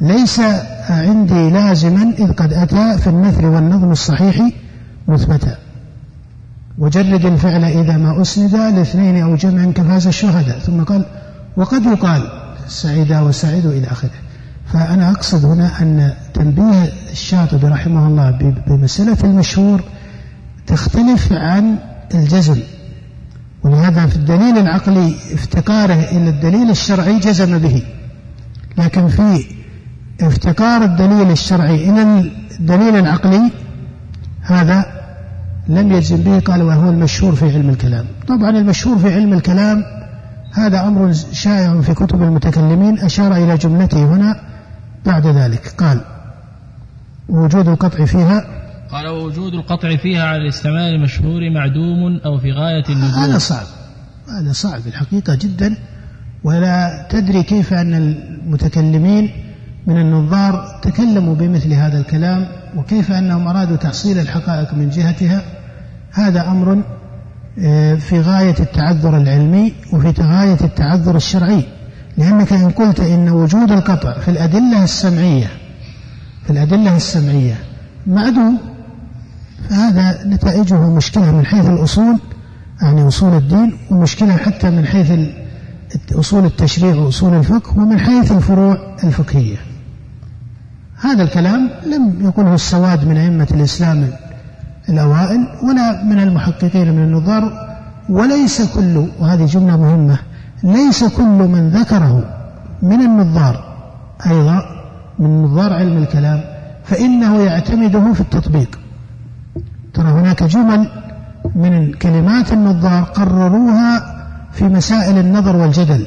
وليس 0.00 0.40
عندي 0.88 1.50
لازما 1.50 2.12
إذ 2.18 2.32
قد 2.32 2.52
أتى 2.52 2.98
في 2.98 3.06
النثر 3.06 3.46
والنظم 3.46 3.92
الصحيح 3.92 4.50
مثبتا. 5.08 5.56
وجرد 6.78 7.24
الفعل 7.24 7.64
إذا 7.64 7.96
ما 7.96 8.22
أسند 8.22 8.54
لاثنين 8.54 9.22
أو 9.22 9.36
جمع 9.36 9.72
كفاز 9.72 10.06
الشهداء 10.06 10.58
ثم 10.58 10.82
قال 10.82 11.06
وقد 11.56 11.84
يقال 11.84 12.30
سعيدا 12.68 13.20
وسعيد 13.20 13.66
إلى 13.66 13.86
آخره. 13.86 14.10
فأنا 14.72 15.10
أقصد 15.10 15.44
هنا 15.44 15.82
أن 15.82 16.12
تنبيه 16.34 16.92
الشاطبي 17.12 17.66
رحمه 17.66 18.06
الله 18.06 18.30
بمسألة 18.66 19.16
المشهور 19.24 19.80
تختلف 20.66 21.32
عن 21.32 21.76
الجزم. 22.14 22.60
ولهذا 23.62 24.06
في 24.06 24.16
الدليل 24.16 24.58
العقلي 24.58 25.14
افتقاره 25.32 26.08
إلى 26.12 26.30
الدليل 26.30 26.70
الشرعي 26.70 27.18
جزم 27.18 27.58
به. 27.58 27.82
لكن 28.78 29.08
في 29.08 29.44
افتقار 30.20 30.84
الدليل 30.84 31.30
الشرعي 31.30 31.90
إلى 31.90 32.30
الدليل 32.60 32.96
العقلي 32.96 33.50
هذا 34.42 34.86
لم 35.68 35.92
يجزم 35.92 36.16
به 36.16 36.38
قال 36.40 36.62
وهو 36.62 36.90
المشهور 36.90 37.34
في 37.34 37.44
علم 37.44 37.70
الكلام. 37.70 38.06
طبعا 38.28 38.50
المشهور 38.50 38.98
في 38.98 39.14
علم 39.14 39.32
الكلام 39.32 39.84
هذا 40.54 40.80
أمر 40.80 41.12
شائع 41.32 41.80
في 41.80 41.94
كتب 41.94 42.22
المتكلمين 42.22 42.98
أشار 42.98 43.36
إلى 43.36 43.56
جملته 43.56 44.04
هنا 44.04 44.40
بعد 45.06 45.26
ذلك. 45.26 45.68
قال 45.78 46.00
وجود 47.28 47.68
القطع 47.68 48.04
فيها 48.04 48.44
قال 48.90 49.08
ووجود 49.08 49.54
القطع 49.54 49.96
فيها 49.96 50.22
على 50.22 50.42
الاستعمال 50.42 50.94
المشهور 50.94 51.50
معدوم 51.50 52.20
أو 52.24 52.38
في 52.38 52.52
غاية 52.52 52.84
النجوم. 52.88 53.22
هذا 53.22 53.38
صعب 53.38 53.66
هذا 54.40 54.52
صعب 54.52 54.80
الحقيقة 54.86 55.34
جدا. 55.34 55.76
ولا 56.44 57.06
تدري 57.10 57.42
كيف 57.42 57.72
أن 57.72 57.94
المتكلمين 57.94 59.45
من 59.86 60.00
النظار 60.00 60.78
تكلموا 60.82 61.34
بمثل 61.34 61.72
هذا 61.72 61.98
الكلام 61.98 62.46
وكيف 62.76 63.12
أنهم 63.12 63.48
أرادوا 63.48 63.76
تحصيل 63.76 64.18
الحقائق 64.18 64.74
من 64.74 64.90
جهتها 64.90 65.42
هذا 66.12 66.48
أمر 66.48 66.82
آه، 67.58 67.94
في 67.94 68.20
غاية 68.20 68.54
التعذر 68.60 69.16
العلمي 69.16 69.72
وفي 69.92 70.22
غاية 70.22 70.58
التعذر 70.60 71.16
الشرعي. 71.16 71.64
لأنك 72.16 72.52
إن 72.52 72.70
قلت 72.70 73.00
إن 73.00 73.28
وجود 73.28 73.72
القطع 73.72 74.18
في 74.18 74.30
الأدلة 74.30 74.84
السمعية 74.84 75.46
في 76.44 76.50
الأدلة 76.50 76.96
السمعية 76.96 77.54
معدوم 78.06 78.58
فهذا 79.68 80.24
نتائجه 80.26 80.90
مشكلة 80.90 81.36
من 81.36 81.46
حيث 81.46 81.66
الأصول 81.66 82.18
يعني 82.82 83.08
أصول 83.08 83.36
الدين 83.36 83.78
ومشكلة 83.90 84.36
حتى 84.36 84.70
من 84.70 84.86
حيث 84.86 85.12
أصول 86.12 86.44
التشريع 86.44 86.94
وأصول 86.94 87.34
الفقه 87.34 87.78
ومن 87.78 87.98
حيث 87.98 88.32
الفروع 88.32 88.96
الفقهية. 89.04 89.56
هذا 91.00 91.22
الكلام 91.22 91.70
لم 91.86 92.14
يقله 92.20 92.54
السواد 92.54 93.04
من 93.08 93.16
أئمة 93.16 93.48
الإسلام 93.50 94.08
الأوائل 94.88 95.48
ولا 95.62 96.04
من 96.04 96.20
المحققين 96.20 96.92
من 96.92 97.02
النظار 97.02 97.52
وليس 98.08 98.74
كل 98.74 99.06
وهذه 99.20 99.46
جملة 99.46 99.76
مهمة 99.76 100.18
ليس 100.62 101.04
كل 101.04 101.24
من 101.24 101.68
ذكره 101.68 102.24
من 102.82 103.00
النظار 103.00 103.64
أيضا 104.26 104.62
من 105.18 105.42
نظار 105.42 105.72
علم 105.72 105.98
الكلام 105.98 106.40
فإنه 106.84 107.42
يعتمده 107.42 108.12
في 108.12 108.20
التطبيق. 108.20 108.78
ترى 109.94 110.08
هناك 110.08 110.42
جمل 110.42 110.88
من 111.54 111.92
كلمات 111.92 112.52
النظار 112.52 113.02
قرروها 113.02 114.16
في 114.52 114.64
مسائل 114.64 115.18
النظر 115.18 115.56
والجدل 115.56 116.06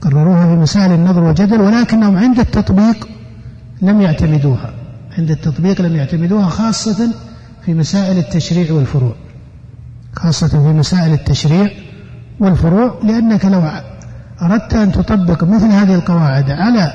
قرروها 0.00 0.46
في 0.46 0.56
مسائل 0.60 0.92
النظر 0.92 1.22
والجدل 1.22 1.60
ولكنهم 1.60 2.16
عند 2.16 2.38
التطبيق 2.38 3.08
لم 3.82 4.00
يعتمدوها. 4.00 4.70
عند 5.18 5.30
التطبيق 5.30 5.80
لم 5.80 5.96
يعتمدوها 5.96 6.48
خاصة 6.48 7.12
في 7.64 7.74
مسائل 7.74 8.18
التشريع 8.18 8.72
والفروع. 8.72 9.14
خاصة 10.16 10.48
في 10.48 10.72
مسائل 10.72 11.12
التشريع 11.12 11.70
والفروع 12.40 12.94
لأنك 13.04 13.44
لو 13.44 13.62
أردت 14.42 14.74
أن 14.74 14.92
تطبق 14.92 15.44
مثل 15.44 15.66
هذه 15.66 15.94
القواعد 15.94 16.50
على 16.50 16.92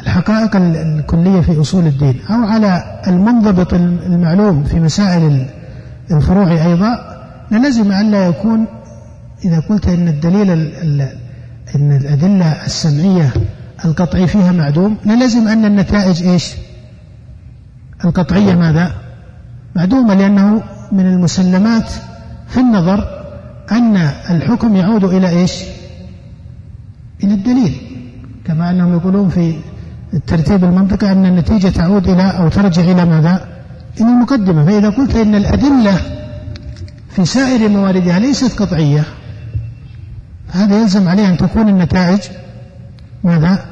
الحقائق 0.00 0.56
الكلية 0.56 1.40
في 1.40 1.60
أصول 1.60 1.86
الدين 1.86 2.20
أو 2.30 2.44
على 2.44 3.00
المنضبط 3.06 3.74
المعلوم 3.74 4.64
في 4.64 4.80
مسائل 4.80 5.46
الفروع 6.10 6.52
أيضا 6.52 7.18
للزم 7.50 7.92
أن 7.92 8.10
لا 8.10 8.26
يكون 8.26 8.66
إذا 9.44 9.60
قلت 9.60 9.88
إن 9.88 10.08
الدليل 10.08 10.50
إن 11.74 11.96
الأدلة 11.96 12.66
السمعية 12.66 13.32
القطعي 13.84 14.26
فيها 14.26 14.52
معدوم. 14.52 14.96
للزم 15.06 15.48
أن 15.48 15.64
النتائج 15.64 16.22
إيش؟ 16.22 16.54
القطعية 18.04 18.54
ماذا؟ 18.54 18.94
معدومة 19.76 20.14
لأنه 20.14 20.62
من 20.92 21.06
المسلمات 21.06 21.90
في 22.48 22.60
النظر 22.60 23.24
أن 23.72 23.96
الحكم 24.30 24.76
يعود 24.76 25.04
إلى 25.04 25.28
إيش؟ 25.28 25.52
إلى 27.24 27.34
الدليل. 27.34 27.80
كما 28.44 28.70
أنهم 28.70 28.92
يقولون 28.92 29.28
في 29.28 29.58
الترتيب 30.14 30.64
المنطقي 30.64 31.12
أن 31.12 31.26
النتيجة 31.26 31.68
تعود 31.68 32.08
إلى 32.08 32.22
أو 32.22 32.48
ترجع 32.48 32.82
إلى 32.82 33.04
ماذا؟ 33.04 33.48
إلى 34.00 34.08
المقدمة. 34.08 34.64
فإذا 34.64 34.90
قلت 34.90 35.16
إن 35.16 35.34
الأدلة 35.34 36.00
في 37.10 37.24
سائر 37.24 37.68
مواردها 37.68 38.18
ليست 38.18 38.62
قطعية 38.62 39.04
هذا 40.52 40.80
يلزم 40.80 41.08
عليه 41.08 41.28
أن 41.28 41.36
تكون 41.36 41.68
النتائج 41.68 42.20
ماذا؟ 43.24 43.71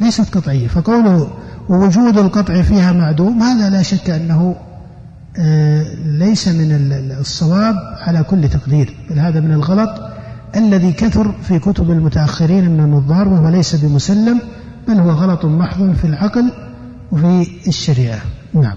ليست 0.00 0.34
قطعية 0.36 0.68
فقوله 0.68 1.30
ووجود 1.68 2.18
القطع 2.18 2.62
فيها 2.62 2.92
معدوم 2.92 3.42
هذا 3.42 3.70
لا 3.70 3.82
شك 3.82 4.10
أنه 4.10 4.56
آه، 5.38 5.84
ليس 6.06 6.48
من 6.48 6.72
الصواب 7.20 7.74
على 7.98 8.22
كل 8.22 8.48
تقدير 8.48 8.94
بل 9.10 9.18
هذا 9.18 9.40
من 9.40 9.52
الغلط 9.52 9.90
الذي 10.56 10.92
كثر 10.92 11.32
في 11.32 11.58
كتب 11.58 11.90
المتأخرين 11.90 12.70
من 12.70 12.80
النظار 12.80 13.28
وهو 13.28 13.48
ليس 13.48 13.74
بمسلم 13.74 14.40
بل 14.88 14.94
هو 14.94 15.10
غلط 15.10 15.44
محض 15.44 15.94
في 15.94 16.04
العقل 16.04 16.52
وفي 17.12 17.46
الشريعة. 17.68 18.20
نعم. 18.54 18.76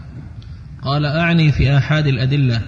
قال 0.83 1.05
أعني 1.05 1.51
في 1.51 1.77
آحاد 1.77 2.07
الأدلة 2.07 2.61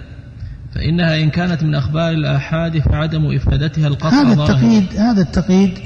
فإنها 0.74 1.22
إن 1.22 1.30
كانت 1.30 1.62
من 1.62 1.74
أخبار 1.74 2.10
الآحاد 2.10 2.78
فعدم 2.78 3.36
إفادتها 3.36 3.88
القطع 3.88 4.22
هذا 4.22 4.32
التقييد 4.32 4.96
هذا 4.96 5.20
التقييد 5.20 5.78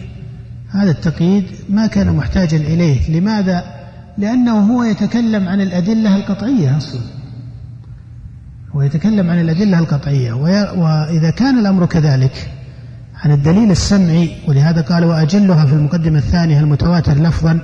هذا 0.73 0.91
التقييد 0.91 1.45
ما 1.69 1.87
كان 1.87 2.17
محتاجا 2.17 2.57
إليه. 2.57 3.21
لماذا؟ 3.21 3.65
لأنه 4.19 4.75
هو 4.75 4.83
يتكلم 4.83 5.49
عن 5.49 5.61
الأدلة 5.61 6.17
القطعية 6.17 6.77
أصلا. 6.77 7.01
هو 8.75 8.83
يتكلم 8.83 9.31
عن 9.31 9.41
الأدلة 9.41 9.79
القطعية. 9.79 10.33
وإذا 10.33 11.31
كان 11.31 11.59
الأمر 11.59 11.87
كذلك 11.87 12.51
عن 13.25 13.33
الدليل 13.33 13.71
السمعي 13.71 14.31
ولهذا 14.49 14.81
قال 14.81 15.05
وأجلها 15.05 15.67
في 15.67 15.73
المقدمة 15.73 16.19
الثانية 16.19 16.61
المتواتر 16.61 17.15
لفظا 17.15 17.61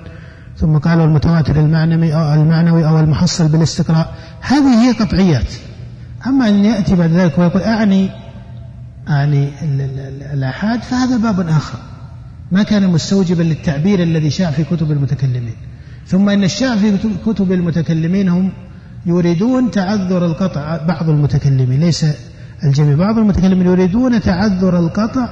ثم 0.56 0.78
قالوا 0.78 1.04
المتواتر 1.04 1.60
المعنوي 1.60 2.14
أو 2.14 2.34
المعنوي 2.34 2.88
أو 2.88 3.00
المحصل 3.00 3.48
بالاستقراء. 3.48 4.14
هذه 4.40 4.82
هي 4.82 4.92
قطعيات. 4.92 5.52
أما 6.26 6.48
أن 6.48 6.64
يأتي 6.64 6.94
بعد 6.94 7.10
ذلك 7.10 7.38
ويقول 7.38 7.62
أعني 7.62 8.10
أعني 9.08 9.48
الآحاد 10.32 10.82
فهذا 10.82 11.16
باب 11.16 11.48
آخر. 11.48 11.78
ما 12.52 12.62
كان 12.62 12.86
مستوجبا 12.86 13.42
للتعبير 13.42 14.02
الذي 14.02 14.30
شاع 14.30 14.50
في 14.50 14.64
كتب 14.64 14.92
المتكلمين. 14.92 15.56
ثم 16.06 16.28
إن 16.28 16.44
الشاع 16.44 16.76
في 16.76 16.98
كتب 17.26 17.52
المتكلمين 17.52 18.28
هم 18.28 18.52
يريدون 19.06 19.70
تعذر 19.70 20.26
القطع 20.26 20.76
بعض 20.76 21.08
المتكلمين. 21.08 21.80
ليس 21.80 22.06
الجميع 22.64 22.96
بعض 22.96 23.18
المتكلمين 23.18 23.66
يريدون 23.66 24.20
تعذر 24.20 24.78
القطع 24.78 25.28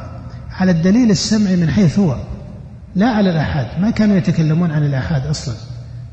على 0.50 0.70
الدليل 0.70 1.11
السمعي 1.11 1.57
من 1.57 1.70
حيث 1.70 1.98
هو 1.98 2.16
لا 2.96 3.07
على 3.07 3.31
الآحاد. 3.31 3.66
ما 3.81 3.90
كانوا 3.90 4.16
يتكلمون 4.16 4.70
عن 4.70 4.87
الآحاد 4.87 5.26
أصلا. 5.26 5.55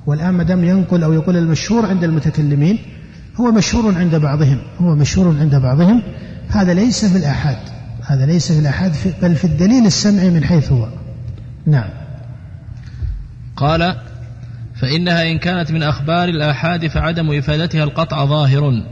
والآن 0.06 0.34
ما 0.34 0.44
دام 0.44 0.63
ينقل 0.63 1.04
أو 1.04 1.13
يقول 1.13 1.38
المشهور 1.38 1.86
عند 1.86 2.04
المتكلمين 2.04 2.80
هو 3.36 3.52
مشهور 3.52 3.98
عند 3.98 4.16
بعضهم 4.16 4.58
هو 4.80 4.96
مشهور 4.96 5.36
عند 5.39 5.56
بعضهم. 5.56 6.02
هذا 6.50 6.74
ليس 6.74 7.06
في 7.06 7.18
الآحاد. 7.18 7.73
هذا 8.06 8.26
ليس 8.26 8.52
في 8.52 8.60
الآحاد 8.60 8.96
بل 9.22 9.36
في 9.36 9.46
الدليل 9.46 9.86
السمعي 9.86 10.30
من 10.30 10.44
حيث 10.44 10.72
هو. 10.72 10.88
نعم. 11.66 11.89
قال 13.56 13.96
فإنها 14.76 15.32
إن 15.32 15.38
كانت 15.38 15.72
من 15.72 15.84
أخبار 15.84 16.30
الآحاد 16.30 16.88
فعدم 16.88 17.38
إفادتها 17.38 17.84
القطع 17.84 18.26
ظاهر 18.26 18.84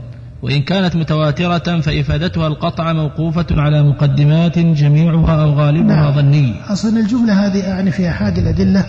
وإن 0.42 0.62
كانت 0.62 0.96
متواترة 0.96 1.80
فإفادتها 1.80 2.46
القطع 2.46 2.92
موقوفة 2.92 3.46
على 3.50 3.82
مقدمات 3.82 4.58
جميعها 4.58 5.42
أو 5.42 5.52
غالبها 5.52 5.96
نعم. 5.96 6.14
ظني. 6.14 6.54
أصلا 6.68 7.00
الجملة 7.00 7.46
هذه 7.46 7.58
يعني 7.58 7.90
في 7.90 8.08
أحاد 8.08 8.38
الأدلة. 8.38 8.84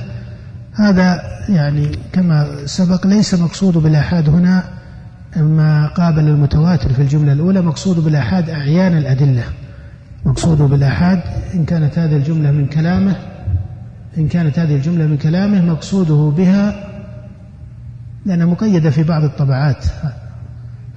هذا 0.74 1.22
يعني 1.50 1.92
كما 2.14 2.66
سبق 2.66 3.08
ليس 3.08 3.34
مقصود 3.34 3.78
بالآحاد 3.78 4.30
هنا 4.30 4.64
ما 5.38 5.88
قابل 5.88 6.28
المتواتر 6.28 6.94
في 6.94 7.02
الجملة 7.02 7.34
الأولى 7.34 7.62
مقصود 7.62 8.04
بالآحاد 8.04 8.50
أعيان 8.50 8.98
الأدلة. 8.98 9.44
مقصود 10.26 10.58
بالآحاد 10.58 11.22
إن 11.54 11.66
كانت 11.66 12.00
هذه 12.00 12.16
الجملة 12.16 12.52
من 12.52 12.66
كلامه 12.66 13.16
إن 14.18 14.28
كانت 14.28 14.60
هذه 14.60 14.76
الجملة 14.76 15.06
من 15.06 15.18
كلامه 15.18 15.66
مقصوده 15.66 16.36
بها 16.38 16.90
لأنها 18.26 18.46
مقيدة 18.46 18.90
في 18.90 19.04
بعض 19.04 19.24
الطبعات. 19.24 19.86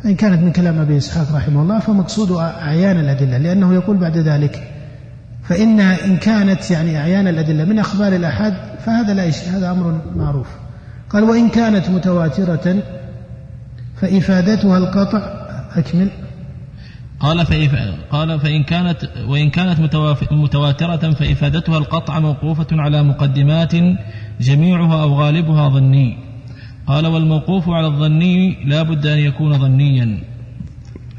فإن 0.02 0.14
كانت 0.14 0.42
من 0.42 0.52
كلام 0.52 0.78
أبي 0.78 0.96
إسحاق 0.96 1.36
رحمه 1.36 1.62
الله 1.62 1.78
فمقصود 1.78 2.32
أعيان 2.32 3.00
الأدلة 3.00 3.38
لأنه 3.38 3.74
يقول 3.74 3.96
بعد 3.96 4.18
ذلك 4.18 4.68
فإن 5.42 5.80
إن 5.80 6.16
كانت 6.16 6.70
يعني 6.70 6.98
أعيان 6.98 7.28
الأدلة 7.28 7.64
من 7.64 7.78
أخبار 7.78 8.12
الآحاد 8.12 8.54
فهذا 8.84 9.14
لا 9.14 9.28
هذا 9.28 9.70
أمر 9.70 10.00
معروف. 10.16 10.48
قال 11.10 11.24
وإن 11.24 11.48
كانت 11.48 11.90
متواترة 11.90 12.82
فإفادتها 13.96 14.78
القطع 14.78 15.18
أكمل. 15.76 16.08
قال. 17.26 17.94
قال 18.10 18.40
فإن 18.40 18.62
كانت 18.62 19.10
وإن 19.26 19.50
كانت. 19.50 19.80
متواترة 20.32 21.10
فإفادتها 21.10 21.78
القطع 21.78 22.20
موقوفة 22.20 22.66
على 22.72 23.02
مقدمات 23.02 23.72
جميعها 24.40 25.02
أو 25.02 25.14
غالبها 25.14 25.68
ظني 25.68 26.18
قال 26.86 27.06
والموقوف 27.06 27.68
على 27.68 27.86
الظني 27.86 28.64
لا 28.64 28.82
بد 28.82 29.06
أن 29.06 29.18
يكون 29.18 29.58
ظنيا 29.58 30.18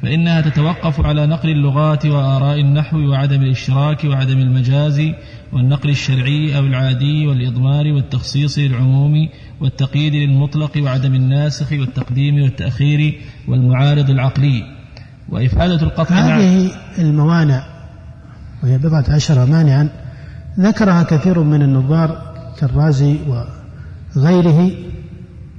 فإنها 0.02 0.42
تتوقف 0.42 1.06
على 1.06 1.28
نقل 1.28 1.50
اللغات 1.50 2.06
وآراء 2.06 2.60
النحو 2.60 2.98
وعدم 3.00 3.42
الاشتراك 3.42 4.04
وعدم 4.04 4.38
المجاز 4.38 5.12
والنقل 5.54 5.90
الشرعي 5.90 6.58
أو 6.58 6.66
العادي 6.66 7.28
والإضمار 7.28 7.88
والتخصيص 7.88 8.60
للعموم 8.60 9.30
والتقييد 9.62 10.16
للمطلق 10.16 10.78
وعدم 10.78 11.16
الناسخ 11.16 11.72
والتقديم 11.72 12.42
والتأخير 12.42 13.22
والمعارض 13.48 14.10
العقلي 14.10 14.77
وإفادة 15.30 15.82
القطع 15.82 16.16
هذه 16.16 16.72
الموانع 16.98 17.64
وهي 18.64 18.78
بضعة 18.78 19.06
عشر 19.10 19.46
مانعا 19.46 19.90
ذكرها 20.60 21.04
كثير 21.04 21.44
من 21.44 21.62
النظار 21.62 22.36
كالرازي 22.60 23.18
وغيره 24.16 24.72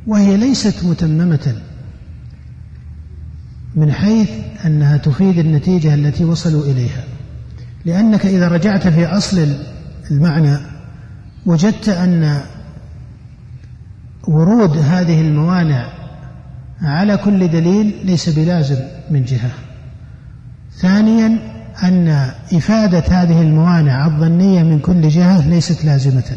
وهي 0.06 0.36
ليست 0.36 0.84
متممة. 0.84 1.54
من 3.74 3.92
حيث 3.92 4.30
أنها 4.66 4.96
تفيد 4.96 5.38
النتيجة 5.38 5.94
التي 5.94 6.24
وصلوا 6.24 6.64
إليها. 6.64 7.04
لأنك 7.84 8.26
إذا 8.26 8.48
رجعت 8.48 8.88
في 8.88 9.06
أصل 9.06 9.48
المعنى 10.10 10.56
وجدت 11.46 11.88
أن 11.88 12.40
ورود 14.28 14.76
هذه 14.76 15.20
الموانع 15.20 15.97
على 16.82 17.16
كل 17.16 17.48
دليل 17.48 17.94
ليس 18.04 18.28
بلازم 18.28 18.76
من 19.10 19.24
جهة. 19.24 19.50
ثانيا 20.72 21.38
أن 21.82 22.08
إفادة 22.52 23.04
هذه 23.10 23.42
الموانع 23.42 24.06
الظنية 24.06 24.62
من 24.62 24.78
كل 24.78 25.08
جهة 25.08 25.48
ليست 25.48 25.84
لازمة. 25.84 26.36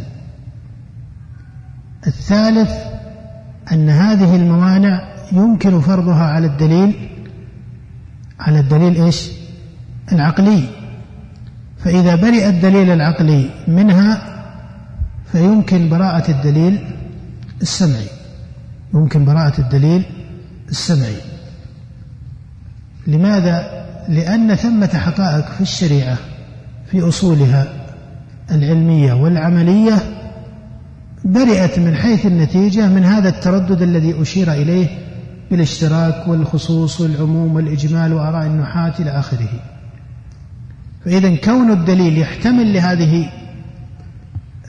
الثالث 2.07 2.71
أن 3.71 3.89
هذه 3.89 4.35
الموانع 4.35 5.11
يمكن 5.31 5.81
فرضها 5.81 6.23
على 6.23 6.47
الدليل 6.47 7.09
على 8.39 8.59
الدليل 8.59 9.03
إيش؟ 9.03 9.31
العقلي. 10.11 10.63
فإذا 11.77 12.15
برئ 12.15 12.49
الدليل 12.49 12.89
العقلي 12.89 13.49
منها 13.67 14.21
فيمكن 15.31 15.89
براءة 15.89 16.31
الدليل 16.31 16.79
السمعي. 17.61 18.07
يمكن 18.93 19.25
براءة 19.25 19.61
الدليل 19.61 20.05
السمعي. 20.71 21.15
لماذا؟ 23.07 23.81
لأن 24.09 24.55
ثمة 24.55 24.87
حقائق 24.87 25.45
في 25.51 25.61
الشريعة 25.61 26.17
في 26.91 27.01
أصولها 27.07 27.67
العلمية 28.51 29.13
والعملية 29.13 29.93
برئت 31.25 31.79
من 31.79 31.95
حيث 31.95 32.25
النتيجة 32.25 32.87
من 32.87 33.05
هذا 33.05 33.29
التردد 33.29 33.81
الذي 33.81 34.21
أشير 34.21 34.53
إليه 34.53 34.87
بالاشتراك 35.51 36.27
والخصوص 36.27 37.01
والعموم 37.01 37.55
والإجمال 37.55 38.13
وآراء 38.13 38.45
النحاة 38.45 38.93
إلى 38.99 39.09
آخره. 39.09 39.49
فإذا 41.05 41.35
كون 41.35 41.71
الدليل 41.71 42.17
يحتمل 42.17 42.73
لهذه 42.73 43.29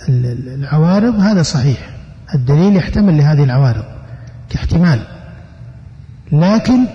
العوارض 0.08 1.14
هذا 1.14 1.42
صحيح. 1.42 1.90
الدليل 2.34 2.76
يحتمل 2.76 3.18
لهذه 3.18 3.44
العوارض 3.44 3.84
كاحتمال. 4.50 5.21
لكن 6.33 6.87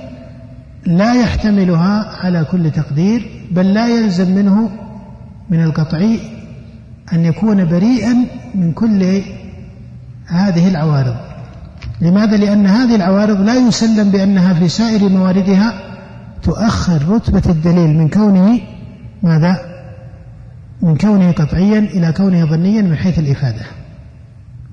لا 0.85 1.13
يحتملها 1.13 2.25
على 2.25 2.45
كل 2.51 2.71
تقدير 2.71 3.29
بل 3.51 3.73
لا 3.73 3.87
يلزم 3.87 4.35
منه 4.35 4.69
من 5.49 5.63
القطعي 5.63 6.19
أن 7.13 7.25
يكون 7.25 7.65
بريئا 7.65 8.15
من 8.55 8.71
كل 8.71 9.21
هذه 10.27 10.67
العوارض 10.67 11.15
لماذا؟ 12.01 12.37
لأن 12.37 12.65
هذه 12.65 12.95
العوارض 12.95 13.41
لا 13.41 13.55
يسلم 13.55 14.11
بأنها 14.11 14.53
في 14.53 14.69
سائر 14.69 15.09
مواردها 15.09 15.73
تؤخر 16.43 17.09
رتبة 17.09 17.51
الدليل 17.51 17.97
من 17.97 18.09
كونه 18.09 18.59
ماذا؟ 19.23 19.59
من 20.81 20.97
كونه 20.97 21.31
قطعيا 21.31 21.79
إلى 21.79 22.11
كونه 22.11 22.45
ظنيا 22.45 22.81
من 22.81 22.95
حيث 22.95 23.19
الإفادة 23.19 23.65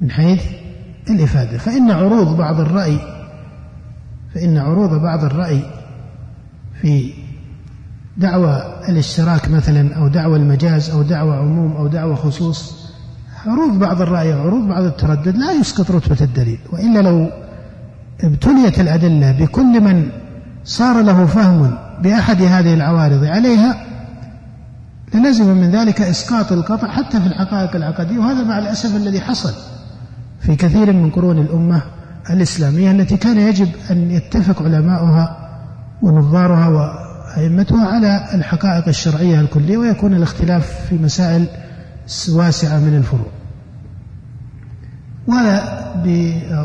من 0.00 0.10
حيث 0.10 0.42
الإفادة 1.10 1.58
فإن 1.58 1.90
عروض 1.90 2.36
بعض 2.36 2.60
الرأي 2.60 3.13
فإن 4.34 4.58
عروض 4.58 5.02
بعض 5.02 5.24
الرأي 5.24 5.62
في 6.80 7.12
دعوى 8.16 8.62
الاشتراك 8.88 9.50
مثلا 9.50 9.96
أو 9.96 10.08
دعوى 10.08 10.36
المجاز 10.36 10.90
أو 10.90 11.02
دعوى 11.02 11.36
عموم 11.36 11.72
أو 11.76 11.86
دعوى 11.86 12.16
خصوص 12.16 12.84
عروض 13.46 13.78
بعض 13.78 14.02
الرأي 14.02 14.32
عروض 14.32 14.68
بعض 14.68 14.82
التردد 14.82 15.36
لا 15.36 15.52
يسقط 15.52 15.90
رتبة 15.90 16.16
الدليل 16.20 16.58
وإلا 16.72 16.98
لو 16.98 17.30
ابتليت 18.20 18.80
الأدلة 18.80 19.32
بكل 19.32 19.80
من 19.80 20.08
صار 20.64 21.02
له 21.02 21.26
فهم 21.26 21.78
بأحد 22.02 22.42
هذه 22.42 22.74
العوارض 22.74 23.24
عليها 23.24 23.86
للزم 25.14 25.46
من 25.46 25.70
ذلك 25.70 26.00
إسقاط 26.00 26.52
القطع 26.52 26.88
حتى 26.88 27.20
في 27.20 27.26
الحقائق 27.26 27.76
العقدية 27.76 28.18
وهذا 28.18 28.44
مع 28.44 28.58
الأسف 28.58 28.96
الذي 28.96 29.20
حصل 29.20 29.52
في 30.40 30.56
كثير 30.56 30.92
من 30.92 31.10
قرون 31.10 31.38
الأمة. 31.38 31.82
الإسلامية 32.30 32.90
التي 32.90 33.16
كان 33.16 33.38
يجب 33.38 33.68
أن 33.90 34.10
يتفق 34.10 34.62
علماؤها 34.62 35.50
ونظارها 36.02 36.68
وأئمتها 36.68 37.86
على 37.86 38.34
الحقائق 38.34 38.88
الشرعية 38.88 39.40
الكلية 39.40 39.76
ويكون 39.76 40.14
الاختلاف 40.14 40.86
في 40.88 40.94
مسائل 40.94 41.46
واسعة 42.28 42.78
من 42.78 42.96
الفروع. 42.96 43.26
ولا 45.26 45.84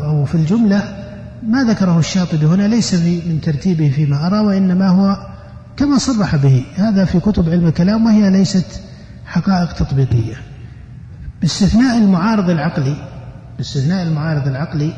أو 0.04 0.24
في 0.24 0.34
الجملة 0.34 0.82
ما 1.46 1.64
ذكره 1.64 1.98
الشاطبي 1.98 2.46
هنا 2.46 2.68
ليس 2.68 2.94
من 2.94 3.40
ترتيبه 3.42 3.90
فيما 3.90 4.26
أرى 4.26 4.38
وإنما 4.38 4.88
هو 4.88 5.16
كما 5.76 5.98
صرح 5.98 6.36
به. 6.36 6.64
هذا 6.76 7.04
في 7.04 7.20
كتب 7.20 7.48
علم 7.48 7.66
الكلام 7.66 8.06
وهي 8.06 8.30
ليست 8.30 8.80
حقائق 9.26 9.72
تطبيقية. 9.72 10.34
باستثناء 11.40 11.98
المعارض 11.98 12.50
العقلي 12.50 12.96
باستثناء 13.56 14.02
المعارض 14.02 14.48
العقلي 14.48 14.92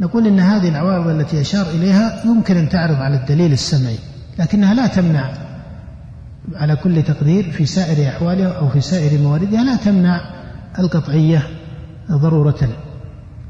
نقول 0.00 0.26
إن 0.26 0.40
هذه 0.40 0.68
العوارض 0.68 1.08
التي 1.08 1.40
أشار 1.40 1.66
إليها 1.66 2.22
يمكن 2.24 2.56
أن 2.56 2.68
تعرض 2.68 2.96
على 2.96 3.16
الدليل 3.16 3.52
السمعي 3.52 3.98
لكنها 4.38 4.74
لا 4.74 4.86
تمنع 4.86 5.30
على 6.54 6.76
كل 6.76 7.02
تقدير 7.02 7.50
في 7.50 7.66
سائر 7.66 8.08
أحوالها 8.08 8.52
أو 8.52 8.68
في 8.68 8.80
سائر 8.80 9.20
مواردها 9.20 9.64
لا 9.64 9.76
تمنع 9.76 10.20
القطعية 10.78 11.42
ضرورة 12.10 12.68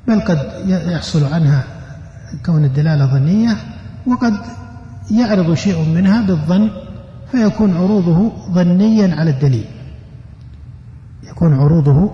بل 0.08 0.20
قد 0.20 0.38
يحصل 0.66 1.24
عنها 1.24 1.64
كون 2.46 2.64
الدلالة 2.64 3.06
ظنية 3.06 3.56
وقد 4.06 4.34
يعرض 5.10 5.54
شيء 5.54 5.84
منها 5.84 6.22
بالظن 6.22 6.70
فيكون 7.30 7.76
عروضه 7.76 8.32
ظنيا 8.52 9.14
على 9.14 9.30
الدليل. 9.30 9.64
يكون 11.30 11.54
عروضه 11.54 12.10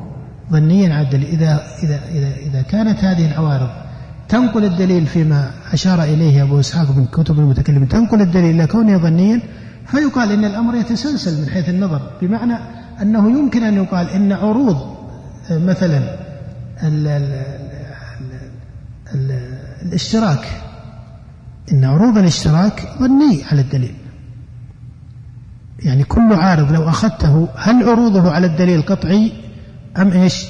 ظنيا 0.52 0.94
على 0.94 1.06
الدليل. 1.06 1.28
إذا 1.28 1.62
إذا 1.82 2.00
إذا 2.08 2.36
إذا 2.36 2.62
كانت 2.62 3.04
هذه 3.04 3.26
العوارض 3.26 3.83
تنقل 4.28 4.64
الدليل 4.64 5.06
فيما 5.06 5.50
أشار 5.72 6.02
إليه 6.02 6.42
أبو 6.42 6.60
إسحاق 6.60 6.96
من 6.96 7.06
كتب 7.06 7.38
المتكلمين 7.38 7.88
تنقل 7.88 8.20
الدليل 8.20 8.54
إلى 8.54 8.66
كونه 8.66 8.98
ظنيا 8.98 9.40
فيقال 9.86 10.32
إن 10.32 10.44
الأمر 10.44 10.74
يتسلسل 10.74 11.40
من 11.42 11.48
حيث 11.48 11.68
النظر 11.68 12.10
بمعنى 12.22 12.54
أنه 13.02 13.38
يمكن 13.38 13.62
أن 13.62 13.74
يقال 13.74 14.08
إن 14.08 14.32
عروض 14.32 14.96
مثلا 15.50 15.98
ال 16.82 17.06
ال 17.08 17.44
ال 19.14 19.48
الاشتراك 19.82 20.62
إن 21.72 21.84
عروض 21.84 22.18
الاشتراك 22.18 22.88
ظني 23.00 23.44
على 23.44 23.60
الدليل. 23.60 23.94
يعني 25.78 26.04
كل 26.04 26.32
عارض 26.32 26.72
لو 26.72 26.88
أخذته 26.88 27.48
هل 27.56 27.88
عروضه 27.88 28.32
على 28.32 28.46
الدليل 28.46 28.82
قطعي 28.82 29.32
أم 29.96 30.12
إيش؟ 30.12 30.46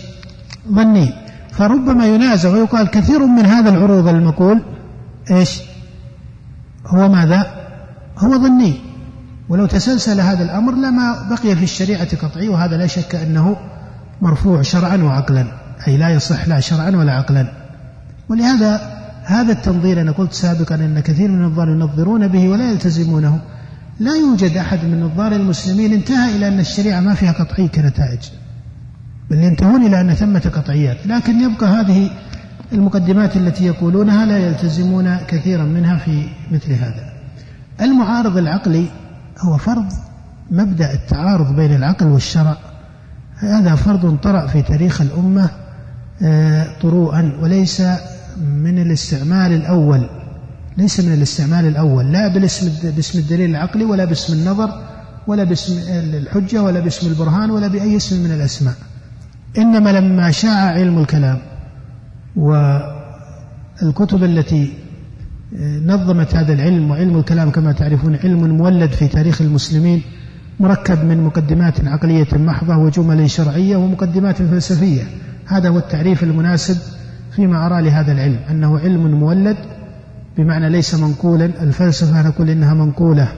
ظني. 0.68 1.23
فربما 1.56 2.06
ينازع 2.06 2.48
ويقال 2.48 2.90
كثير 2.90 3.26
من 3.26 3.46
هذا 3.46 3.70
العروض 3.70 4.08
المقول 4.08 4.62
إيش؟ 5.30 5.60
هو 6.86 7.08
ماذا؟ 7.08 7.46
هو 8.18 8.38
ظني. 8.38 8.80
ولو 9.48 9.66
تسلسل 9.66 10.20
هذا 10.20 10.44
الأمر 10.44 10.72
لما 10.72 11.28
بقي 11.30 11.56
في 11.56 11.62
الشريعة 11.62 12.16
قطعي 12.16 12.48
وهذا 12.48 12.76
لا 12.76 12.86
شك 12.86 13.14
أنه 13.14 13.56
مرفوع 14.22 14.62
شرعا 14.62 14.96
وعقلا. 14.96 15.46
أي 15.88 15.96
لا 15.96 16.08
يصح 16.08 16.48
لا 16.48 16.60
شرعا 16.60 16.90
ولا 16.90 17.12
عقلا. 17.12 17.52
ولهذا 18.28 18.80
هذا 19.24 19.52
التنظير 19.52 20.00
أنا 20.00 20.12
قلت 20.12 20.32
سابقا 20.32 20.74
أن 20.74 21.00
كثير 21.00 21.28
من 21.30 21.44
النظار 21.44 21.68
ينظرون 21.68 22.28
به 22.28 22.48
ولا 22.48 22.70
يلتزمونه. 22.70 23.40
لا 24.00 24.14
يوجد 24.14 24.56
أحد 24.56 24.84
من 24.84 25.02
نظار 25.02 25.32
المسلمين 25.32 25.92
انتهى 25.92 26.36
إلى 26.36 26.48
أن 26.48 26.60
الشريعة 26.60 27.00
ما 27.00 27.14
فيها 27.14 27.32
قطعي 27.32 27.68
كنتائج. 27.68 28.20
ينتهون 29.30 29.86
إلى 29.86 30.00
أن 30.00 30.14
ثمة 30.14 30.50
قطعيات. 30.54 31.06
لكن 31.06 31.40
يبقى 31.40 31.66
هذه 31.66 32.10
المقدمات 32.72 33.36
التي 33.36 33.66
يقولونها 33.66 34.26
لا 34.26 34.38
يلتزمون 34.38 35.16
كثيرا 35.16 35.64
منها 35.64 35.98
في 35.98 36.28
مثل 36.52 36.72
هذا. 36.72 37.12
المعارض 37.80 38.36
العقلي 38.36 38.86
هو 39.40 39.56
فرض 39.56 39.86
مبدأ 40.50 40.92
التعارض 40.92 41.56
بين 41.56 41.74
العقل 41.74 42.06
والشرع. 42.06 42.56
هذا 43.36 43.74
فرض 43.74 44.18
طرأ 44.22 44.46
في 44.46 44.62
تاريخ 44.62 45.00
الأمة 45.00 45.50
آه، 46.22 46.66
طروءا 46.82 47.38
وليس 47.42 47.82
من 48.40 48.82
الاستعمال 48.82 49.52
الأول. 49.52 50.08
ليس 50.76 51.00
من 51.00 51.12
الاستعمال 51.12 51.64
الأول. 51.66 52.12
لا 52.12 52.28
بالاسم 52.28 52.90
باسم 52.90 53.18
الدليل 53.18 53.50
العقلي 53.50 53.84
ولا 53.84 54.04
باسم 54.04 54.32
النظر 54.32 54.70
ولا 55.26 55.44
باسم 55.44 55.78
الحجة 55.90 56.62
ولا 56.62 56.80
باسم 56.80 57.06
البرهان 57.06 57.50
ولا 57.50 57.68
بأي 57.68 57.96
اسم 57.96 58.24
من 58.24 58.32
الأسماء. 58.32 58.74
إنما 59.58 59.90
لما 59.90 60.30
شاع 60.30 60.68
علم 60.68 60.98
الكلام 60.98 61.38
والكتب 62.36 64.24
التي 64.24 64.72
نظمت 65.86 66.34
هذا 66.34 66.52
العلم 66.52 66.90
وعلم 66.90 67.16
الكلام 67.16 67.50
كما 67.50 67.72
تعرفون 67.72 68.16
علم 68.16 68.56
مولد 68.56 68.90
في 68.90 69.08
تاريخ 69.08 69.42
المسلمين 69.42 70.02
مركب 70.60 71.04
من 71.04 71.24
مقدمات 71.24 71.86
عقلية 71.86 72.26
محضة 72.32 72.76
وجمل 72.76 73.30
شرعية 73.30 73.76
ومقدمات 73.76 74.42
فلسفية. 74.42 75.02
هذا 75.46 75.68
هو 75.68 75.78
التعريف 75.78 76.22
المناسب 76.22 76.76
فيما 77.36 77.66
أرى 77.66 77.82
لهذا 77.82 78.12
العلم 78.12 78.38
أنه 78.50 78.78
علم 78.78 79.14
مولد 79.20 79.56
بمعنى 80.36 80.68
ليس 80.70 80.94
منقولا. 80.94 81.44
الفلسفة 81.44 82.28
نقول 82.28 82.50
إنها 82.50 82.74
منقولة 82.74 83.28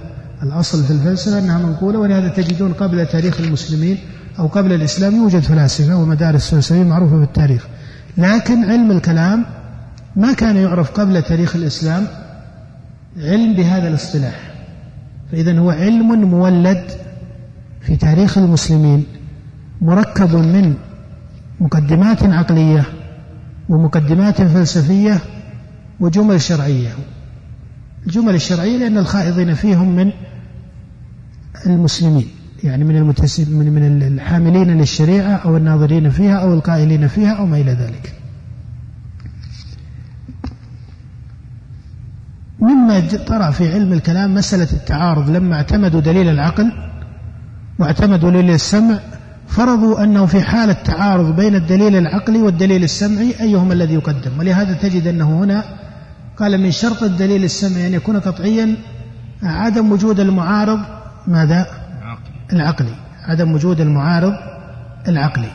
الأصل 0.43 0.85
في 0.85 0.91
الفلسفة 0.91 1.39
أنها 1.39 1.59
منقولة 1.59 1.99
ولهذا 1.99 2.29
تجدون 2.29 2.73
قبل 2.73 3.07
تاريخ 3.07 3.41
المسلمين 3.41 3.99
أو 4.39 4.47
قبل 4.47 4.73
الإسلام 4.73 5.17
يوجد 5.17 5.41
فلاسفة 5.41 5.97
ومدارس 5.97 6.51
فلسفية 6.51 6.83
معروفة 6.85 7.17
في 7.17 7.23
التاريخ 7.25 7.67
لكن 8.19 8.65
علم 8.65 8.91
الكلام 8.91 9.47
ما 10.17 10.33
كان 10.33 10.57
يعرف 10.57 10.91
قبل 10.91 11.23
تاريخ 11.23 11.57
الإسلام 11.57 12.07
علم 13.17 13.55
بهذا 13.55 13.89
الاصطلاح. 13.89 14.55
فإذا 15.33 15.59
هو 15.59 15.71
علم 15.71 16.31
مولد 16.31 16.85
في 17.81 17.97
تاريخ 17.97 18.39
المسلمين 18.39 19.05
مركب 19.81 20.35
من 20.37 20.75
مقدمات 21.61 22.23
عقلية 22.23 22.85
ومقدمات 23.69 24.43
فلسفية 24.43 25.19
وجمل 26.01 26.41
شرعية. 26.41 26.91
الجمل 28.07 28.35
الشرعية 28.35 28.79
لأن 28.79 28.99
الخائضين 28.99 29.55
فيهم 29.55 29.97
من 29.97 30.13
المسلمين. 31.67 32.29
يعني 32.67 32.85
من 32.85 33.15
من 33.49 33.73
من 33.73 34.03
الحاملين 34.03 34.79
للشريعة 34.79 35.35
أو 35.35 35.57
الناظرين 35.57 36.11
فيها 36.11 36.35
أو 36.35 36.55
القائلين 36.55 37.09
فيها 37.09 37.33
أو 37.33 37.47
ما 37.47 37.57
إلى 37.57 37.73
ذلك. 37.73 38.13
مما 42.61 43.01
طرأ 43.27 43.51
في 43.51 43.73
علم 43.73 43.93
الكلام 43.93 44.35
مسألة 44.35 44.69
التعارض. 44.73 45.31
لما 45.31 45.55
اعتمدوا 45.57 46.01
دليل 46.01 46.29
العقل 46.29 46.73
واعتمدوا 47.79 48.31
دليل 48.31 48.51
السمع 48.51 48.99
فرضوا 49.49 50.05
أنه 50.05 50.27
في 50.27 50.41
حالة 50.41 50.73
تعارض 50.73 51.37
بين 51.37 51.55
الدليل 51.55 51.97
العقلي 51.97 52.39
والدليل 52.39 52.85
السمعي 52.85 53.35
أيهما 53.41 53.75
الذي 53.75 53.95
يقدم؟ 53.95 54.39
ولهذا 54.39 54.73
تجد 54.73 55.07
أنه 55.07 55.45
هنا 55.45 55.65
قال 56.37 56.61
من 56.61 56.71
شرط 56.71 57.03
الدليل 57.03 57.45
السمعي 57.45 57.87
أن 57.87 57.95
يكون 57.95 58.21
قطعيا 58.21 58.77
عدم 59.43 59.93
وجود 59.93 60.21
المعارض. 60.21 60.81
ماذا؟ 61.27 61.86
العقلي 62.53 62.95
عدم 63.25 63.53
وجود 63.53 63.81
المعارض 63.81 64.35
العقلي. 65.09 65.51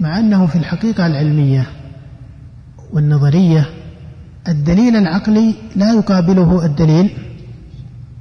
مع 0.00 0.18
أنه 0.18 0.46
في 0.46 0.56
الحقيقة 0.56 1.06
العلمية 1.06 1.66
والنظرية 2.92 3.70
الدليل 4.48 4.96
العقلي 4.96 5.54
لا 5.76 5.92
يقابله 5.92 6.64
الدليل 6.64 7.10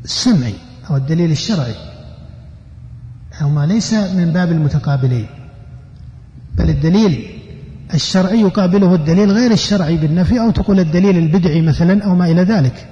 السمعي 0.03 0.53
أو 0.89 0.95
الدليل 0.95 1.31
الشرعي 1.31 1.75
هما 3.41 3.65
ليس 3.65 3.93
من 3.93 4.31
باب 4.33 4.51
المتقابلين. 4.51 5.27
بل 6.57 6.69
الدليل 6.69 7.25
الشرعي 7.93 8.41
يقابله 8.41 8.95
الدليل 8.95 9.31
غير 9.31 9.51
الشرعي 9.51 9.97
بالنفي 9.97 10.39
أو 10.39 10.51
تقول 10.51 10.79
الدليل 10.79 11.17
البدعي 11.17 11.61
مثلا 11.61 12.03
أو 12.03 12.15
ما 12.15 12.31
إلى 12.31 12.41
ذلك. 12.41 12.87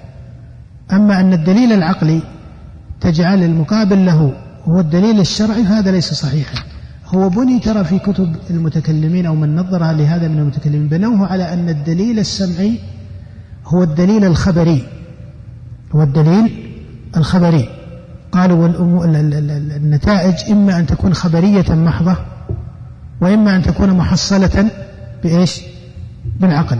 أما 0.92 1.20
أن 1.20 1.34
الدليل 1.34 1.74
العقلي 1.74 2.22
تجعل 3.04 3.44
المقابل 3.44 4.06
له. 4.06 4.34
هو 4.66 4.80
الدليل 4.80 5.20
الشرعي 5.20 5.64
فهذا 5.64 5.92
ليس 5.92 6.14
صحيحا. 6.14 6.64
هو 7.08 7.30
بني 7.30 7.60
ترى 7.60 7.84
في 7.84 8.00
كتب 8.00 8.36
المتكلمين 8.50 9.26
أو 9.26 9.36
من 9.36 9.56
نظر 9.56 9.92
لهذا 9.92 10.28
من 10.28 10.40
المتكلمين 10.40 10.88
بنوه 10.88 11.28
على 11.28 11.54
أن 11.54 11.70
الدليل 11.70 12.20
السمعي 12.20 12.80
هو 13.66 13.84
الدليل 13.84 14.26
الخبري. 14.26 14.88
هو 15.96 16.04
الدليل 16.04 16.52
الخبري. 17.18 17.70
قالوا 18.32 18.68
النتائج 19.76 20.52
إما 20.52 20.80
أن 20.80 20.86
تكون 20.86 21.14
خبرية 21.14 21.66
محضة 21.70 22.18
وإما 23.22 23.56
أن 23.56 23.62
تكون 23.62 23.90
محصلة 23.90 24.72
بإيش؟ 25.24 25.62
بالعقل. 26.40 26.78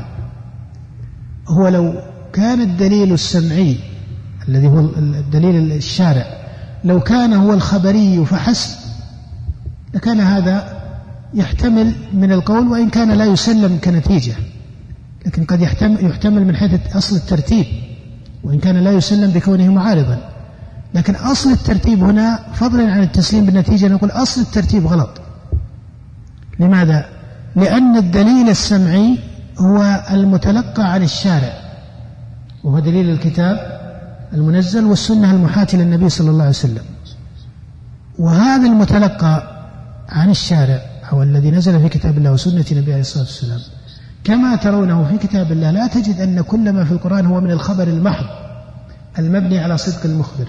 هو 1.48 1.68
لو 1.68 1.94
كان 2.34 2.62
الدليل 2.62 3.14
السمعي 3.14 3.78
الذي 4.50 4.68
هو 4.68 4.80
الدليل 4.80 5.72
الشارع. 5.72 6.26
لو 6.84 7.00
كان 7.00 7.34
هو 7.34 7.54
الخبري 7.54 8.26
فحسب. 8.26 8.78
لكان 9.94 10.20
هذا 10.20 10.84
يحتمل 11.34 11.96
من 12.14 12.32
القول 12.32 12.68
وإن 12.68 12.90
كان 12.90 13.12
لا 13.12 13.26
يسلم 13.26 13.80
كنتيجة. 13.84 14.34
لكن 15.26 15.44
قد 15.44 15.62
يحتمل, 15.62 16.46
من 16.46 16.56
حيث 16.56 16.96
أصل 16.96 17.16
الترتيب. 17.16 17.66
وإن 18.44 18.60
كان 18.60 18.78
لا 18.78 18.92
يسلم 18.92 19.32
بكونه 19.32 19.74
معارضا. 19.74 20.30
لكن 20.94 21.16
أصل 21.16 21.52
الترتيب 21.52 22.04
هنا 22.04 22.40
فضلا 22.54 22.92
عن 22.92 23.04
التسليم 23.04 23.46
بالنتيجة 23.46 23.88
نقول 23.88 24.12
أصل 24.12 24.42
الترتيب 24.42 24.88
غلط. 24.88 25.22
لماذا؟ 26.60 27.06
لأن 27.56 27.98
الدليل 27.98 28.50
السمعي 28.50 29.20
هو 29.60 30.04
المتلقى 30.12 30.94
عن 30.94 31.04
الشارع. 31.04 31.54
وهو 32.64 32.80
دليل 32.80 33.10
الكتاب 33.10 33.83
المنزل 34.34 34.86
والسنة 34.86 35.32
المحاة 35.32 35.68
للنبي 35.74 36.10
صلى 36.10 36.30
الله 36.30 36.42
عليه 36.42 36.50
وسلم. 36.50 36.84
وهذا 38.20 38.68
المتلقى 38.68 39.44
عن 40.10 40.30
الشارع 40.30 40.82
أو 41.12 41.24
الذي 41.24 41.52
نزل 41.52 41.80
في 41.80 41.90
كتاب 41.90 42.18
الله 42.18 42.32
وسنة 42.32 42.66
النبي 42.72 42.92
عليه 42.92 43.02
الصلاة 43.02 43.24
والسلام. 43.24 43.60
كما 44.24 44.56
ترونه 44.56 45.04
في 45.04 45.28
كتاب 45.28 45.52
الله 45.52 45.72
لا 45.72 45.88
تجد 45.88 46.22
أن 46.22 46.42
كل 46.42 46.74
ما 46.74 46.86
في 46.86 46.92
القرآن 46.92 47.26
هو 47.26 47.42
من 47.42 47.52
الخبر 47.52 47.88
المحض 47.88 48.26
المبني 49.20 49.60
على 49.60 49.78
صدق 49.78 50.06
المخبر. 50.06 50.48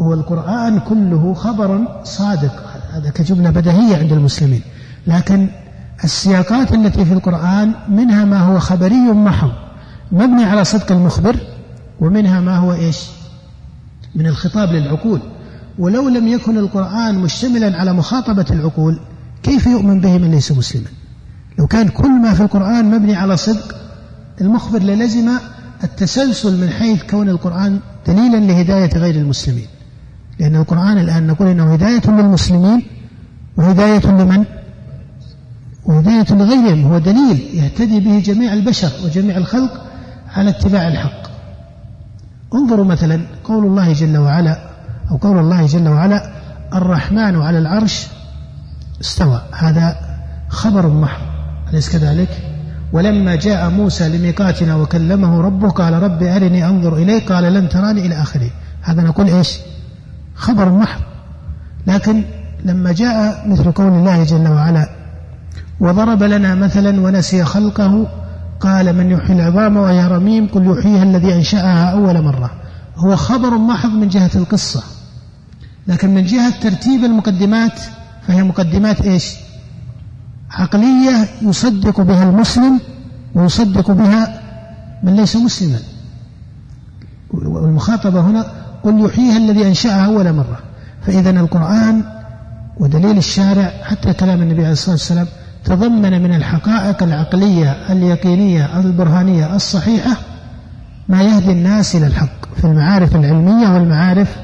هو 0.00 0.14
القرآن 0.14 0.78
كله 0.80 1.34
خبر 1.34 2.00
صادق 2.04 2.62
هذا 2.92 3.10
كجملة 3.10 3.50
بدهية 3.50 3.96
عند 3.96 4.12
المسلمين. 4.12 4.62
لكن 5.06 5.48
السياقات 6.04 6.72
التي 6.72 7.04
في 7.04 7.12
القرآن 7.12 7.72
منها 7.88 8.24
ما 8.24 8.38
هو 8.38 8.58
خبري 8.58 9.12
محض 9.12 9.50
مبني 10.12 10.44
على 10.44 10.64
صدق 10.64 10.92
المخبر 10.92 11.36
ومنها 12.00 12.40
ما 12.40 12.56
هو 12.56 12.72
إيش؟ 12.72 12.98
من 14.14 14.26
الخطاب 14.26 14.72
للعقول. 14.72 15.20
ولو 15.78 16.08
لم 16.08 16.28
يكن 16.28 16.58
القرآن 16.58 17.18
مشتملا 17.18 17.78
على 17.78 17.92
مخاطبة 17.92 18.46
العقول 18.50 19.00
كيف 19.42 19.66
يؤمن 19.66 20.00
به 20.00 20.18
من 20.18 20.30
ليس 20.30 20.52
مسلما؟ 20.52 20.88
لو 21.58 21.66
كان 21.66 21.88
كل 21.88 22.10
ما 22.10 22.34
في 22.34 22.40
القرآن 22.42 22.90
مبني 22.90 23.16
على 23.16 23.36
صدق 23.36 23.76
المخبر 24.40 24.82
للزم 24.82 25.30
التسلسل 25.84 26.60
من 26.60 26.70
حيث 26.70 27.02
كون 27.02 27.28
القرآن 27.28 27.80
دليلا 28.06 28.36
لهداية 28.36 28.98
غير 28.98 29.14
المسلمين. 29.14 29.66
لأن 30.38 30.56
القرآن 30.56 30.98
الآن 30.98 31.26
نقول 31.26 31.48
إنه 31.48 31.72
هداية 31.72 32.10
للمسلمين 32.10 32.82
وهداية 33.56 34.06
لمن؟ 34.06 34.44
وهداية 35.84 36.26
لغيرهم. 36.30 36.84
هو 36.84 36.98
دليل 36.98 37.48
يهتدي 37.54 38.00
به 38.00 38.18
جميع 38.18 38.52
البشر 38.52 38.90
وجميع 39.04 39.36
الخلق 39.36 39.86
على 40.36 40.50
اتباع 40.50 40.88
الحق. 40.88 41.25
انظروا 42.54 42.84
مثلا 42.84 43.20
قول 43.44 43.66
الله 43.66 43.92
جل 43.92 44.16
وعلا 44.16 44.58
أو 45.10 45.16
قول 45.16 45.38
الله 45.38 45.66
جل 45.66 45.88
وعلا 45.88 46.30
الرحمن 46.74 47.36
على 47.36 47.58
العرش 47.58 48.06
استوى. 49.00 49.42
هذا 49.52 49.96
خبر 50.48 50.86
محض 50.86 51.20
أليس 51.70 51.90
كذلك؟ 51.90 52.28
ولما 52.92 53.34
جاء 53.34 53.70
موسى 53.70 54.08
لميقاتنا 54.08 54.76
وكلمه 54.76 55.40
ربه 55.40 55.70
قال 55.70 56.02
رب 56.02 56.22
أرني 56.22 56.66
أنظر 56.66 56.96
إليك 56.96 57.32
قال 57.32 57.54
لن 57.54 57.68
تراني 57.68 58.06
إلى 58.06 58.22
آخره. 58.22 58.50
هذا 58.82 59.02
نقول 59.02 59.26
إيش؟ 59.26 59.58
خبر 60.34 60.68
محض 60.68 61.00
لكن 61.86 62.24
لما 62.64 62.92
جاء 62.92 63.48
مثل 63.48 63.72
قول 63.72 63.92
الله 63.92 64.24
جل 64.24 64.48
وعلا 64.48 64.88
وضرب 65.80 66.22
لنا 66.22 66.54
مثلا 66.54 67.00
ونسي 67.00 67.44
خلقه 67.44 68.06
قال 68.60 68.96
من 68.96 69.10
يحيي 69.10 69.36
العظام 69.36 69.76
وهي 69.76 70.06
رميم 70.06 70.46
قل 70.46 70.78
يحييها 70.78 71.02
الذي 71.02 71.34
أنشأها 71.34 71.90
أول 71.90 72.22
مرة. 72.22 72.50
هو 72.96 73.16
خبر 73.16 73.58
محض 73.58 73.90
من 73.90 74.08
جهة 74.08 74.30
القصة. 74.34 74.82
لكن 75.86 76.14
من 76.14 76.24
جهة 76.24 76.60
ترتيب 76.60 77.04
المقدمات 77.04 77.80
فهي 78.26 78.42
مقدمات 78.42 79.00
إيش؟ 79.00 79.34
عقلية 80.50 81.28
يصدق 81.42 82.00
بها 82.00 82.30
المسلم 82.30 82.80
ويصدق 83.34 83.90
بها 83.90 84.40
من 85.02 85.16
ليس 85.16 85.36
مسلما. 85.36 85.78
والمخاطبة 87.30 88.20
هنا 88.20 88.46
قل 88.82 89.04
يحييها 89.04 89.36
الذي 89.36 89.68
أنشأها 89.68 90.06
أول 90.06 90.32
مرة. 90.32 90.58
فإذا 91.02 91.30
القرآن 91.30 92.04
ودليل 92.76 93.18
الشارع 93.18 93.72
حتى 93.82 94.12
كلام 94.12 94.42
النبي 94.42 94.60
عليه 94.60 94.72
الصلاة 94.72 94.92
والسلام 94.92 95.26
تضمن 95.66 96.22
من 96.22 96.34
الحقائق 96.34 97.02
العقلية 97.02 97.70
اليقينية 97.70 98.80
البرهانية 98.80 99.56
الصحيحة 99.56 100.16
ما 101.08 101.22
يهدي 101.22 101.52
الناس 101.52 101.96
إلى 101.96 102.06
الحق 102.06 102.54
في 102.56 102.64
المعارف 102.64 103.16
العلمية 103.16 103.68
والمعارف 103.68 104.36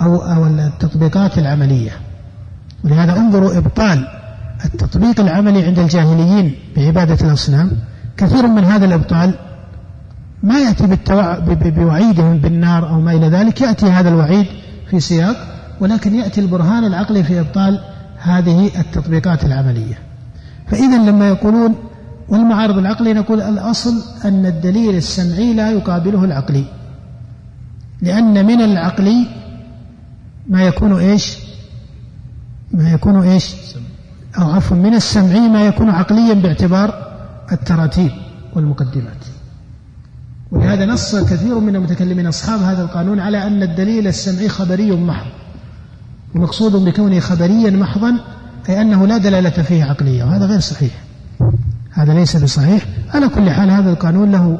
أو 0.00 0.16
أو 0.16 0.46
التطبيقات 0.46 1.38
العملية. 1.38 1.90
ولهذا 2.84 3.16
انظروا 3.16 3.58
إبطال 3.58 4.08
التطبيق 4.64 5.20
العملي 5.20 5.64
عند 5.64 5.78
الجاهليين 5.78 6.54
بعبادة 6.76 7.26
الأصنام. 7.26 7.70
كثير 8.16 8.46
من 8.46 8.64
هذا 8.64 8.84
الإبطال 8.84 9.34
ما 10.42 10.58
يأتي 10.58 10.86
بالتوع... 10.86 11.38
بوعيدهم 11.38 12.38
بالنار 12.38 12.88
أو 12.88 13.00
ما 13.00 13.12
إلى 13.12 13.28
ذلك. 13.28 13.60
يأتي 13.60 13.86
هذا 13.86 14.08
الوعيد 14.08 14.46
في 14.90 15.00
سياق 15.00 15.36
ولكن 15.80 16.14
يأتي 16.14 16.40
البرهان 16.40 16.84
العقلي 16.84 17.24
في 17.24 17.40
إبطال 17.40 17.80
هذه 18.18 18.70
التطبيقات 18.80 19.44
العملية. 19.44 20.11
فإذا 20.72 20.98
لما 21.10 21.28
يقولون 21.28 21.74
والمعارض 22.28 22.78
العقلي 22.78 23.12
نقول 23.12 23.40
الأصل 23.40 24.02
أن 24.24 24.46
الدليل 24.46 24.96
السمعي 24.96 25.54
لا 25.54 25.70
يقابله 25.70 26.24
العقلي. 26.24 26.64
لأن 28.02 28.46
من 28.46 28.60
العقلي 28.60 29.26
ما 30.48 30.62
يكون 30.62 30.92
إيش؟ 30.92 31.36
ما 32.72 32.92
يكون 32.92 33.22
إيش؟ 33.22 33.54
أو 34.38 34.50
عفوا 34.50 34.76
من 34.76 34.94
السمعي 34.94 35.48
ما 35.48 35.66
يكون 35.66 35.90
عقليا 35.90 36.34
باعتبار 36.34 37.12
التراتيب 37.52 38.10
والمقدمات. 38.54 39.24
ولهذا 40.52 40.86
نص 40.86 41.16
كثير 41.16 41.58
من 41.58 41.76
المتكلمين 41.76 42.26
أصحاب 42.26 42.60
هذا 42.60 42.82
القانون 42.82 43.20
على 43.20 43.46
أن 43.46 43.62
الدليل 43.62 44.06
السمعي 44.06 44.48
خبري 44.48 44.92
محض. 44.92 45.26
ومقصود 46.34 46.72
بكونه 46.72 47.20
خبريا 47.20 47.70
محضا 47.70 48.18
أي 48.68 48.80
أنه 48.80 49.06
لا 49.06 49.18
دلالة 49.18 49.50
فيه 49.50 49.84
عقلية 49.84 50.24
وهذا 50.24 50.46
غير 50.46 50.60
صحيح. 50.60 50.92
هذا 51.92 52.14
ليس 52.14 52.36
بصحيح. 52.36 52.86
على 53.14 53.28
كل 53.28 53.50
حال 53.50 53.70
هذا 53.70 53.90
القانون 53.90 54.32
له 54.32 54.58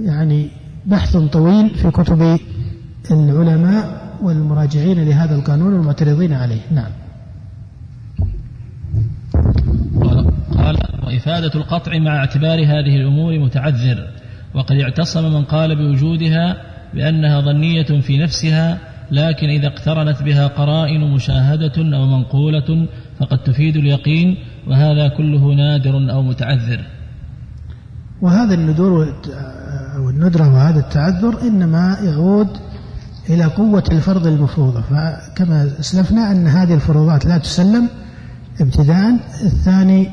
يعني 0.00 0.50
بحث 0.86 1.16
طويل 1.16 1.70
في 1.70 1.90
كتب 1.90 2.38
العلماء 3.10 4.00
والمراجعين 4.22 5.04
لهذا 5.04 5.34
القانون 5.34 5.72
والمعترضين 5.72 6.32
عليه. 6.32 6.60
نعم. 6.70 6.90
قال 10.58 10.76
وإفادة 11.06 11.54
القطع 11.54 11.98
مع 11.98 12.16
اعتبار 12.16 12.58
هذه 12.58 12.96
الأمور 12.96 13.38
متعذر 13.38 14.08
وقد 14.54 14.76
اعتصم 14.76 15.32
من 15.32 15.44
قال 15.44 15.76
بوجودها 15.76 16.56
بأنها 16.94 17.40
ظنية 17.40 18.00
في 18.00 18.18
نفسها 18.18 18.78
لكن 19.10 19.48
إذا 19.48 19.66
اقترنت 19.66 20.22
بها 20.22 20.46
قرائن 20.46 21.00
مشاهدة 21.00 21.96
أو 21.96 22.06
منقولة 22.06 22.86
فقد 23.20 23.38
تفيد 23.38 23.76
اليقين 23.76 24.36
وهذا 24.68 25.08
كله 25.08 25.54
نادر 25.54 26.12
أو 26.12 26.22
متعذر. 26.22 26.84
وهذا 28.22 28.54
الندور 28.54 29.14
أو 29.96 30.10
الندرة 30.10 30.54
وهذا 30.54 30.80
التعذر 30.80 31.42
إنما 31.42 31.96
يعود 32.04 32.48
إلى 33.30 33.44
قوة 33.44 33.84
الفرض 33.92 34.26
المفروضة. 34.26 34.80
فكما 34.80 35.70
أسلفنا 35.80 36.32
أن 36.32 36.46
هذه 36.46 36.74
الفروضات 36.74 37.26
لا 37.26 37.38
تسلم 37.38 37.88
ابتداء 38.60 39.18
الثاني 39.44 40.08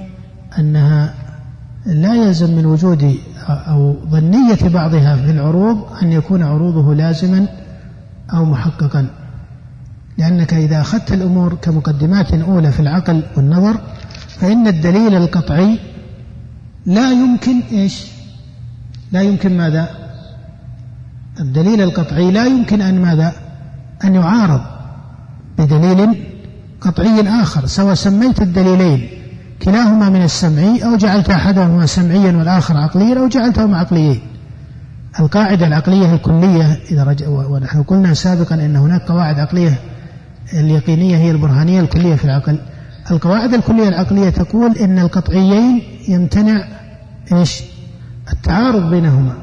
أنها 0.59 1.13
لا 1.85 2.15
يلزم 2.15 2.55
من 2.55 2.65
وجود 2.65 3.15
أو 3.49 3.95
ظنية 4.09 4.69
بعضها 4.73 5.15
في 5.15 5.31
العروض 5.31 5.85
أن 6.03 6.11
يكون 6.11 6.43
عروضه 6.43 6.95
لازما 6.95 7.47
أو 8.33 8.45
محققا. 8.45 9.07
لأنك 10.17 10.53
إذا 10.53 10.81
أخذت 10.81 11.13
الأمور 11.13 11.57
كمقدمات 11.61 12.33
أولى 12.33 12.71
في 12.71 12.79
العقل 12.79 13.23
والنظر 13.37 13.77
فإن 14.27 14.67
الدليل 14.67 15.15
القطعي 15.15 15.79
لا 16.85 17.11
يمكن 17.11 17.61
إيش؟ 17.71 18.05
لا 19.11 19.21
يمكن 19.21 19.57
ماذا؟ 19.57 19.89
الدليل 21.39 21.81
القطعي 21.81 22.31
لا 22.31 22.45
يمكن 22.45 22.81
أن 22.81 23.01
ماذا؟ 23.01 23.33
أن 24.03 24.15
يعارض 24.15 24.61
بدليل 25.57 26.23
قطعي 26.81 27.41
آخر 27.41 27.65
سواء 27.65 27.93
سميت 27.93 28.41
الدليلين 28.41 29.09
كلاهما 29.61 30.09
من 30.09 30.23
السمعي 30.23 30.85
أو 30.85 30.95
جعلت 30.95 31.29
أحدهما 31.29 31.85
سمعيا 31.85 32.31
والآخر 32.31 32.77
عقليا 32.77 33.19
أو 33.19 33.27
جعلتهما 33.27 33.77
عقليين. 33.77 34.21
القاعدة 35.19 35.67
العقلية 35.67 36.13
الكلية 36.13 36.79
إذا 36.91 37.03
رجع 37.03 37.27
ونحن 37.27 37.83
قلنا 37.83 38.13
سابقا 38.13 38.55
أن 38.55 38.75
هناك 38.75 39.01
قواعد 39.01 39.39
عقلية 39.39 39.79
اليقينية 40.53 41.17
هي 41.17 41.31
البرهانية 41.31 41.81
الكلية 41.81 42.15
في 42.15 42.25
العقل. 42.25 42.59
القواعد 43.11 43.53
الكلية 43.53 43.87
العقلية 43.87 44.29
تقول 44.29 44.77
إن 44.77 44.99
القطعيين 44.99 45.81
يمتنع 46.07 46.67
إيش؟ 47.33 47.63
التعارض 48.33 48.89
بينهما. 48.89 49.33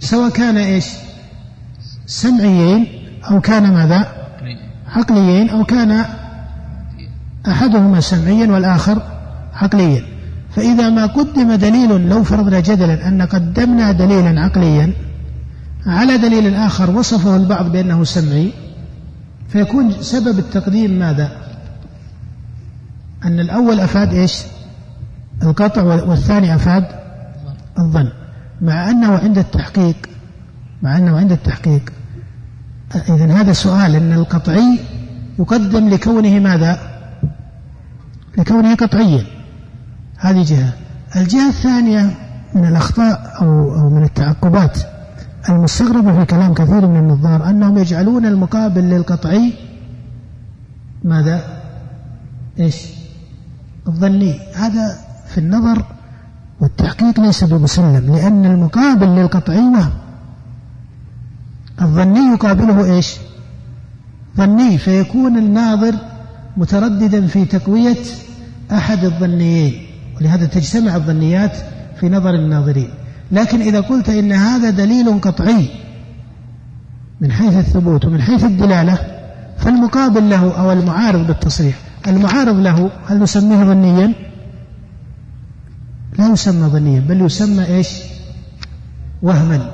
سواء 0.00 0.30
كان 0.30 0.56
إيش؟ 0.56 0.86
سمعيين 2.06 2.86
أو 3.30 3.40
كان 3.40 3.72
ماذا؟ 3.72 4.08
عقليين 4.88 5.50
أو 5.50 5.64
كان 5.64 6.04
أحدهما 7.48 8.00
سمعيا 8.00 8.46
والآخر 8.46 9.02
عقليا. 9.54 10.02
فإذا 10.50 10.90
ما 10.90 11.06
قدم 11.06 11.54
دليل 11.54 12.08
لو 12.08 12.22
فرضنا 12.22 12.60
جدلا 12.60 13.08
أن 13.08 13.22
قدمنا 13.22 13.92
دليلا 13.92 14.40
عقليا 14.40 14.92
على 15.86 16.18
دليل 16.18 16.54
آخر 16.54 16.90
وصفه 16.90 17.36
البعض 17.36 17.72
بأنه 17.72 18.04
سمعي 18.04 18.52
فيكون 19.52 20.02
سبب 20.02 20.38
التقديم 20.38 20.98
ماذا؟ 20.98 21.30
أن 23.24 23.40
الأول 23.40 23.80
أفاد 23.80 24.14
إيش؟ 24.14 24.42
القطع 25.42 25.82
والثاني 25.82 26.54
أفاد 26.54 26.86
الظن. 27.78 28.12
مع 28.60 28.90
أنه 28.90 29.18
عند 29.18 29.38
التحقيق 29.38 29.96
مع 30.82 30.96
أنه 30.96 31.18
عند 31.18 31.32
التحقيق. 31.32 31.92
إذا 32.94 33.40
هذا 33.40 33.52
سؤال 33.52 33.94
أن 33.94 34.12
القطعي 34.12 34.78
يقدم 35.38 35.88
لكونه 35.88 36.38
ماذا؟ 36.38 36.78
لكونه 38.38 38.74
قطعيا. 38.74 39.24
هذه 40.18 40.42
جهة. 40.42 40.72
الجهة 41.16 41.48
الثانية 41.48 42.14
من 42.54 42.64
الأخطاء 42.64 43.36
أو, 43.42 43.90
من 43.90 44.02
التعقبات. 44.02 44.78
المستغربة 45.48 46.18
في 46.18 46.26
كلام 46.26 46.54
كثير 46.54 46.86
من 46.86 46.96
النظار 46.96 47.50
أنهم 47.50 47.78
يجعلون 47.78 48.26
المقابل 48.26 48.80
للقطعي 48.80 49.52
ماذا؟ 51.04 51.62
إيش؟ 52.60 52.76
الظني 53.88 54.40
هذا 54.54 54.98
في 55.26 55.38
النظر 55.38 55.84
والتحقيق 56.60 57.20
ليس 57.20 57.44
بمسلم 57.44 58.14
لأن 58.16 58.46
المقابل 58.46 59.06
للقطعي 59.06 59.58
وهم 59.58 59.90
الظني 61.82 62.34
يقابله 62.34 62.84
إيش؟ 62.84 63.16
ظني 64.36 64.78
فيكون 64.78 65.38
الناظر 65.38 65.94
مترددا 66.56 67.26
في 67.26 67.44
تقوية 67.44 68.04
أحد 68.72 69.04
الظنيين 69.04 69.86
ولهذا 70.16 70.46
تجتمع 70.46 70.96
الظنيات 70.96 71.56
في 72.00 72.08
نظر 72.08 72.34
الناظرين 72.34 72.90
لكن 73.32 73.60
إذا 73.60 73.80
قلت 73.80 74.08
إن 74.08 74.32
هذا 74.32 74.70
دليل 74.70 75.20
قطعي 75.20 75.68
من 77.20 77.32
حيث 77.32 77.54
الثبوت 77.54 78.04
ومن 78.04 78.22
حيث 78.22 78.44
الدلالة 78.44 78.98
فالمقابل 79.58 80.30
له 80.30 80.60
أو 80.60 80.72
المعارض 80.72 81.26
بالتصريح. 81.26 81.78
المعارض 82.06 82.56
له 82.56 82.90
هل 83.06 83.18
نسميه 83.18 83.64
ظنيا؟ 83.64 84.12
لا 86.18 86.32
يسمى 86.32 86.68
ظنيا 86.68 87.00
بل 87.00 87.20
يسمى 87.20 87.64
إيش؟ 87.64 87.88
وهما. 89.22 89.70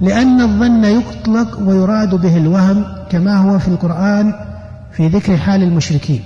لأن 0.00 0.40
الظن 0.40 0.84
يطلق 0.84 1.58
ويراد 1.60 2.14
به 2.14 2.36
الوهم 2.36 2.84
كما 3.10 3.36
هو 3.36 3.58
في 3.58 3.68
القرآن 3.68 4.34
في 4.92 5.08
ذكر 5.08 5.36
حال 5.36 5.62
المشركين. 5.62 6.22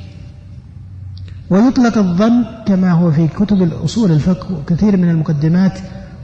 ويطلق 1.51 1.99
الظن 1.99 2.45
كما 2.67 2.93
هو 2.93 3.11
في 3.11 3.29
كتب 3.29 3.63
الأصول 3.63 4.13
الفقه 4.13 4.55
وكثير 4.55 4.97
من 4.97 5.11
المقدمات 5.11 5.79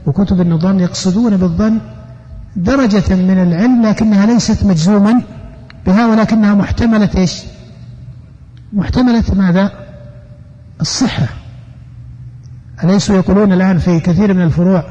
وكتب 0.05 0.41
النظام 0.41 0.79
يقصدون 0.79 1.37
بالظن 1.37 1.79
درجة 2.55 3.15
من 3.15 3.43
العلم 3.43 3.85
لكنها 3.85 4.25
ليست 4.25 4.63
مجزوما 4.63 5.21
بها 5.85 6.07
ولكنها 6.07 6.53
محتملة 6.53 7.09
إيش؟ 7.17 7.41
محتملة 8.73 9.23
ماذا؟ 9.33 9.71
الصحة 10.81 11.27
أليسوا 12.83 13.15
يقولون 13.15 13.53
الآن 13.53 13.77
في 13.77 13.99
كثير 13.99 14.33
من 14.33 14.41
الفروع 14.41 14.83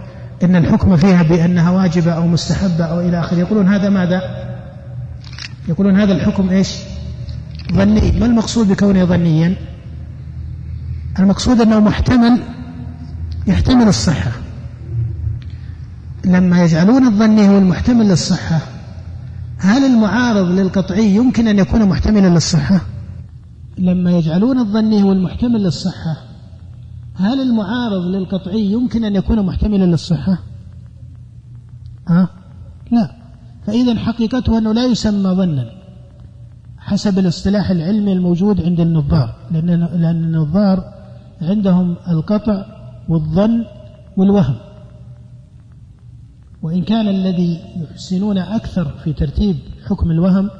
إن 0.43 0.57
الحكم 0.57 0.97
فيها 0.97 1.23
بأنها 1.23 1.71
واجبة 1.71 2.13
أو 2.13 2.27
مستحبة 2.27 2.85
أو 2.85 3.01
إلى 3.01 3.21
آخره 3.21 3.39
يقولون 3.39 3.69
هذا 3.69 3.89
ماذا؟ 3.89 4.21
يقولون 5.69 6.01
هذا 6.01 6.13
الحكم 6.13 6.49
إيش؟ 6.49 6.77
ظني 7.73 8.13
ما 8.21 8.27
المقصود 8.27 8.69
بكونه 8.69 9.05
ظنيا؟ 9.05 9.55
المقصود 11.19 11.61
أنه 11.61 11.81
محتمل 11.81 12.41
يحتمل 13.47 13.89
الصحة 13.89 14.31
لما 16.25 16.65
يجعلون 16.65 17.07
الظني 17.07 17.49
هو 17.49 17.59
المحتمل 17.59 18.09
للصحة. 18.09 18.61
هل 19.59 19.85
المعارض 19.85 20.47
للقطعي 20.47 21.15
يمكن 21.15 21.49
أن 21.49 21.59
يكون 21.59 21.89
محتملا 21.89 22.27
للصحة؟ 22.27 22.81
لما 23.79 24.11
يجعلون 24.11 24.59
الظني 24.59 25.03
هو 25.03 25.13
المحتمل 25.13 25.63
للصحة 25.63 26.17
هل 27.15 27.41
المعارض 27.41 28.03
للقطعي 28.03 28.73
يمكن 28.73 29.05
أن 29.05 29.17
يكون 29.17 29.47
محتملا 29.47 29.85
للصحة؟ 29.85 30.39
ها؟ 32.09 32.29
لا. 32.91 33.11
فإذا 33.67 33.99
حقيقته 33.99 34.59
أنه 34.59 34.73
لا 34.73 34.85
يسمى 34.87 35.31
ظنا 35.31 35.71
حسب 36.79 37.19
الاصطلاح 37.19 37.71
العلمي 37.71 38.13
الموجود 38.13 38.63
عند 38.63 38.81
النظار 38.81 39.35
لأن 39.51 40.15
النظار 40.25 40.85
عندهم 41.43 41.97
القطع 42.09 42.67
والظن 43.09 43.65
والوهم. 44.17 44.55
وإن 46.65 46.83
كان 46.83 47.09
الذي 47.09 47.61
يحسنون 47.83 48.39
أكثر 48.39 48.85
في 49.05 49.13
ترتيب 49.13 49.57
حكم 49.87 50.11
الوهم 50.11 50.51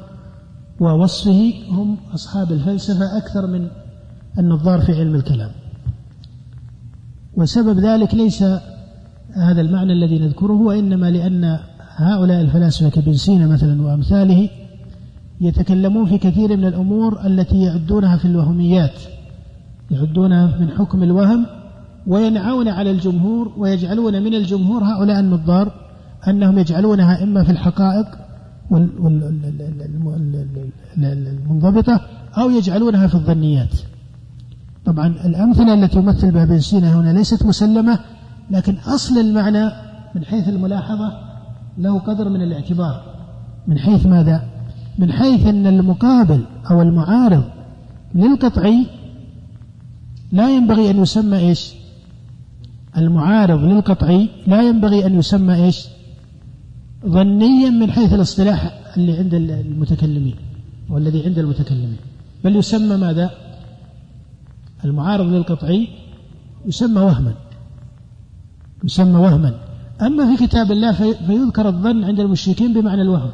ووصفه 0.79 1.53
هم 1.69 1.97
أصحاب 2.13 2.51
الفلسفة 2.51 3.17
أكثر 3.17 3.47
من 3.47 3.67
النظار 4.39 4.81
في 4.81 4.91
علم 4.99 5.15
الكلام. 5.15 5.51
وسبب 7.37 7.79
ذلك 7.79 8.13
ليس 8.15 8.43
هذا 9.33 9.61
المعنى 9.61 9.93
الذي 9.93 10.19
نذكره 10.19 10.61
وإنما 10.61 11.11
لأن 11.11 11.59
هؤلاء 11.95 12.41
الفلاسفة 12.41 12.89
كابن 12.89 13.13
سينا 13.13 13.47
مثلا 13.47 13.81
وأمثاله 13.81 14.49
يتكلمون 15.41 16.05
في 16.05 16.17
كثير 16.17 16.57
من 16.57 16.65
الأمور 16.65 17.25
التي 17.25 17.63
يعدونها 17.63 18.17
في 18.17 18.25
الوهميات 18.25 18.99
يعدونها 19.91 20.57
من 20.59 20.69
حكم 20.71 21.03
الوهم 21.03 21.45
وينعون 22.07 22.67
على 22.67 22.91
الجمهور 22.91 23.53
ويجعلون 23.57 24.23
من 24.23 24.33
الجمهور 24.35 24.83
هؤلاء 24.83 25.19
النظار. 25.19 25.84
أنهم 26.27 26.57
يجعلونها 26.59 27.23
إما 27.23 27.43
في 27.43 27.51
الحقائق 27.51 28.05
المنضبطة 30.97 32.01
أو 32.37 32.49
يجعلونها 32.49 33.07
في 33.07 33.15
الظنيات. 33.15 33.73
طبعا 34.85 35.07
الأمثلة 35.07 35.73
التي 35.73 35.97
يمثل 35.99 36.31
بها 36.31 36.43
ابن 36.43 36.59
سينا 36.59 36.99
هنا 36.99 37.13
ليست 37.13 37.45
مسلمة 37.45 37.99
لكن 38.51 38.75
أصل 38.87 39.17
المعنى 39.17 39.65
من 40.15 40.25
حيث 40.25 40.49
الملاحظة 40.49 41.11
له 41.77 41.99
قدر 41.99 42.29
من 42.29 42.41
الاعتبار. 42.41 43.03
من 43.67 43.79
حيث 43.79 44.05
ماذا؟ 44.05 44.43
من 44.97 45.11
حيث 45.11 45.47
أن 45.47 45.67
المقابل 45.67 46.45
أو 46.71 46.81
المعارض 46.81 47.43
للقطعي 48.15 48.85
لا 50.31 50.49
ينبغي 50.49 50.91
أن 50.91 51.01
يسمى 51.01 51.37
إيش؟ 51.37 51.73
المعارض 52.97 53.59
للقطعي 53.59 54.29
لا 54.47 54.61
ينبغي 54.61 55.05
أن 55.05 55.19
يسمى 55.19 55.55
إيش؟ 55.55 55.87
ظنيا 57.07 57.69
من 57.69 57.91
حيث 57.91 58.13
الاصطلاح 58.13 58.81
اللي 58.97 59.17
عند 59.17 59.33
المتكلمين 59.33 60.35
والذي 60.89 61.25
عند 61.25 61.39
المتكلمين. 61.39 61.97
بل 62.43 62.55
يسمى 62.55 62.97
ماذا؟ 62.97 63.31
المعارض 64.85 65.25
للقطعي 65.25 65.87
يسمى 66.65 67.01
وهما. 67.01 67.33
يسمى 68.83 69.19
وهما. 69.19 69.53
أما 70.01 70.35
في 70.35 70.47
كتاب 70.47 70.71
الله 70.71 71.13
فيذكر 71.13 71.67
الظن 71.67 72.03
عند 72.03 72.19
المشركين 72.19 72.73
بمعنى 72.73 73.01
الوهم 73.01 73.31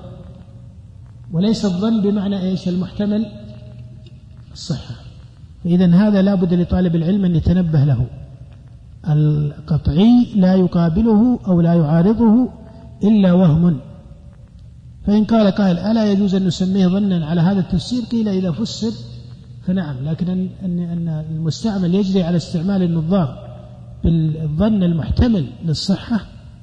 وليس 1.32 1.66
الظن 1.66 2.02
بمعنى 2.02 2.42
إيش؟ 2.42 2.68
المحتمل 2.68 3.26
الصحة. 4.54 4.96
فإذا 5.64 5.88
هذا 5.96 6.22
لا 6.22 6.36
بد 6.36 6.54
لطالب 6.54 6.96
العلم 6.96 7.26
أن 7.26 7.36
يتنبه 7.36 7.84
له. 7.84 8.06
القطعي 9.10 10.28
لا 10.36 10.56
يقابله 10.56 11.40
أو 11.48 11.62
لا 11.62 11.74
يعارضه 11.74 12.50
إلا 13.04 13.34
وهم. 13.34 13.80
فإن 15.08 15.24
قال 15.26 15.52
قائل 15.52 15.80
ألا 15.80 16.12
يجوز 16.12 16.36
أن 16.36 16.46
نسميه 16.46 16.88
ظنا 16.88 17.26
على 17.26 17.42
هذا 17.42 17.60
التفسير؟ 17.60 18.04
قيل 18.04 18.28
إذا 18.28 18.52
فسر 18.52 18.92
فنعم 19.68 19.96
لكن 20.04 20.30
أن, 20.30 20.50
أن 20.66 21.26
المستعمل 21.32 21.96
يجري 21.96 22.24
على 22.24 22.38
استعمال 22.38 22.84
النظام 22.84 23.28
بالظن 24.04 24.84
المحتمل 24.84 25.46
للصحة 25.66 26.20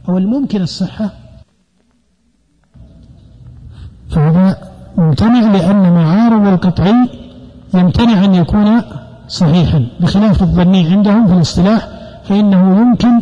أو 0.09 0.19
الممكن 0.19 0.63
الصحة. 0.63 1.11
فهذا 4.11 4.59
ممتنع 4.99 5.53
لأن 5.53 5.93
معارض 5.93 6.47
القطعي 6.47 7.09
يمتنع 7.75 8.25
أن 8.25 8.35
يكون 8.35 8.83
صحيحا 9.29 9.87
بخلاف 10.01 10.43
الظني 10.43 10.89
عندهم 10.89 11.27
في 11.27 11.33
الاصطلاح 11.33 11.89
فإنه 12.25 12.81
يمكن 12.81 13.21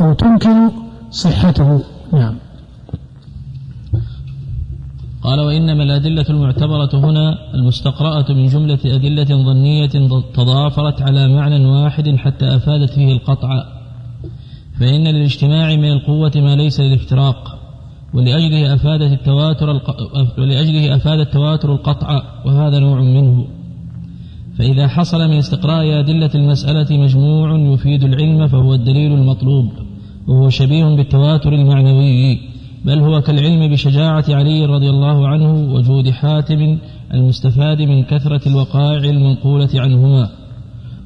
أو 0.00 0.12
تمكن 0.12 0.70
صحته. 1.10 1.82
نعم. 2.12 2.34
قال 5.22 5.40
وإنما 5.40 5.82
الأدلة 5.82 6.24
المعتبرة 6.30 6.90
هنا 6.94 7.54
المستقرأة 7.54 8.32
من 8.32 8.46
جملة 8.46 8.78
أدلة 8.84 9.24
ظنية 9.24 9.90
تضافرت 10.34 11.02
على 11.02 11.28
معنى 11.28 11.66
واحد 11.66 12.16
حتى 12.16 12.56
أفادت 12.56 12.90
فيه 12.90 13.12
القطع. 13.12 13.64
فإن 14.80 15.08
للاجتماع 15.08 15.76
من 15.76 15.92
القوة 15.92 16.32
ما 16.36 16.56
ليس 16.56 16.80
للافتراق 16.80 17.58
ولأجله 18.14 18.74
أفادت 18.74 19.12
التواتر 19.12 19.80
ولأجله 20.38 20.96
أفاد 20.96 21.18
التواتر 21.20 21.72
القطع 21.72 22.22
وهذا 22.46 22.78
نوع 22.78 23.00
منه. 23.00 23.46
فإذا 24.58 24.88
حصل 24.88 25.28
من 25.28 25.38
استقراء 25.38 26.00
أدلة 26.00 26.30
المسألة 26.34 26.98
مجموع 26.98 27.58
يفيد 27.58 28.04
العلم 28.04 28.46
فهو 28.46 28.74
الدليل 28.74 29.12
المطلوب. 29.12 29.87
وهو 30.28 30.48
شبيه 30.48 30.84
بالتواتر 30.84 31.52
المعنوي 31.52 32.38
بل 32.84 32.98
هو 32.98 33.20
كالعلم 33.20 33.72
بشجاعة 33.72 34.24
علي 34.28 34.64
رضي 34.64 34.90
الله 34.90 35.28
عنه 35.28 35.74
وجود 35.74 36.10
حاتم 36.10 36.78
المستفاد 37.14 37.82
من 37.82 38.04
كثرة 38.04 38.48
الوقائع 38.48 39.10
المنقولة 39.10 39.68
عنهما. 39.74 40.28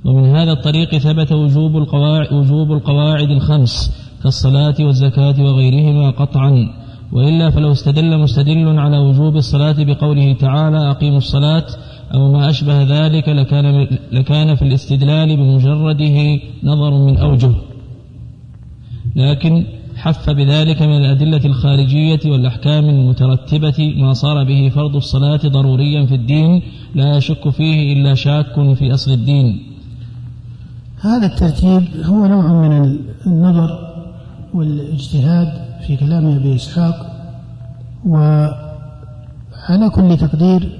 ومن 0.04 0.28
هذا 0.36 0.52
الطريق 0.52 0.98
ثبت 0.98 1.32
وجوب 1.32 1.76
القواعد, 1.76 2.32
وجوب 2.32 2.72
القواعد 2.72 3.30
الخمس 3.30 3.92
كالصلاة 4.22 4.74
والزكاة 4.80 5.34
وغيرهما 5.42 6.10
قطعا. 6.10 6.68
وإلا 7.12 7.50
فلو 7.50 7.72
استدل 7.72 8.18
مستدل 8.18 8.78
على 8.78 8.98
وجوب 8.98 9.36
الصلاة 9.36 9.76
بقوله 9.78 10.32
تعالى 10.32 10.90
أقيموا 10.90 11.18
الصلاة 11.18 11.66
أو 12.14 12.32
ما 12.32 12.50
أشبه 12.50 12.82
ذلك 12.82 13.28
لكان, 13.28 13.86
لكان 14.12 14.54
في 14.54 14.62
الاستدلال 14.62 15.36
بمجرده 15.36 16.40
نظر 16.64 16.90
من 16.90 17.16
أوجه. 17.16 17.71
لكن 19.16 19.64
حف 19.96 20.30
بذلك 20.30 20.82
من 20.82 20.96
الأدلة 20.96 21.44
الخارجية 21.44 22.20
والأحكام 22.24 22.88
المترتبة 22.88 23.94
ما 23.96 24.12
صار 24.12 24.44
به 24.44 24.68
فرض 24.74 24.96
الصلاة 24.96 25.40
ضروريا 25.46 26.06
في 26.06 26.14
الدين 26.14 26.62
لا 26.94 27.16
يشك 27.16 27.48
فيه 27.48 27.92
إلا 27.92 28.14
شاك 28.14 28.74
في 28.74 28.94
أصل 28.94 29.12
الدين. 29.12 29.62
هذا 31.00 31.26
الترتيب 31.26 31.82
هو 32.04 32.26
نوع 32.26 32.52
من 32.52 32.98
النظر 33.26 33.92
والإجتهاد 34.54 35.48
في 35.86 35.96
كلام 35.96 36.26
أبي 36.26 36.54
إسحاق 36.54 36.96
وعلى 38.06 39.90
كل 39.94 40.16
تقدير 40.16 40.78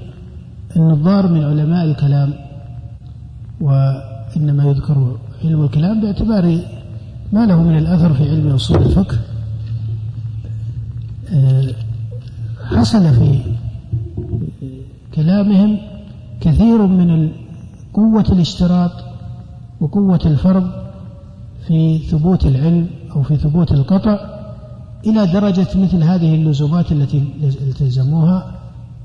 النظار 0.75 1.27
من 1.27 1.43
علماء 1.43 1.85
الكلام 1.85 2.33
وإنما 3.61 4.63
يذكر 4.63 5.17
علم 5.43 5.63
الكلام 5.63 6.01
باعتبار 6.01 6.59
ما 7.33 7.45
له 7.45 7.63
من 7.63 7.77
الأثر 7.77 8.13
في 8.13 8.29
علم 8.29 8.51
أصول 8.51 8.77
الفقه؟ 8.77 9.17
آه، 11.33 11.73
حصل 12.65 13.13
في 13.13 13.39
كلامهم 15.13 15.77
كثير 16.41 16.87
من 16.87 17.31
قوة 17.93 18.25
الاشتراط 18.31 18.91
وقوة 19.81 20.19
الفرض 20.25 20.71
في 21.67 21.99
ثبوت 21.99 22.45
العلم 22.45 22.87
أو 23.15 23.23
في 23.23 23.37
ثبوت 23.37 23.71
القطع 23.71 24.19
إلى 25.05 25.25
درجة 25.25 25.67
مثل 25.75 26.03
هذه 26.03 26.35
اللزومات 26.35 26.91
التي 26.91 27.23
التزموها 27.43 28.51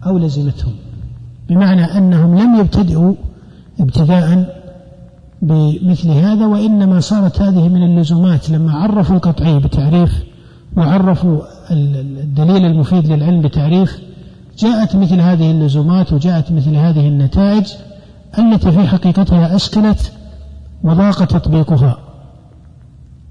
أو 0.07 0.19
لزمتهم. 0.19 0.73
بمعنى 1.49 1.85
أنهم 1.85 2.39
لم 2.39 2.61
يبتدئوا 2.61 3.15
ابتداء 3.81 4.58
بمثل 5.43 6.09
هذا 6.11 6.47
وإنما 6.47 7.01
صارت 7.01 7.43
هذه 7.43 7.69
من 7.69 7.83
اللزومات 7.83 8.51
لما 8.51 8.73
عرفوا 8.73 9.17
القطعي 9.17 9.59
بتعريف 9.59 10.25
وعرفوا 10.77 11.41
الدليل 11.71 12.67
المفيد 12.67 13.07
للعلم 13.13 13.41
بتعريف 13.41 13.99
جاءت 14.59 14.97
مثل 14.97 15.21
هذه 15.21 15.51
اللزومات 15.51 16.13
وجاءت 16.13 16.53
مثل 16.53 16.77
هذه 16.77 17.09
النتائج 17.09 17.67
التي 18.39 18.73
في 18.73 18.87
حقيقتها 18.87 19.57
أشكلت 19.57 20.13
وضاق 20.85 21.25
تطبيقها. 21.25 21.99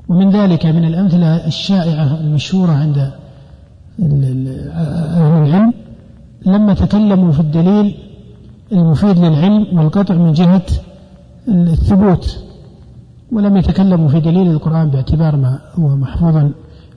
ومن 0.09 0.29
ذلك 0.29 0.65
من 0.65 0.85
الأمثلة 0.85 1.47
الشائعة 1.47 2.19
المشهورة 2.19 2.71
عند 2.71 3.11
أهل 3.99 5.47
العلم 5.47 5.73
لما 6.45 6.73
تكلموا 6.73 7.31
في 7.31 7.39
الدليل 7.39 7.95
المفيد 8.71 9.19
للعلم 9.19 9.79
والقطع 9.79 10.15
من 10.15 10.33
جهة 10.33 10.61
الثبوت 11.47 12.39
ولم 13.31 13.57
يتكلموا 13.57 14.09
في 14.09 14.19
دليل 14.19 14.51
القرآن 14.51 14.89
باعتبار 14.89 15.35
ما 15.35 15.59
هو 15.75 15.95
محفوظا 15.95 16.51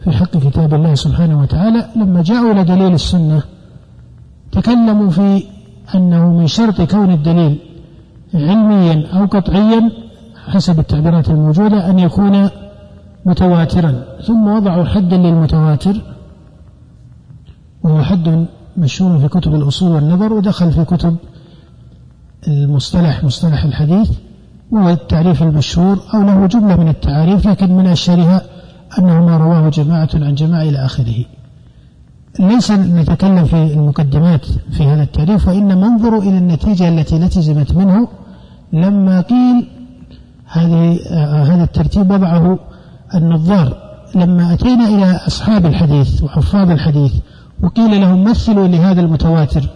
في 0.04 0.10
حق 0.10 0.36
كتاب 0.36 0.74
الله 0.74 0.94
سبحانه 0.94 1.40
وتعالى. 1.40 1.86
لما 1.96 2.22
جاءوا 2.22 2.62
دليل 2.62 2.94
السنة 2.94 3.42
تكلموا 4.52 5.10
في 5.10 5.42
أنه 5.94 6.32
من 6.32 6.46
شرط 6.46 6.80
كون 6.80 7.10
الدليل 7.10 7.58
علميا 8.34 9.06
أو 9.12 9.26
قطعيا 9.26 9.90
حسب 10.48 10.78
التعبيرات 10.78 11.30
الموجودة 11.30 11.90
أن 11.90 11.98
يكون 11.98 12.50
متواترا. 13.26 14.04
ثم 14.26 14.46
وضعوا 14.48 14.84
حدا 14.84 15.16
للمتواتر 15.16 16.02
وهو 17.82 18.02
حد 18.02 18.46
مشهور 18.76 19.18
في 19.18 19.28
كتب 19.28 19.54
الأصول 19.54 19.90
والنظر 19.90 20.32
ودخل 20.32 20.72
في 20.72 20.84
كتب 20.84 21.16
المصطلح 22.48 23.24
مصطلح 23.24 23.64
الحديث. 23.64 24.10
وهو 24.70 24.88
التعريف 24.88 25.42
المشهور 25.42 25.98
أو 26.14 26.22
له 26.22 26.46
جملة 26.46 26.76
من 26.76 26.88
التعاريف 26.88 27.46
لكن 27.48 27.76
من 27.76 27.86
أشهرها 27.86 28.42
أنه 28.98 29.26
ما 29.26 29.36
رواه 29.36 29.68
جماعة 29.68 30.08
عن 30.14 30.34
جماعة 30.34 30.62
إلى 30.62 30.84
آخره. 30.84 31.24
ليس 32.38 32.70
نتكلم 32.70 33.44
في 33.44 33.56
المقدمات 33.56 34.46
في 34.72 34.82
هذا 34.82 35.02
التعريف 35.02 35.48
وإنما 35.48 35.86
انظروا 35.86 36.22
إلى 36.22 36.38
النتيجة 36.38 36.88
التي 36.88 37.18
لتزمت 37.18 37.74
منه 37.74 38.08
لما 38.72 39.20
قيل 39.20 39.68
هذه 40.46 40.98
آه 41.10 41.42
هذا 41.42 41.64
الترتيب 41.64 42.10
وضعه 42.10 42.58
النظار. 43.14 43.90
لما 44.14 44.52
أتينا 44.52 44.88
إلى 44.88 45.20
أصحاب 45.26 45.66
الحديث 45.66 46.22
وحفاظ 46.22 46.70
الحديث 46.70 47.12
وقيل 47.62 48.00
لهم 48.00 48.24
مثلوا 48.24 48.68
لهذا 48.68 49.00
المتواتر 49.00 49.68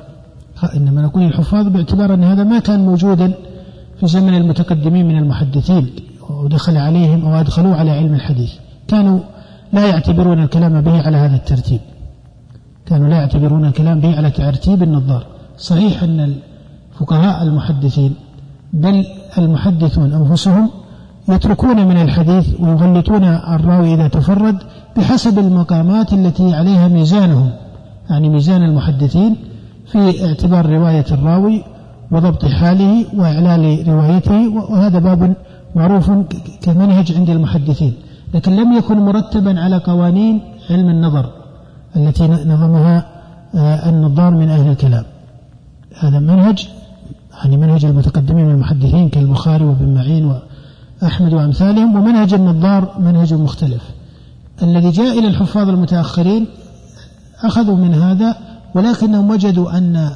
إنما 0.76 1.02
نقول 1.02 1.22
الحفاظ 1.22 1.68
باعتبار 1.68 2.14
أن 2.14 2.24
هذا 2.24 2.44
ما 2.44 2.58
كان 2.58 2.80
موجودا 2.80 3.32
في 4.00 4.06
زمن 4.06 4.34
المتقدمين 4.34 5.08
من 5.08 5.18
المحدثين 5.18 5.90
ودخل 6.30 6.76
عليهم 6.76 7.26
أو 7.26 7.40
أدخلوه 7.40 7.76
على 7.76 7.90
علم 7.90 8.14
الحديث. 8.14 8.52
كانوا 8.88 9.20
لا 9.72 9.86
يعتبرون 9.86 10.42
الكلام 10.42 10.80
به 10.80 11.02
على 11.02 11.16
هذا 11.16 11.36
الترتيب. 11.36 11.80
كانوا 12.86 13.08
لا 13.08 13.16
يعتبرون 13.16 13.64
الكلام 13.64 14.00
به 14.00 14.16
على 14.16 14.30
ترتيب 14.30 14.82
النظار. 14.82 15.26
صحيح 15.58 16.02
أن 16.02 16.34
الفقهاء 16.92 17.42
المحدثين 17.42 18.14
بل 18.72 19.06
المحدثون 19.38 20.12
أنفسهم 20.12 20.70
يتركون 21.28 21.88
من 21.88 21.96
الحديث 21.96 22.60
ويغلطون 22.60 23.24
الراوي 23.24 23.94
إذا 23.94 24.08
تفرد 24.08 24.58
بحسب 24.96 25.38
المقامات 25.38 26.12
التي 26.12 26.54
عليها 26.54 26.88
ميزانهم. 26.88 27.50
يعني 28.10 28.28
ميزان 28.28 28.62
المحدثين 28.62 29.36
في 29.86 30.26
اعتبار 30.26 30.66
رواية 30.66 31.04
الراوي 31.10 31.64
وضبط 32.10 32.44
حاله 32.44 33.04
وإعلال 33.16 33.88
روايته 33.88 34.48
وهذا 34.48 34.98
باب 34.98 35.36
معروف 35.74 36.10
كمنهج 36.62 37.12
عند 37.12 37.30
المحدثين. 37.30 37.94
لكن 38.34 38.56
لم 38.56 38.72
يكن 38.72 38.98
مرتبا 38.98 39.60
على 39.60 39.76
قوانين 39.76 40.40
علم 40.70 40.90
النظر 40.90 41.30
التي 41.96 42.26
نظمها 42.26 43.06
آه، 43.54 43.88
النظار 43.88 44.30
من 44.30 44.48
أهل 44.48 44.70
الكلام. 44.70 45.04
هذا 45.98 46.18
منهج 46.18 46.68
يعني 47.42 47.56
منهج 47.56 47.84
المتقدمين 47.84 48.46
من 48.46 48.54
المحدثين 48.54 49.08
كالبخاري 49.08 49.64
وابن 49.64 49.94
معين 49.94 50.32
وأحمد 51.02 51.32
وأمثالهم 51.32 51.96
ومنهج 51.96 52.34
النظار 52.34 52.94
منهج 53.00 53.34
مختلف. 53.34 53.82
الذي 54.62 54.90
جاء 54.90 55.18
إلى 55.18 55.28
الحفاظ 55.28 55.68
المتأخرين 55.68 56.46
أخذوا 57.42 57.76
من 57.76 57.94
هذا 57.94 58.36
ولكنهم 58.74 59.30
وجدوا 59.30 59.78
أن 59.78 60.10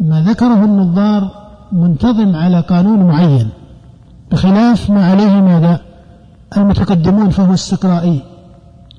ما 0.00 0.22
ذكره 0.22 0.64
النظار 0.64 1.30
منتظم 1.72 2.36
على 2.36 2.60
قانون 2.60 2.98
معين 2.98 3.48
بخلاف 4.32 4.90
ما 4.90 5.06
عليه 5.06 5.40
ماذا؟ 5.40 5.80
المتقدمون 6.56 7.30
فهو 7.30 7.54
استقرائي. 7.54 8.22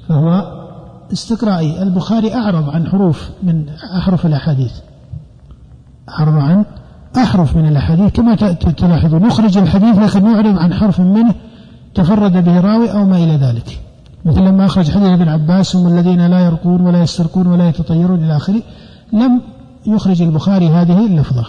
فهو 0.10 0.58
استقرائي. 1.14 1.84
البخاري 1.84 2.36
أعرض 2.36 2.70
عن 2.70 2.88
حروف 2.88 3.30
من 3.44 3.70
أحرف 3.98 4.26
الأحاديث. 4.26 4.72
أعرض 6.10 6.34
عن 6.34 6.66
أحرف 7.18 7.56
من 7.56 7.68
الأحاديث. 7.68 8.12
كما 8.14 8.36
تلاحظون 8.78 9.26
يخرج 9.26 9.58
الحديث 9.58 9.98
لكن 9.98 10.26
يعرض 10.26 10.58
عن 10.58 10.74
حرف 10.74 11.00
منه 11.00 11.34
تفرد 11.96 12.46
به 12.46 12.60
راوي 12.60 12.92
أو 12.92 13.06
ما 13.06 13.18
إلى 13.18 13.36
ذلك. 13.36 13.82
مثل 14.26 14.42
لما 14.42 14.66
أخرج 14.66 14.92
حديث 14.92 15.10
ابن 15.10 15.30
عباس 15.30 15.76
هم 15.76 15.88
الذين 15.88 16.28
لا 16.28 16.40
يرقون 16.40 16.82
ولا 16.82 17.02
يسترقون 17.02 17.48
ولا 17.48 17.70
يتطيرون 17.70 18.24
إلى 18.24 18.38
آخره. 18.38 18.62
لم 19.14 19.42
يخرج 19.88 20.22
البخاري 20.22 20.70
هذه 20.70 21.06
اللفظة. 21.06 21.46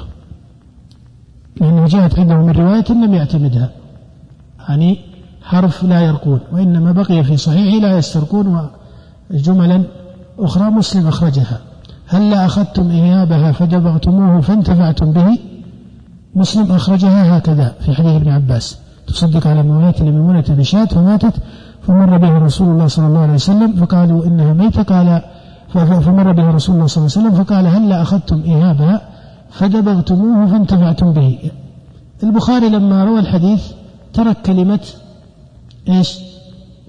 لأنه 1.60 1.86
جاءت 1.86 2.18
عنده 2.18 2.36
من 2.36 2.50
رواية 2.50 2.84
لم 2.90 3.14
يعتمدها 3.14 3.70
يعني 4.68 4.98
حرف 5.42 5.84
لا 5.84 6.00
يرقون 6.00 6.40
وإنما 6.52 6.92
بقي 6.92 7.24
في 7.24 7.36
صحيحه 7.36 7.76
لا 7.86 7.98
يسترقون 7.98 8.68
وجملا 9.30 9.82
أخرى 10.38 10.70
مسلم 10.70 11.08
أخرجها. 11.08 11.60
هل 12.06 12.30
لا 12.30 12.46
أخذتم 12.46 12.90
إيابها 12.90 13.52
فدبغتموه 13.52 14.40
فانتفعتم 14.40 15.12
به؟ 15.12 15.38
مسلم 16.34 16.72
أخرجها 16.72 17.38
هكذا 17.38 17.74
في 17.80 17.94
حديث 17.94 18.12
ابن 18.12 18.28
عباس. 18.28 18.78
تصدق 19.06 19.46
على 19.46 19.62
مولاة 19.62 19.94
لميمونة 20.00 20.44
بشاة 20.48 20.84
فماتت 20.84 21.34
فمر 21.82 22.18
به 22.18 22.38
رسول 22.38 22.68
الله 22.68 22.86
صلى 22.86 23.06
الله 23.06 23.20
عليه 23.20 23.32
وسلم 23.32 23.72
فقالوا 23.72 24.26
إنها 24.26 24.52
ميتة 24.52 24.82
قال 24.82 25.22
فمر 25.72 26.32
به 26.32 26.50
رسول 26.50 26.74
الله 26.74 26.86
صلى 26.86 27.06
الله 27.06 27.12
عليه 27.16 27.28
وسلم 27.28 27.44
فقال 27.44 27.66
هل 27.66 27.92
أخذتم 27.92 28.42
إيابها 28.42 29.00
فدبغتموه 29.50 30.46
فانتفعتم 30.46 31.12
به. 31.12 31.50
البخاري 32.22 32.68
لما 32.68 33.04
روى 33.04 33.20
الحديث 33.20 33.72
ترك 34.12 34.36
كلمة 34.42 34.80
إيش؟ 35.88 36.18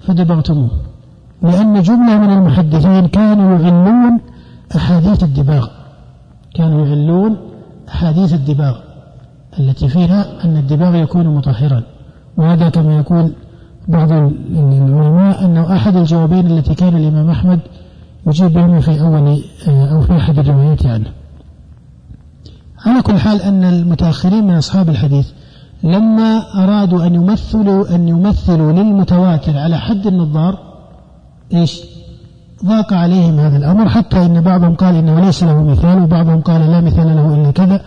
فدبغتموه. 0.02 0.70
لأن 1.42 1.82
جملة 1.82 2.18
من 2.18 2.30
المحدثين 2.30 3.08
كانوا 3.08 3.60
يعلون 3.60 4.20
أحاديث 4.76 5.24
الدباغ. 5.24 5.68
كانوا 6.56 6.88
يعلون 6.88 7.38
أحاديث 7.90 8.34
الدباغ. 8.34 8.78
التي 9.60 9.88
فيها 9.88 10.46
أن 10.46 10.58
الدباغ 10.58 10.96
يكون 10.96 11.28
مطهرا. 11.28 11.84
وهذا 12.38 12.70
كما 12.70 12.98
يقول 12.98 13.34
بعض 13.88 14.12
العلماء 14.12 15.46
أنه 15.46 15.76
أحد 15.76 15.96
الجوابين 15.96 16.46
التي 16.48 16.76
كان 16.76 16.96
الإمام 16.96 17.30
أحمد 17.30 17.60
يجيب 18.28 18.54
بهما 18.54 18.80
في 18.80 19.02
أول 19.02 19.44
آه، 19.68 19.96
أو 19.96 20.02
في 20.02 20.18
أحد 20.18 20.40
الروايات 20.40 20.86
عنه 20.86 21.12
على 22.86 23.02
كل 23.02 23.18
حال 23.18 23.42
أن 23.42 23.64
المتأخرين 23.64 24.48
من 24.48 24.56
أصحاب 24.56 24.90
الحديث 24.90 25.28
لما 25.84 26.64
أرادوا 26.64 27.06
أن 27.06 27.16
يمثلوا 27.16 27.96
أن 27.96 28.08
يمثلوا 28.08 28.72
للمتواتر 28.72 29.58
على 29.58 29.78
حد 29.78 30.08
النظار 30.08 30.60
إيش؟ 31.54 31.82
ضاق 32.66 32.94
عليهم 32.94 33.40
هذا 33.40 33.58
الأمر 33.58 33.90
حتى 33.90 34.26
إن 34.26 34.42
بعضهم 34.42 34.76
قال 34.76 34.96
إنه 34.96 35.20
ليس 35.20 35.44
له 35.44 35.64
مثال 35.64 36.04
وبعضهم 36.04 36.42
قال 36.42 36.72
لا 36.72 36.82
مثال 36.82 37.16
له 37.16 37.36
إلا 37.36 37.52
كذا. 37.52 37.82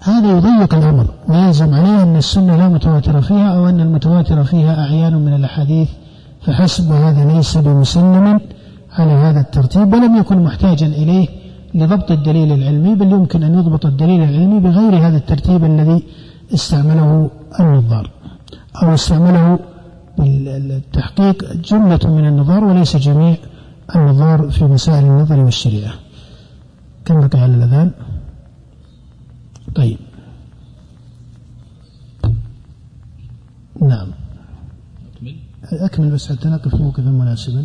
هذا 0.00 0.30
يضيق 0.30 0.74
الأمر 0.74 1.06
ويلزم 1.28 1.74
عليه 1.74 2.02
أن 2.02 2.16
السنة 2.16 2.56
لا 2.56 2.68
متواتر 2.68 3.20
فيها 3.20 3.56
أو 3.56 3.68
أن 3.68 3.80
المتواتر 3.80 4.44
فيها 4.44 4.80
أعيان 4.80 5.14
من 5.14 5.34
الأحاديث 5.34 5.88
فحسب 6.42 6.92
هذا 6.92 7.32
ليس 7.32 7.58
بمسلم. 7.58 8.40
على 8.98 9.12
هذا 9.12 9.40
الترتيب 9.40 9.92
ولم 9.92 10.16
يكن 10.16 10.38
محتاجا 10.44 10.86
إليه 10.86 11.28
لضبط 11.74 12.10
الدليل 12.10 12.52
العلمي 12.52 12.94
بل 12.94 13.12
يمكن 13.12 13.42
أن 13.42 13.54
يضبط 13.58 13.86
الدليل 13.86 14.20
العلمي 14.22 14.60
بغير 14.60 14.92
هذا 15.06 15.16
الترتيب 15.16 15.64
الذي 15.64 16.02
استعمله 16.54 17.30
النظار 17.60 18.10
أو 18.82 18.94
استعمله 18.94 19.58
بالتحقيق 20.18 21.52
جملة 21.54 22.00
من 22.04 22.26
النظار 22.26 22.64
وليس 22.64 22.96
جميع 22.96 23.36
النظار 23.96 24.50
في 24.50 24.64
مسائل 24.64 25.04
النظر 25.04 25.40
والشريعة. 25.40 25.94
كم 27.04 27.20
بقي 27.20 27.38
على 27.38 27.54
الأذان؟ 27.54 27.90
طيب. 29.74 29.98
نعم. 33.82 34.08
أكمل 35.72 36.10
بس 36.10 36.32
حتى 36.32 36.48
نقف 36.48 36.74
موقفا 36.74 37.10
مناسبا. 37.10 37.64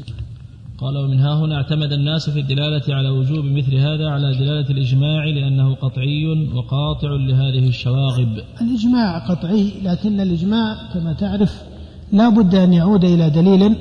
قال 0.82 0.98
ومن 0.98 1.20
ها 1.20 1.34
هنا 1.34 1.56
اعتمد 1.56 1.92
الناس 1.92 2.30
في 2.30 2.40
الدلالة 2.40 2.96
على 2.96 3.10
وجوب 3.10 3.46
مثل 3.46 3.76
هذا 3.76 4.10
على 4.10 4.38
دلالة 4.38 4.70
الإجماع 4.70 5.26
لأنه 5.26 5.76
قطعي 5.76 6.26
وقاطع 6.56 7.08
لهذه 7.10 7.68
الشواغب. 7.68 8.28
الإجماع 8.62 9.28
قطعي 9.28 9.72
لكن 9.84 10.22
الإجماع 10.22 10.76
كما 10.94 11.14
تعرف 11.14 11.64
لا 12.12 12.30
بد 12.30 12.56
أن 12.56 12.74
يعود 12.74 13.06
إلى 13.06 13.30
دليل 13.30 13.76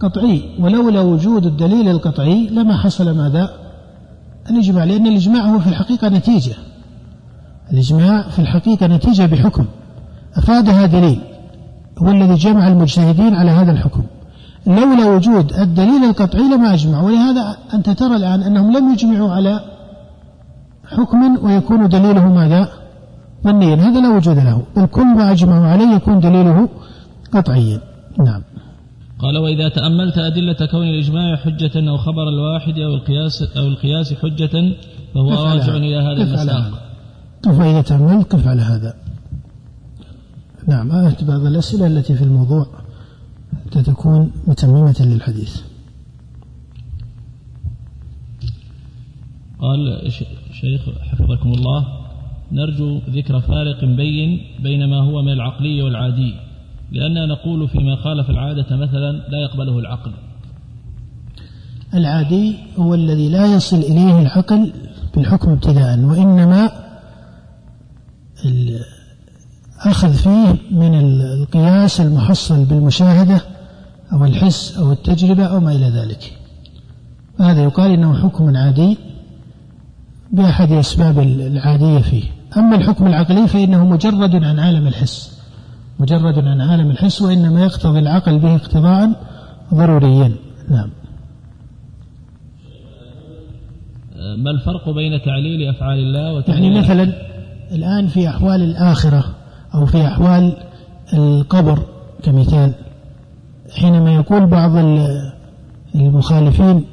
قطعي 0.00 0.42
ولولا 0.58 1.00
وجود 1.00 1.46
الدليل 1.46 1.88
القطعي 1.88 2.46
لما 2.46 2.76
حصل 2.76 3.16
ماذا؟ 3.16 3.50
الإجماع 4.50 4.84
لأن 4.84 5.06
الإجماع 5.06 5.46
هو 5.46 5.58
في 5.58 5.68
الحقيقة 5.68 6.08
نتيجة. 6.08 6.54
الإجماع 7.72 8.28
في 8.28 8.38
الحقيقة 8.38 8.86
نتيجة 8.86 9.26
بحكم. 9.26 9.66
أفادها 10.34 10.86
دليل 10.86 11.18
هو 11.98 12.10
الذي 12.10 12.34
جمع 12.34 12.68
المجتهدين 12.68 13.34
على 13.34 13.50
هذا 13.50 13.72
الحكم. 13.72 14.02
لولا 14.68 15.06
وجود 15.06 15.52
الدليل 15.52 16.04
القطعي 16.04 16.42
لما 16.42 16.74
أجمع. 16.74 17.02
ولهذا 17.02 17.56
أنت 17.74 17.90
ترى 17.90 18.16
الآن 18.16 18.42
أنهم 18.42 18.76
لم 18.76 18.92
يجمعوا 18.92 19.30
على 19.30 19.60
حكم 20.84 21.44
ويكون 21.44 21.88
دليله 21.88 22.28
ماذا؟ 22.28 22.68
ظنيا. 23.44 23.74
هذا 23.74 24.00
لا 24.00 24.16
وجود 24.16 24.38
له. 24.38 24.62
بل 24.76 24.86
كل 24.86 25.06
ما 25.06 25.32
أجمعوا 25.32 25.66
عليه 25.66 25.94
يكون 25.94 26.20
دليله 26.20 26.68
قطعيا. 27.32 27.80
نعم. 28.18 28.42
قال 29.18 29.38
وإذا 29.38 29.68
تأملت 29.68 30.18
أدلة 30.18 30.66
كون 30.70 30.86
الإجماع 30.86 31.36
حجة 31.36 31.90
أو 31.90 31.96
خبر 31.96 32.28
الواحد 32.28 32.78
أو 32.78 32.94
القياس 32.94 33.42
أو 33.42 33.66
القياس 33.66 34.14
حجة 34.14 34.74
فهو 35.14 35.30
راجع 35.30 35.76
إلى 35.76 35.96
هذا 35.96 36.22
المساق. 36.22 36.82
قف 37.42 37.60
إذا 37.60 37.82
تأملت 37.82 38.32
قف 38.32 38.48
على 38.48 38.62
هذا. 38.62 38.94
نعم 40.66 40.92
آية 40.92 41.16
بعض 41.22 41.46
الأسئلة 41.46 41.86
التي 41.86 42.14
في 42.14 42.24
الموضوع. 42.24 42.66
حتى 43.68 43.82
تكون 43.82 44.32
متممة 44.46 44.96
للحديث. 45.00 45.60
قال 49.60 50.12
شيخ 50.60 50.80
حفظكم 51.00 51.52
الله 51.52 51.86
نرجو 52.52 53.00
ذكر 53.10 53.40
فارق 53.40 53.84
بين 53.84 54.40
بين 54.62 54.90
ما 54.90 55.00
هو 55.00 55.22
من 55.22 55.32
العقلي 55.32 55.82
والعادي 55.82 56.34
لأننا 56.92 57.26
نقول 57.26 57.68
فيما 57.68 57.96
خالف 57.96 58.30
العادة 58.30 58.76
مثلا 58.76 59.12
لا 59.12 59.38
يقبله 59.38 59.78
العقل. 59.78 60.12
العادي 61.94 62.56
هو 62.78 62.94
الذي 62.94 63.28
لا 63.28 63.54
يصل 63.54 63.78
إليه 63.78 64.20
العقل 64.20 64.72
بالحكم 65.14 65.50
ابتداء 65.50 65.98
وإنما 65.98 66.70
أخذ 69.80 70.12
فيه 70.12 70.56
من 70.70 70.94
القياس 71.00 72.00
المحصل 72.00 72.64
بالمشاهدة 72.64 73.57
أو 74.12 74.24
الحس 74.24 74.78
أو 74.78 74.92
التجربة 74.92 75.44
أو 75.44 75.60
ما 75.60 75.72
إلى 75.72 75.88
ذلك. 75.88 76.38
هذا 77.40 77.62
يقال 77.62 77.90
إنه 77.90 78.22
حكم 78.22 78.56
عادي 78.56 78.98
بأحد 80.32 80.72
أسباب 80.72 81.18
العادية 81.18 81.98
فيه. 81.98 82.24
أما 82.56 82.76
الحكم 82.76 83.06
العقلي 83.06 83.48
فإنه 83.48 83.86
مجرد 83.86 84.34
عن 84.44 84.58
عالم 84.58 84.86
الحس 84.86 85.38
مجرد 85.98 86.38
عن 86.38 86.60
عالم 86.60 86.90
الحس 86.90 87.22
وإنما 87.22 87.64
يقتضي 87.64 87.98
العقل 87.98 88.38
به 88.38 88.54
اقتضاء 88.54 89.10
ضروريا. 89.74 90.32
نعم. 90.70 90.90
ما 94.38 94.50
الفرق 94.50 94.90
بين 94.90 95.22
تعليل 95.22 95.68
أفعال 95.68 95.98
الله 95.98 96.34
وتعليل 96.34 96.62
يعني 96.64 96.78
مثلا 96.80 97.12
الآن 97.72 98.06
في 98.06 98.28
أحوال 98.28 98.62
الآخرة 98.62 99.24
أو 99.74 99.86
في 99.86 100.06
أحوال 100.06 100.56
القبر 101.14 101.82
كمثال 102.22 102.74
حينما 103.76 104.14
يقول 104.14 104.46
بعض 104.46 104.70
المخالفين 105.94 106.84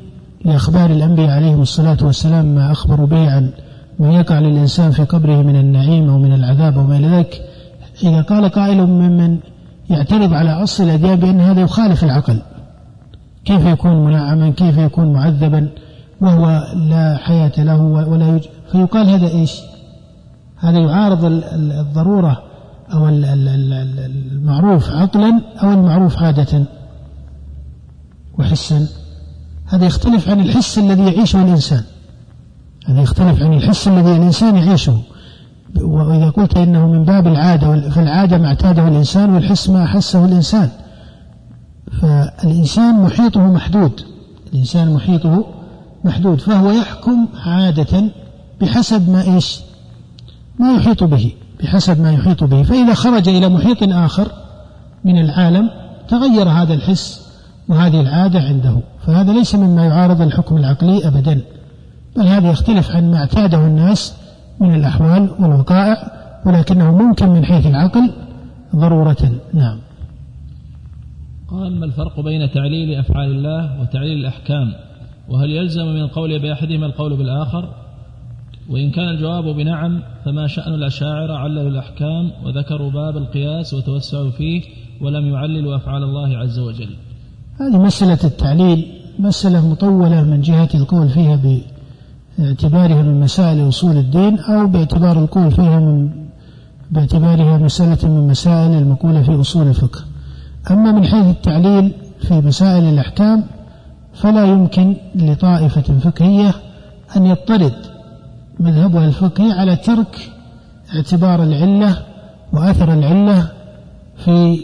لأخبار 0.45 0.89
الأنبياء 0.89 1.29
عليهم 1.29 1.61
الصلاة 1.61 1.97
والسلام 2.01 2.45
ما 2.45 2.71
أخبروا 2.71 3.07
به 3.07 3.31
عن 3.31 3.49
ما 3.99 4.15
يقع 4.15 4.39
للإنسان 4.39 4.91
في 4.91 5.03
قبره 5.03 5.41
من 5.41 5.55
النعيم 5.55 6.09
أو 6.09 6.17
من 6.17 6.33
العذاب 6.33 6.77
أو 6.77 6.83
ما 6.83 6.97
إلى 6.97 7.07
ذلك 7.07 7.41
إذا 8.03 8.21
قال 8.21 8.49
قائل 8.49 8.85
ممن 8.85 9.37
يعترض 9.89 10.33
على 10.33 10.63
أصل 10.63 10.83
الأديان 10.83 11.15
بأن 11.15 11.41
هذا 11.41 11.61
يخالف 11.61 12.03
العقل. 12.03 12.41
كيف 13.45 13.65
يكون 13.65 14.05
منعما؟ 14.05 14.49
كيف 14.49 14.77
يكون 14.77 15.13
معذبا؟ 15.13 15.69
وهو 16.21 16.63
لا 16.89 17.17
حياة 17.17 17.51
له 17.57 17.81
ولا 17.81 18.35
يج... 18.35 18.43
فيقال 18.71 19.09
هذا 19.09 19.27
إيش؟ 19.27 19.61
هذا 20.57 20.79
يعارض 20.79 21.25
الضرورة 21.53 22.43
أو 22.95 23.09
المعروف 23.09 24.89
عقلا 24.89 25.41
أو 25.63 25.73
المعروف 25.73 26.17
عادة 26.17 26.65
وحسا. 28.39 28.87
هذا 29.65 29.85
يختلف 29.85 30.29
عن 30.29 30.39
الحس 30.39 30.77
الذي 30.77 31.03
يعيشه 31.03 31.41
الإنسان. 31.41 31.83
هذا 32.85 33.01
يختلف 33.01 33.43
عن 33.43 33.53
الحس 33.53 33.87
الذي 33.87 34.15
الإنسان 34.15 34.55
يعيشه. 34.55 35.01
وإذا 35.81 36.29
قلت 36.29 36.57
إنه 36.57 36.87
من 36.87 37.03
باب 37.03 37.27
العادة 37.27 37.89
فالعادة 37.89 38.37
ما 38.37 38.47
اعتاده 38.47 38.87
الإنسان 38.87 39.29
والحس 39.33 39.69
ما 39.69 39.83
أحسه 39.83 40.25
الإنسان. 40.25 40.69
فالإنسان 42.01 43.01
محيطه 43.01 43.41
محدود. 43.41 44.01
الإنسان 44.53 44.93
محيطه 44.93 45.45
محدود. 46.03 46.39
فهو 46.39 46.71
يحكم 46.71 47.27
عادة 47.45 48.03
بحسب 48.61 49.09
ما 49.09 49.21
إيش؟ 49.21 49.59
ما 50.59 50.73
يحيط 50.73 51.03
به. 51.03 51.31
بحسب 51.63 52.01
ما 52.01 52.11
يحيط 52.11 52.43
به. 52.43 52.63
فإذا 52.63 52.93
خرج 52.93 53.29
إلى 53.29 53.49
محيط 53.49 53.83
آخر 53.83 54.27
من 55.05 55.21
العالم 55.21 55.69
تغير 56.07 56.49
هذا 56.49 56.73
الحس 56.73 57.25
وهذه 57.67 58.01
العادة 58.01 58.39
عنده. 58.39 58.77
فهذا 59.07 59.33
ليس 59.33 59.55
مما 59.55 59.85
يعارض 59.85 60.21
الحكم 60.21 60.57
العقلي 60.57 61.07
أبدا 61.07 61.41
بل 62.15 62.27
هذا 62.27 62.49
يختلف 62.51 62.91
عن 62.91 63.11
ما 63.11 63.17
اعتاده 63.17 63.57
الناس 63.57 64.15
من 64.59 64.75
الأحوال 64.75 65.29
والوقائع 65.39 66.11
ولكنه 66.45 66.97
ممكن 66.97 67.29
من 67.29 67.45
حيث 67.45 67.67
العقل 67.67 68.11
ضرورة. 68.75 69.31
نعم. 69.53 69.79
قال 71.47 71.79
ما 71.79 71.85
الفرق 71.85 72.19
بين 72.19 72.51
تعليل 72.51 72.99
أفعال 72.99 73.31
الله 73.31 73.81
وتعليل 73.81 74.17
الأحكام؟ 74.17 74.73
وهل 75.29 75.49
يلزم 75.49 75.85
من 75.85 76.01
القول 76.01 76.39
بأحدهما 76.39 76.85
القول 76.85 77.17
بالآخر؟ 77.17 77.84
وإن 78.69 78.91
كان 78.91 79.09
الجواب 79.09 79.43
بنعم 79.43 80.01
فما 80.25 80.47
شأن 80.47 80.73
الأشاعرة 80.73 81.33
عللوا 81.33 81.69
الأحكام 81.69 82.31
وذكروا 82.45 82.91
باب 82.91 83.17
القياس 83.17 83.73
وتوسعوا 83.73 84.31
فيه 84.31 84.61
ولم 85.01 85.33
يعللوا 85.33 85.75
أفعال 85.75 86.03
الله 86.03 86.37
عز 86.37 86.59
وجل. 86.59 86.89
هذه 87.59 87.77
مسألة 87.77 88.19
التعليل 88.23 88.85
مسألة 89.19 89.69
مطولة 89.69 90.23
من 90.23 90.41
جهة 90.41 90.69
القول 90.75 91.09
فيها 91.09 91.39
باعتبارها 92.37 93.01
من 93.01 93.19
مسائل 93.19 93.67
أصول 93.67 93.97
الدين 93.97 94.39
أو 94.39 94.67
باعتبار 94.67 95.23
القول 95.23 95.51
فيها 95.51 95.79
من 95.79 96.09
باعتبارها 96.91 97.57
مسألة 97.57 98.09
من 98.09 98.27
مسائل 98.27 98.71
المقولة 98.71 99.21
في 99.23 99.41
أصول 99.41 99.67
الفقه. 99.67 99.99
أما 100.71 100.91
من 100.91 101.03
حيث 101.05 101.25
التعليل 101.25 101.91
في 102.19 102.33
مسائل 102.33 102.83
الأحكام 102.83 103.43
فلا 104.13 104.45
يمكن 104.45 104.95
لطائفة 105.15 105.99
فقهية 105.99 106.55
أن 107.17 107.25
يضطرد 107.25 107.94
مذهبها 108.59 109.07
الفقهي 109.07 109.51
على 109.51 109.75
ترك 109.75 110.31
اعتبار 110.95 111.43
العلة 111.43 111.97
وأثر 112.53 112.93
العلة 112.93 113.51
في 114.25 114.59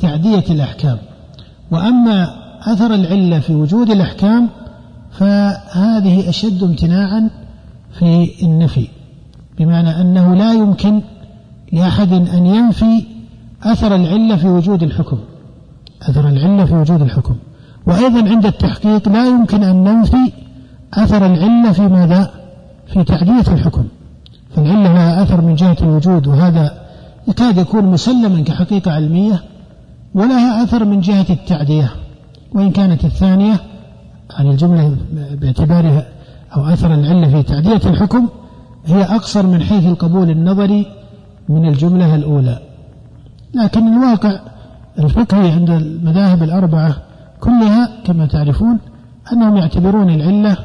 تعدية 0.00 0.44
الأحكام. 0.50 0.98
وأما 1.70 2.28
أثر 2.62 2.94
العلة 2.94 3.40
في 3.40 3.54
وجود 3.54 3.90
الأحكام 3.90 4.48
فهذه 5.10 6.28
أشد 6.28 6.62
امتناعا 6.62 7.30
في 7.98 8.30
النفي 8.42 8.88
بمعنى 9.58 10.00
أنه 10.00 10.34
لا 10.34 10.52
يمكن 10.52 11.02
لأحد 11.72 12.12
أن 12.12 12.46
ينفي 12.46 13.04
أثر 13.62 13.94
العلة 13.94 14.36
في 14.36 14.48
وجود 14.48 14.82
الحكم. 14.82 15.18
أثر 16.02 16.28
العلة 16.28 16.64
في 16.64 16.74
وجود 16.74 17.02
الحكم. 17.02 17.36
وأيضا 17.86 18.28
عند 18.30 18.46
التحقيق 18.46 19.08
لا 19.08 19.26
يمكن 19.26 19.62
أن 19.62 19.84
ننفي 19.84 20.32
أثر 20.94 21.26
العلة 21.26 21.72
في 21.72 21.82
ماذا؟ 21.82 22.39
في 22.92 23.04
تعدية 23.04 23.52
الحكم 23.52 23.84
فالعلة 24.56 24.92
لها 24.92 25.22
أثر 25.22 25.40
من 25.40 25.54
جهة 25.54 25.76
الوجود 25.82 26.26
وهذا 26.26 26.80
يكاد 27.28 27.56
يكون 27.56 27.84
مسلما 27.84 28.42
كحقيقة 28.42 28.92
علمية 28.92 29.42
ولها 30.14 30.64
أثر 30.64 30.84
من 30.84 31.00
جهة 31.00 31.26
التعدية 31.30 31.90
وإن 32.52 32.70
كانت 32.70 33.04
الثانية 33.04 33.60
عن 34.30 34.46
الجملة 34.46 34.96
باعتبارها 35.40 36.06
أو 36.56 36.64
أثر 36.64 36.94
العلة 36.94 37.28
في 37.30 37.42
تعدية 37.42 37.90
الحكم 37.90 38.28
هي 38.86 39.02
أقصر 39.02 39.46
من 39.46 39.62
حيث 39.62 39.86
القبول 39.86 40.30
النظري 40.30 40.86
من 41.48 41.68
الجملة 41.68 42.14
الأولى. 42.14 42.58
لكن 43.54 43.88
الواقع 43.88 44.40
الفقهي 44.98 45.50
عند 45.50 45.70
المذاهب 45.70 46.42
الأربعة 46.42 46.96
كلها 47.40 47.88
كما 48.04 48.26
تعرفون 48.26 48.78
أنهم 49.32 49.56
يعتبرون 49.56 50.10
العلة 50.10 50.56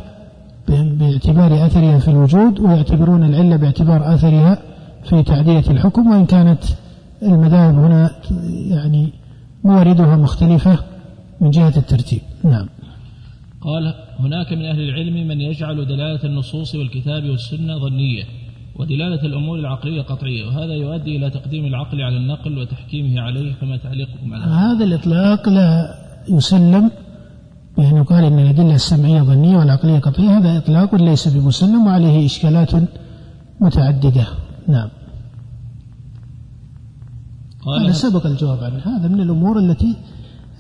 باعتبار 0.67 1.65
أثرها 1.65 1.99
في 1.99 2.07
الوجود 2.07 2.59
ويعتبرون 2.59 3.23
العلة 3.23 3.55
باعتبار 3.55 4.13
أثرها 4.13 4.57
في 5.03 5.23
تعدية 5.23 5.71
الحكم 5.71 6.07
وإن 6.07 6.25
كانت 6.25 6.63
المذاهب 7.23 7.75
هنا 7.75 8.11
يعني 8.69 9.09
مواردها 9.63 10.15
مختلفة 10.15 10.79
من 11.41 11.51
جهة 11.51 11.77
الترتيب. 11.77 12.21
نعم. 12.43 12.69
قال 13.61 13.93
هناك 14.19 14.53
من 14.53 14.65
أهل 14.65 14.81
العلم 14.81 15.27
من 15.27 15.41
يجعل 15.41 15.85
دلالة 15.85 16.23
النصوص 16.23 16.75
والكتاب 16.75 17.23
والسنة 17.23 17.77
ظنية 17.77 18.23
ودلالة 18.75 19.25
الأمور 19.25 19.59
العقلية 19.59 20.01
قطعية 20.01 20.47
وهذا 20.47 20.73
يؤدي 20.73 21.17
إلى 21.17 21.29
تقديم 21.29 21.65
العقل 21.65 22.01
على 22.01 22.17
النقل 22.17 22.57
وتحكيمه 22.57 23.21
عليه 23.21 23.53
فما 23.53 23.77
تعليقكم 23.77 24.33
على 24.33 24.43
هذا 24.43 24.75
هذا 24.75 24.85
الإطلاق 24.85 25.49
لا 25.49 25.95
يسلم 26.29 26.91
بأن 27.77 27.95
يقال 27.97 28.23
أن 28.23 28.39
الأدلة 28.39 28.75
السمعية 28.75 29.21
ظنية 29.21 29.57
والعقلية 29.57 29.99
قطعية 29.99 30.37
هذا 30.37 30.57
إطلاق 30.57 30.95
ليس 30.95 31.27
بمسلم 31.27 31.87
وعليه 31.87 32.25
إشكالات 32.25 32.71
متعددة. 33.61 34.27
نعم. 34.67 34.89
هذا 37.81 37.91
سبق 37.91 38.25
الجواب 38.25 38.63
عنه. 38.63 38.97
هذا 38.97 39.07
من 39.07 39.21
الأمور 39.21 39.59
التي 39.59 39.95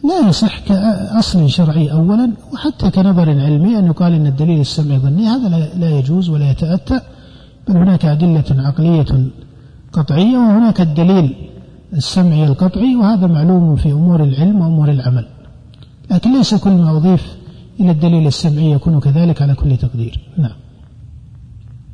لا 0.03 0.29
يصح 0.29 0.59
كأصل 0.59 1.49
شرعي 1.49 1.91
أولا 1.91 2.31
وحتى 2.53 2.91
كنظر 2.91 3.29
علمي 3.29 3.79
أن 3.79 3.85
يقال 3.85 4.13
أن 4.13 4.27
الدليل 4.27 4.59
السمعي 4.59 4.97
ظني 4.99 5.27
هذا 5.27 5.69
لا 5.75 5.89
يجوز 5.89 6.29
ولا 6.29 6.51
يتأتى 6.51 7.01
بل 7.67 7.77
هناك 7.77 8.05
أدلة 8.05 8.43
عقلية 8.49 9.05
قطعية 9.93 10.37
وهناك 10.37 10.81
الدليل 10.81 11.35
السمعي 11.93 12.47
القطعي 12.47 12.95
وهذا 12.95 13.27
معلوم 13.27 13.75
في 13.75 13.91
أمور 13.91 14.23
العلم 14.23 14.61
وأمور 14.61 14.91
العمل. 14.91 15.27
لكن 16.11 16.37
ليس 16.37 16.55
كل 16.55 16.69
ما 16.69 16.97
أضيف 16.97 17.37
إلى 17.79 17.91
الدليل 17.91 18.27
السمعي 18.27 18.71
يكون 18.71 18.99
كذلك 18.99 19.41
على 19.41 19.55
كل 19.55 19.77
تقدير. 19.77 20.19
نعم. 20.37 20.55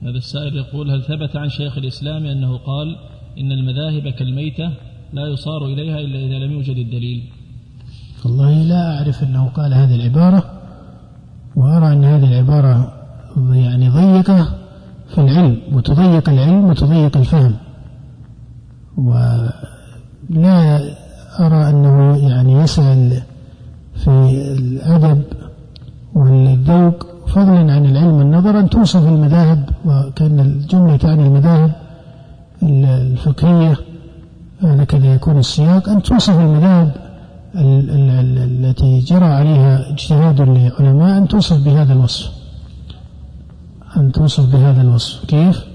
هذا 0.02 0.18
السائل 0.18 0.56
يقول 0.56 0.92
هل 0.92 1.04
ثبت 1.04 1.36
عن 1.36 1.50
شيخ 1.50 1.78
الإسلام 1.78 2.26
أنه 2.26 2.58
قال 2.58 2.96
إن 3.38 3.52
المذاهب 3.52 4.14
كالميتة 4.14 4.74
لا 5.14 5.28
يصار 5.28 5.66
إليها 5.66 6.00
إلا 6.00 6.20
إذا 6.20 6.46
لم 6.46 6.52
يوجد 6.52 6.78
الدليل؟ 6.78 7.24
والله 8.26 8.64
لا 8.64 8.98
أعرف 8.98 9.24
أنه 9.24 9.48
قال 9.48 9.74
هذه 9.74 9.96
العبارة 9.96 10.62
وأرى 11.56 11.94
أن 11.94 12.04
هذه 12.04 12.28
العبارة 12.32 12.94
يعني 13.52 13.90
ضيقة 13.90 14.58
في 15.10 15.22
العلم 15.22 15.62
وتضيق 15.72 16.30
العلم 16.30 16.66
وتضيق 16.66 17.18
الفهم. 17.18 17.56
ولا 18.98 20.80
أرى 21.40 21.70
أنه 21.70 22.18
يعني 22.30 22.54
يسأل 22.54 23.22
في 24.04 24.10
الأدب 24.60 25.24
والذوق 26.14 27.06
فضلا 27.28 27.74
عن 27.74 27.86
العلم 27.86 28.14
والنظر 28.14 28.60
أن 28.60 28.70
توصف 28.70 29.08
المذاهب 29.08 29.70
وكأن 29.86 30.40
الجملة 30.40 30.98
تعني 30.98 31.28
المذاهب 31.28 31.72
الفقهية 32.64 33.78
هكذا 34.62 35.14
يكون 35.14 35.38
السياق. 35.38 35.90
أن 35.90 36.02
توصف 36.02 36.40
المذاهب 36.40 36.92
التي 37.56 39.00
جرى 39.00 39.26
عليها 39.26 39.92
اجتهاد 39.92 40.42
لعلماء 40.42 41.18
أن 41.18 41.28
توصف 41.28 41.66
بهذا 41.66 41.94
الوصف. 41.94 42.32
أن 43.98 44.12
توصف 44.12 44.46
بهذا 44.54 44.82
الوصف. 44.82 45.26
كيف؟ 45.26 45.66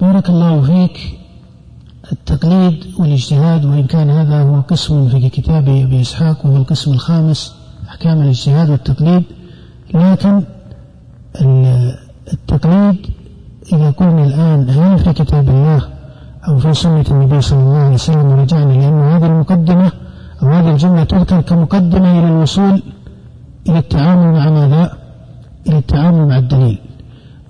بارك 0.00 0.30
الله 0.30 0.62
فيك. 0.62 1.18
التقليد 2.12 2.84
والاجتهاد 2.98 3.64
وإن 3.64 3.86
كان 3.86 4.10
هذا 4.10 4.42
هو 4.42 4.60
قسم 4.60 5.08
في 5.08 5.28
كتاب 5.28 5.68
أبي 5.68 6.00
إسحاق 6.00 6.46
وهو 6.46 6.56
القسم 6.56 6.92
الخامس 6.92 7.54
أحكام 7.88 8.22
الاجتهاد 8.22 8.70
والتقليد 8.70 9.22
لكن 9.94 10.42
التقليد 12.32 13.06
إذا 13.72 13.90
قلنا 13.90 14.24
الآن 14.24 14.70
هل 14.70 14.98
في 14.98 15.12
كتاب 15.12 15.48
الله 15.48 15.82
أو 16.48 16.58
في 16.58 16.74
سنة 16.74 17.04
النبي 17.10 17.40
صلى 17.40 17.58
الله 17.58 17.78
عليه 17.78 17.94
وسلم 17.94 18.26
ورجعنا 18.26 18.72
لأن 18.72 19.00
هذه 19.00 19.26
المقدمة 19.26 19.92
أو 20.42 20.48
هذه 20.48 20.70
الجملة 20.70 21.04
تذكر 21.04 21.40
كمقدمة 21.40 22.18
إلى 22.18 22.28
الوصول 22.28 22.82
إلى 23.68 23.78
التعامل 23.78 24.32
مع 24.32 24.50
ماذا؟ 24.50 24.92
إلى 25.66 25.78
التعامل 25.78 26.28
مع 26.28 26.38
الدليل 26.38 26.78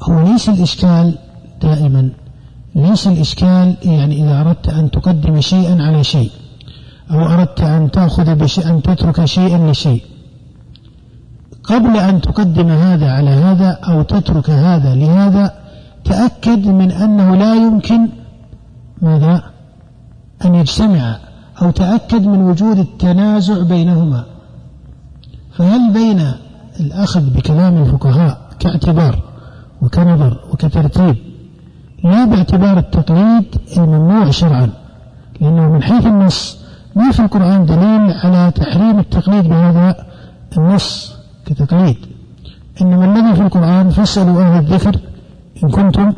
هو 0.02 0.20
ليس 0.22 0.48
الإشكال 0.48 1.14
دائما 1.62 2.10
ليس 2.74 3.06
الإشكال 3.06 3.76
يعني 3.82 4.24
إذا 4.24 4.40
أردت 4.40 4.68
أن 4.68 4.90
تقدم 4.90 5.40
شيئا 5.40 5.82
على 5.82 6.04
شيء 6.04 6.30
أو 7.10 7.26
أردت 7.26 7.60
أن 7.60 7.90
تأخذ 7.90 8.34
بشيء 8.34 8.70
أن 8.70 8.82
تترك 8.82 9.24
شيئا 9.24 9.70
لشيء. 9.70 10.02
قبل 11.64 11.96
أن 11.96 12.20
تقدم 12.20 12.68
هذا 12.68 13.10
على 13.10 13.30
هذا 13.30 13.70
أو 13.70 14.02
تترك 14.02 14.50
هذا 14.50 14.94
لهذا 14.94 15.54
تأكد 16.04 16.66
من 16.66 16.90
أنه 16.90 17.36
لا 17.36 17.54
يمكن 17.54 18.08
ماذا؟ 19.02 19.42
أن 20.44 20.54
يجتمع 20.54 21.18
أو 21.62 21.70
تأكد 21.70 22.26
من 22.26 22.40
وجود 22.40 22.78
التنازع 22.78 23.62
بينهما. 23.62 24.24
فهل 25.52 25.92
بين 25.92 26.32
الأخذ 26.80 27.30
بكلام 27.30 27.82
الفقهاء 27.82 28.38
كاعتبار 28.58 29.22
وكنظر 29.82 30.40
وكترتيب 30.52 31.16
لا 32.04 32.24
باعتبار 32.24 32.78
التقليد 32.78 33.44
الممنوع 33.76 34.30
شرعا 34.30 34.70
لأنه 35.40 35.72
من 35.72 35.82
حيث 35.82 36.06
النص 36.06 36.58
ما 36.96 37.10
في 37.10 37.20
القرآن 37.20 37.66
دليل 37.66 38.12
على 38.24 38.50
تحريم 38.50 38.98
التقليد 38.98 39.48
بهذا 39.48 39.96
النص 40.58 41.16
كتقليد. 41.46 41.96
إنما 42.82 43.04
الذي 43.04 43.34
في 43.34 43.42
القرآن 43.42 43.90
فاسألوا 43.90 44.42
أهل 44.42 44.58
الذكر 44.58 44.96
إن 45.64 45.70
كنتم 45.70 46.12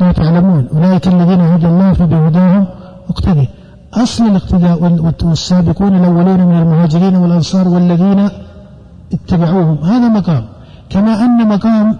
لا 0.00 0.12
تعلمون. 0.12 0.68
أولئك 0.74 1.08
الذين 1.08 1.40
هدى 1.40 1.66
الله 1.66 1.92
فبهداهم 1.92 2.66
اقتدي 3.08 3.48
أصل 3.94 4.26
الاقتداء 4.26 4.78
والسابقون 5.22 5.96
الأولون 5.96 6.40
من 6.40 6.58
المهاجرين 6.62 7.16
والأنصار 7.16 7.68
والذين 7.68 8.28
اتبعوهم. 9.12 9.78
هذا 9.78 10.08
مقام. 10.08 10.44
كما 10.90 11.24
أن 11.24 11.48
مقام 11.48 11.98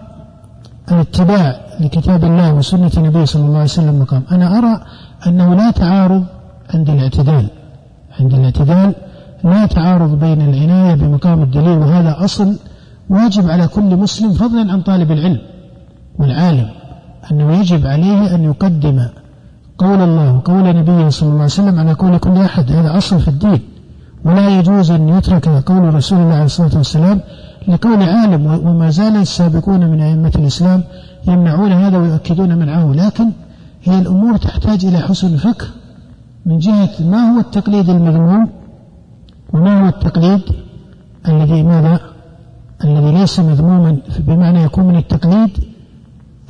الاتباع 0.93 1.61
لكتاب 1.80 2.24
الله 2.24 2.55
وسنة 2.55 2.91
النبي 2.97 3.26
صلى 3.26 3.43
الله 3.43 3.55
عليه 3.55 3.64
وسلم 3.64 4.01
مقام. 4.01 4.22
أنا 4.32 4.59
أرى 4.59 4.80
أنه 5.26 5.55
لا 5.55 5.70
تعارض 5.70 6.24
عند 6.74 6.91
الاعتدال. 6.91 7.47
عند 8.20 8.35
الاعتدال 8.35 8.95
لا 9.45 9.66
تعارض 9.66 10.18
بين 10.20 10.41
العناية 10.41 10.95
بمقام 10.95 11.43
الدليل 11.43 11.78
وهذا 11.78 12.24
أصل 12.24 12.57
واجب 13.11 13.51
على 13.51 13.66
كل 13.66 13.97
مسلم 13.97 14.32
فضلا 14.32 14.72
عن 14.72 14.80
طالب 14.82 15.12
العلم 15.12 15.39
والعالم 16.18 16.68
أنه 17.30 17.53
يجب 17.61 17.87
عليه 17.87 18.35
أن 18.35 18.45
يقدم 18.45 19.07
قول 19.78 20.01
الله 20.01 20.32
وقول 20.32 20.76
نبيه 20.76 21.09
صلى 21.09 21.28
الله 21.28 21.43
عليه 21.43 21.45
وسلم 21.45 21.78
على 21.78 21.93
قول 21.93 22.18
كل 22.18 22.37
أحد. 22.37 22.72
هذا 22.72 22.97
أصل 22.99 23.20
في 23.20 23.28
الدين. 23.28 23.61
ولا 24.24 24.59
يجوز 24.59 24.91
أن 24.91 25.09
يترك 25.09 25.49
قول 25.49 25.95
رسول 25.95 26.18
الله 26.18 26.35
عليه 26.35 26.45
الصلاة 26.45 26.76
والسلام 26.76 27.20
لقول 27.68 28.02
عالم 28.02 28.46
وما 28.46 28.90
زال 28.90 29.16
السابقون 29.16 29.86
من 29.86 30.00
أئمة 30.00 30.32
الإسلام 30.36 30.84
يمنعون 31.28 31.72
هذا 31.72 31.98
ويؤكدون 31.98 32.58
منعه 32.58 32.92
لكن 32.92 33.30
هي 33.84 33.98
الأمور 33.98 34.36
تحتاج 34.36 34.84
إلى 34.84 34.98
حسن 34.98 35.36
فكر 35.36 35.66
من 36.46 36.58
جهة 36.58 36.90
ما 37.00 37.34
هو 37.34 37.40
التقليد 37.40 37.90
المذموم 37.90 38.48
وما 39.52 39.84
هو 39.84 39.88
التقليد 39.88 40.40
الذي 41.28 41.62
ماذا؟ 41.62 42.00
الذي 42.84 43.12
ليس 43.12 43.40
مذموما 43.40 43.98
بمعنى 44.18 44.62
يكون 44.62 44.84
من 44.84 44.96
التقليد 44.96 45.50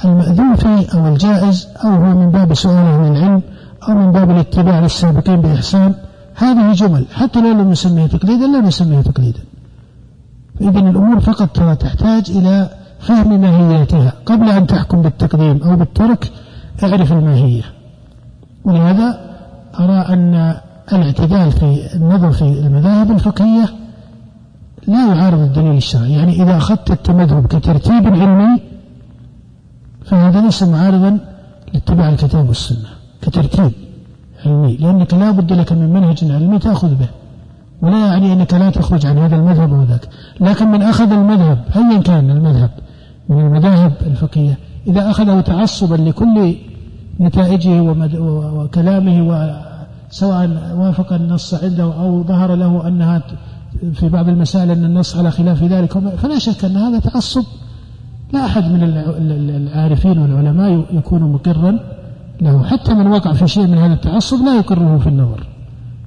المأذون 0.05 0.55
فيه 0.55 0.91
أو 0.95 1.09
الجائز 1.09 1.69
أو 1.85 1.91
هو 1.91 2.19
من 2.19 2.31
باب 2.31 2.55
سؤال 2.55 2.77
أهل 2.77 3.13
العلم 3.13 3.43
أو 3.89 3.95
من 3.95 4.13
باب 4.13 4.31
الاتباع 4.31 4.81
للسابقين 4.81 5.41
بإحسان. 5.41 5.95
هذه 6.35 6.73
جمل 6.73 7.07
حتى 7.13 7.41
لو 7.41 7.53
لم 7.53 7.71
نسميها 7.71 8.07
تقليدا 8.07 8.47
لا 8.47 8.61
نسميها 8.61 9.03
تقليدا. 9.03 9.41
فإذا 10.59 10.79
الأمور 10.79 11.21
فقط 11.21 11.49
تحتاج 11.81 12.31
إلى 12.31 12.71
فهم 13.01 13.41
ماهياتها. 13.41 14.13
قبل 14.27 14.49
أن 14.51 14.67
تحكم 14.67 15.03
بالتقديم 15.03 15.63
أو 15.63 15.77
بالترك 15.77 16.33
اعرف 16.83 17.13
الماهية. 17.13 17.63
ولهذا 18.65 19.21
أرى 19.81 20.15
أن 20.15 20.55
الاعتدال 20.93 21.53
في 21.53 21.97
النظر 21.97 22.33
في 22.33 22.43
المذاهب 22.43 23.11
الفقهية 23.11 23.69
لا 24.87 25.15
يعارض 25.15 25.39
الدليل 25.39 25.77
الشرعي. 25.77 26.13
يعني 26.13 26.43
إذا 26.43 26.57
أخذت 26.57 26.91
التمذهب 26.91 27.47
كترتيب 27.47 28.07
علمي 28.07 28.61
فهذا 30.05 30.41
ليس 30.41 30.63
معارضا 30.63 31.19
لاتباع 31.73 32.09
الكتاب 32.09 32.49
والسنة 32.49 32.89
كترتيب 33.23 33.73
علمي. 34.47 34.77
لأنك 34.77 35.15
لا 35.15 35.31
بد 35.31 35.53
لك 35.53 35.73
من 35.73 35.93
منهج 35.93 36.25
علمي 36.25 36.59
تأخذ 36.59 36.95
به. 36.95 37.09
ولا 37.83 38.07
يعني 38.07 38.33
أنك 38.33 38.55
لا 38.55 38.71
تخرج 38.71 39.07
عن 39.07 39.19
هذا 39.19 39.37
المذهب 39.37 39.73
أو 39.73 39.83
ذاك. 39.83 40.09
لكن 40.41 40.69
من 40.69 40.83
أخذ 40.83 41.13
المذهب 41.13 41.59
أيا 41.77 41.99
كان 41.99 42.31
المذهب 42.31 42.71
من 43.29 43.41
المذاهب 43.41 43.93
الفقهية 44.07 44.59
إذا 44.87 45.11
أخذه 45.11 45.41
تعصبا 45.41 45.95
لكل 45.95 46.55
نتائجه 47.21 47.81
وكلامه 48.21 49.57
سواء 50.11 50.51
وافق 50.77 51.13
النص 51.13 51.55
عنده 51.55 51.85
أو 51.85 52.23
ظهر 52.23 52.55
له 52.55 52.89
أنها 52.89 53.23
في 53.93 54.09
بعض 54.09 54.29
المسائل 54.29 54.71
أن 54.71 54.85
النص 54.85 55.17
على 55.17 55.31
خلاف 55.31 55.63
ذلك 55.63 55.99
فلا 55.99 56.39
شك 56.39 56.65
أن 56.65 56.77
هذا 56.77 56.99
تعصب. 56.99 57.45
لا 58.33 58.45
أحد 58.47 58.65
من 58.65 58.83
العارفين 59.51 60.19
والعلماء 60.19 60.85
يكون 60.93 61.23
مقرا 61.23 61.79
له. 62.41 62.65
حتى 62.65 62.95
من 62.95 63.07
وقع 63.07 63.33
في 63.33 63.49
شيء 63.49 63.67
من 63.67 63.79
هذا 63.79 63.93
التعصب 63.93 64.45
لا 64.45 64.57
يقره 64.57 64.99
في 64.99 65.09
النظر. 65.09 65.47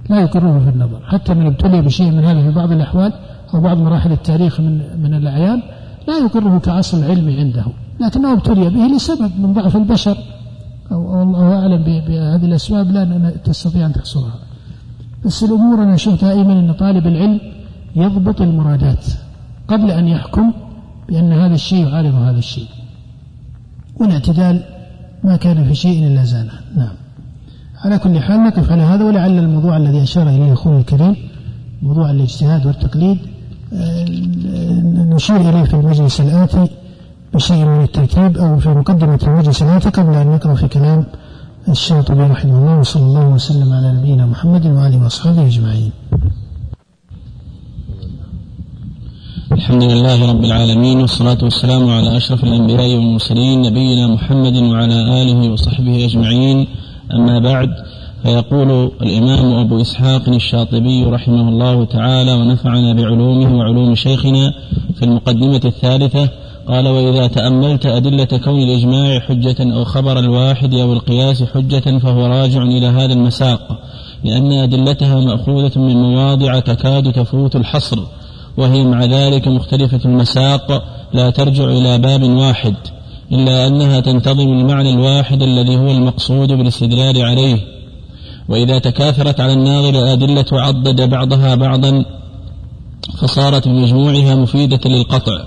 لا 0.09 0.21
يقره 0.21 0.59
في 0.59 0.69
النظر. 0.69 1.01
حتى 1.05 1.33
من 1.33 1.45
ابتلي 1.45 1.81
بشيء 1.81 2.11
من 2.11 2.25
هذا 2.25 2.41
في 2.41 2.51
بعض 2.51 2.71
الأحوال 2.71 3.13
أو 3.53 3.61
بعض 3.61 3.77
مراحل 3.77 4.11
التاريخ 4.11 4.59
من 4.59 5.01
من 5.03 5.13
الأعيان 5.13 5.61
لا 6.07 6.17
يقره 6.17 6.59
كأصل 6.59 7.03
علمي 7.03 7.39
عنده. 7.39 7.65
لكنه 8.01 8.33
ابتلي 8.33 8.69
به 8.69 8.95
لسبب 8.95 9.31
من 9.39 9.53
ضعف 9.53 9.75
البشر. 9.75 10.17
أو 10.91 11.23
الله 11.23 11.59
أعلم 11.59 11.83
بهذه 11.83 12.45
الأسباب 12.45 12.91
لا 12.91 13.29
تستطيع 13.43 13.85
أن 13.85 13.93
تحصرها 13.93 14.35
بس 15.25 15.43
الأمور 15.43 15.83
أنا 15.83 15.97
شفت 15.97 16.25
دائما 16.25 16.53
أن 16.53 16.73
طالب 16.73 17.07
العلم 17.07 17.39
يضبط 17.95 18.41
المرادات 18.41 19.05
قبل 19.67 19.91
أن 19.91 20.07
يحكم 20.07 20.53
بأن 21.09 21.31
هذا 21.33 21.55
الشيء 21.55 21.87
يعارض 21.87 22.15
هذا 22.15 22.37
الشيء. 22.37 22.67
والاعتدال 23.99 24.63
ما 25.23 25.35
كان 25.35 25.63
في 25.67 25.75
شيء 25.75 26.07
إلا 26.07 26.23
زانه. 26.23 26.51
نعم. 26.77 26.95
على 27.83 27.99
كل 27.99 28.19
حال 28.19 28.43
نقف 28.43 28.71
على 28.71 28.81
هذا 28.81 29.05
ولعل 29.05 29.37
الموضوع 29.39 29.77
الذي 29.77 30.03
أشار 30.03 30.29
إليه 30.29 30.53
أخونا 30.53 30.79
الكريم 30.79 31.15
موضوع 31.81 32.11
الاجتهاد 32.11 32.65
والتقليد 32.65 33.17
آه، 33.73 34.05
نشير 35.15 35.49
إليه 35.49 35.63
في 35.63 35.73
المجلس 35.73 36.21
الآتي 36.21 36.67
بشيء 37.33 37.65
من 37.65 37.83
الترتيب 37.83 38.37
أو 38.37 38.59
في 38.59 38.69
مقدمة 38.69 39.19
المجلس 39.23 39.61
الآتي 39.63 39.89
قبل 39.89 40.13
أن 40.13 40.27
نقرأ 40.27 40.55
في 40.55 40.67
كلام 40.67 41.05
الشاطبي 41.69 42.21
رحمه 42.21 42.57
الله 42.57 42.79
وصلى 42.79 43.03
الله 43.03 43.27
وسلم 43.27 43.73
على 43.73 43.91
نبينا 43.91 44.25
محمد 44.25 44.65
وآله 44.65 45.03
وأصحابه 45.03 45.47
أجمعين. 45.47 45.91
الحمد 49.51 49.83
لله 49.83 50.29
رب 50.31 50.43
العالمين 50.43 50.97
والصلاة 51.01 51.37
والسلام 51.43 51.89
على 51.89 52.17
أشرف 52.17 52.43
الأنبياء 52.43 52.95
والمرسلين 52.95 53.61
نبينا 53.61 54.07
محمد 54.07 54.55
وعلى 54.55 55.21
آله 55.21 55.51
وصحبه 55.51 56.05
أجمعين. 56.05 56.67
أما 57.13 57.39
بعد 57.39 57.69
فيقول 58.23 58.91
الإمام 59.01 59.53
أبو 59.53 59.81
إسحاق 59.81 60.29
الشاطبي 60.29 61.03
رحمه 61.03 61.49
الله 61.49 61.85
تعالى 61.85 62.33
ونفعنا 62.33 62.93
بعلومه 62.93 63.57
وعلوم 63.57 63.95
شيخنا 63.95 64.53
في 64.95 65.05
المقدمة 65.05 65.61
الثالثة. 65.65 66.29
قال 66.67 66.87
وإذا 66.87 67.27
تأملت 67.27 67.85
أدلة 67.85 68.25
كون 68.25 68.61
الإجماع 68.61 69.19
حجة 69.19 69.73
أو 69.73 69.83
خبر 69.83 70.19
الواحد 70.19 70.73
أو 70.73 70.93
القياس 70.93 71.43
حجة 71.43 71.97
فهو 71.97 72.25
راجع 72.25 72.61
إلى 72.61 72.85
هذا 72.85 73.13
المساق 73.13 73.79
لأن 74.23 74.51
أدلتها 74.51 75.19
مأخوذة 75.19 75.79
من 75.79 75.95
مواضع 75.95 76.59
تكاد 76.59 77.13
تفوت 77.13 77.55
الحصر 77.55 77.99
وهي 78.57 78.83
مع 78.83 79.05
ذلك 79.05 79.47
مختلفة 79.47 79.99
المساق 80.05 80.83
لا 81.13 81.29
ترجع 81.29 81.63
إلى 81.63 81.97
باب 81.97 82.23
واحد. 82.23 82.75
إلا 83.31 83.67
أنها 83.67 83.99
تنتظم 83.99 84.49
المعنى 84.59 84.93
الواحد 84.93 85.41
الذي 85.41 85.77
هو 85.77 85.91
المقصود 85.91 86.51
بالاستدلال 86.51 87.21
عليه. 87.21 87.57
وإذا 88.49 88.79
تكاثرت 88.79 89.39
على 89.39 89.53
الناظر 89.53 90.13
أدلة 90.13 90.45
عضد 90.51 91.09
بعضها 91.09 91.55
بعضا 91.55 92.05
فصارت 93.19 93.67
بمجموعها 93.67 94.35
مفيدة 94.35 94.79
للقطع. 94.85 95.43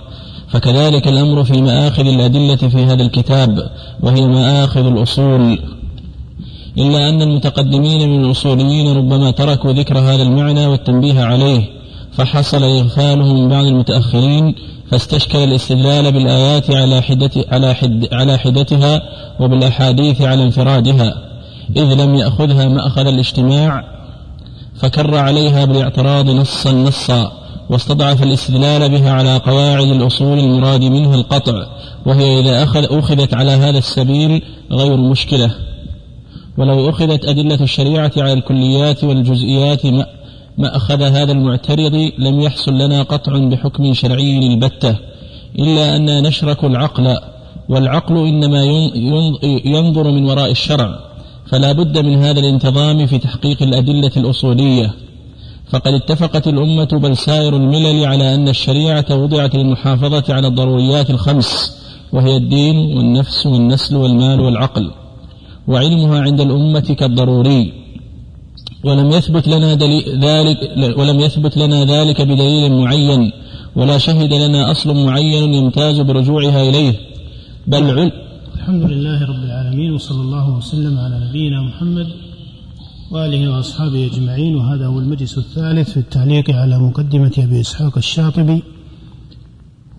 فكذلك 0.49 1.09
الأمر 1.09 1.45
في 1.45 1.63
مآخذ 1.63 2.07
الأدلة 2.07 2.57
في 2.57 2.85
هذا 2.85 3.03
الكتاب 3.03 3.71
وهي 4.03 4.27
مآخذ 4.27 4.87
الأصول. 4.87 5.59
إلا 6.79 7.09
أن 7.09 7.23
المتقدمين 7.23 8.11
من 8.11 8.25
الأصوليين 8.25 8.97
ربما 8.97 9.31
تركوا 9.31 9.73
ذكر 9.73 9.99
هذا 9.99 10.23
المعنى 10.23 10.67
والتنبيه 10.67 11.21
عليه 11.21 11.63
فحصل 12.13 12.63
إغفاله 12.63 13.35
من 13.35 13.49
بعض 13.49 13.65
المتأخرين 13.65 14.55
فاستشكل 14.91 15.39
الاستدلال 15.39 16.13
بالآيات 16.13 16.71
على 16.71 17.03
حدة 17.03 17.31
على 17.49 17.75
حد 17.75 18.09
على 18.13 18.39
حدتها 18.39 19.03
وبالأحاديث 19.41 20.23
على 20.23 20.43
انفرادها. 20.43 21.15
إذ 21.77 21.95
لم 21.95 22.15
يأخذها 22.15 22.69
مأخذ 22.69 23.07
الاجتماع 23.07 23.85
فكر 24.81 25.17
عليها 25.17 25.65
بالاعتراض 25.65 26.31
نصا 26.31 26.73
نصا 26.73 27.33
واستضعف 27.71 28.23
الاستدلال 28.23 28.89
بها 28.91 29.13
على 29.13 29.37
قواعد 29.37 29.87
الأصول 29.87 30.39
المراد 30.39 30.85
منها 30.85 31.15
القطع 31.15 31.67
وهي 32.07 32.41
إذا 32.41 32.63
أخذ 32.63 32.99
أخذت 32.99 33.35
على 33.35 33.51
هذا 33.51 33.79
السبيل 33.79 34.43
غير 34.73 34.97
مشكلة. 34.97 35.51
ولو 36.59 36.91
أخذت 36.91 37.25
أدلة 37.25 37.61
الشريعة 37.61 38.13
على 38.17 38.33
الكليات 38.33 39.05
والجزئيات 39.05 39.81
ما 40.61 40.77
أخذ 40.77 41.03
هذا 41.03 41.33
المعترض 41.33 42.11
لم 42.19 42.41
يحصل 42.41 42.73
لنا 42.73 43.03
قطع 43.03 43.39
بحكم 43.39 43.95
شرعي 43.95 44.39
البتة 44.39 44.97
إلا 45.59 45.97
أن 45.97 46.23
نشرك 46.23 46.65
العقل 46.65 47.17
والعقل 47.69 48.17
إنما 48.17 48.65
ينظر 49.65 50.11
من 50.11 50.25
وراء 50.25 50.51
الشرع 50.51 50.99
فلا 51.47 51.73
بد 51.73 51.99
من 51.99 52.19
هذا 52.19 52.41
الانتظام 52.41 53.07
في 53.07 53.19
تحقيق 53.19 53.63
الأدلة 53.63 54.11
الأصولية. 54.17 54.95
فقد 55.71 55.93
اتفقت 55.95 56.49
الأمة 56.49 56.85
بل 56.85 57.17
سائر 57.17 57.57
الملل 57.57 58.05
على 58.05 58.35
أن 58.35 58.49
الشريعة 58.49 59.07
وضعت 59.11 59.55
للمحافظة 59.55 60.35
على 60.35 60.47
الضروريات 60.47 61.11
الخمس 61.11 61.81
وهي 62.13 62.37
الدين 62.37 62.77
والنفس 62.77 63.47
والنسل 63.47 63.97
والمال 63.97 64.41
والعقل. 64.41 64.91
وعلمها 65.69 66.21
عند 66.21 66.41
الأمة 66.41 66.81
كالضروري. 66.99 67.80
ولم 68.85 69.11
يثبت 69.11 69.49
لنا 69.49 69.75
ذلك 70.27 70.59
ولم 70.99 71.21
يثبت 71.21 71.57
لنا 71.57 71.85
ذلك 71.85 72.21
بدليل 72.21 72.73
معين 72.73 73.33
ولا 73.77 73.99
شهد 73.99 74.33
لنا 74.33 74.71
أصل 74.71 75.05
معين 75.07 75.55
يمتاز 75.55 76.01
برجوعها 76.01 76.63
إليه. 76.69 76.95
بل 77.67 77.85
علم 77.99 78.13
الحمد 78.55 78.83
لله 78.83 79.23
رب 79.25 79.45
العالمين 79.45 79.93
وصلى 79.93 80.21
الله 80.21 80.57
وسلم 80.57 80.99
على 80.99 81.29
نبينا 81.29 81.63
محمد 81.63 82.07
وآله 83.11 83.51
وأصحابه 83.51 84.07
أجمعين. 84.07 84.57
وهذا 84.57 84.87
هو 84.87 84.99
المجلس 84.99 85.39
الثالث 85.39 85.91
في 85.91 85.97
التعليق 85.97 86.51
على 86.51 86.79
مقدمة 86.79 87.33
أبي 87.39 87.61
إسحاق 87.61 87.97
الشاطبي 87.97 88.63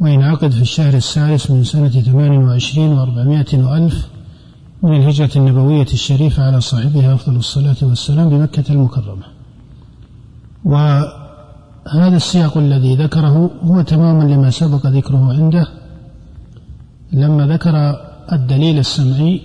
وينعقد 0.02 0.52
في 0.52 0.62
الشهر 0.62 0.94
السادس 0.94 1.52
من 1.52 1.64
سنة 1.64 1.90
ثمان 1.90 2.32
وعشرين 2.38 2.88
وأربعمائة 2.88 3.58
وألف 3.58 4.08
من 4.84 4.96
الهجرة 4.96 5.30
النبوية 5.36 5.86
الشريفة 5.94 6.44
على 6.44 6.62
صاحبها 6.62 7.14
أفضل 7.14 7.36
الصلاة 7.36 7.76
والسلام 7.82 8.30
بمكة 8.30 8.74
المكرمة. 8.74 9.24
وهذا 10.66 12.16
السياق 12.16 12.58
الذي 12.58 12.96
ذكره 12.96 13.52
هو 13.64 13.82
تماما 13.82 14.24
لما 14.24 14.50
سبق 14.50 14.88
ذكره 14.88 15.34
عنده 15.34 15.68
لما 17.14 17.48
ذكر 17.48 17.96
الدليل 18.32 18.78
السمعي 18.80 19.42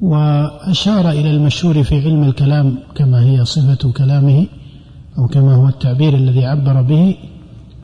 وأشار 0.00 1.10
إلى 1.10 1.30
المشهور 1.30 1.82
في 1.82 2.04
علم 2.04 2.22
الكلام 2.22 2.78
كما 2.94 3.22
هي 3.22 3.44
صفة 3.44 3.92
كلامه 3.92 4.46
أو 5.18 5.26
كما 5.26 5.54
هو 5.54 5.68
التعبير 5.68 6.14
الذي 6.14 6.44
عبر 6.44 6.82
به 6.82 7.16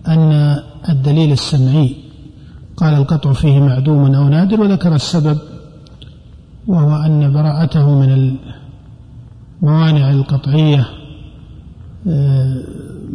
أن 0.08 0.56
الدليل 0.88 1.32
السمعي 1.32 1.96
قال 2.76 2.94
القطع 2.94 3.32
فيه 3.32 3.60
معدوم 3.60 4.14
أو 4.14 4.28
نادر 4.28 4.60
وذكر 4.60 4.94
السبب 4.94 5.38
وهو 6.66 6.96
أن 6.96 7.32
براءته 7.32 7.90
من 7.90 8.38
الموانع 9.62 10.10
القطعية 10.10 10.86
آه، 12.08 12.62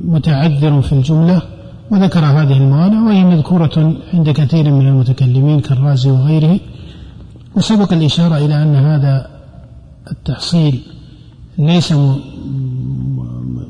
متعذر 0.06 0.82
في 0.82 0.94
الجملة 0.94 1.42
وذكر 1.92 2.20
هذه 2.20 2.58
الموانع 2.58 3.04
وهي 3.08 3.24
مذكورة 3.24 3.96
عند 4.14 4.30
كثير 4.30 4.72
من 4.72 4.88
المتكلمين 4.88 5.60
كالرازي 5.60 6.12
وغيره. 6.12 6.60
وسبق 7.56 7.94
الإشارة 7.94 8.38
إلى 8.38 8.64
أن 8.64 8.76
هذا 8.76 9.28
التحصيل 10.12 10.82
ليس 11.58 11.94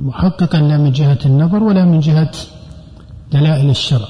محققا 0.02 0.58
لا 0.58 0.78
من 0.78 0.92
جهة 0.92 1.18
النظر 1.26 1.64
ولا 1.64 1.86
من 1.86 2.00
جهة 2.00 2.32
دلائل 3.32 3.70
الشرع. 3.70 4.08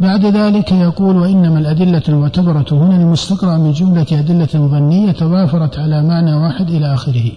وبعد 0.00 0.24
ذلك 0.26 0.72
يقول 0.72 1.16
وإنما 1.16 1.58
الأدلة 1.58 2.02
المعتبرة 2.08 2.66
هنا 2.72 2.96
المستقرأ 2.96 3.56
من 3.56 3.72
جملة 3.72 4.06
أدلة 4.12 4.52
ظنية 4.54 5.12
تضافرت 5.12 5.78
على 5.78 6.02
معنى 6.02 6.34
واحد 6.34 6.70
إلى 6.70 6.94
آخره. 6.94 7.30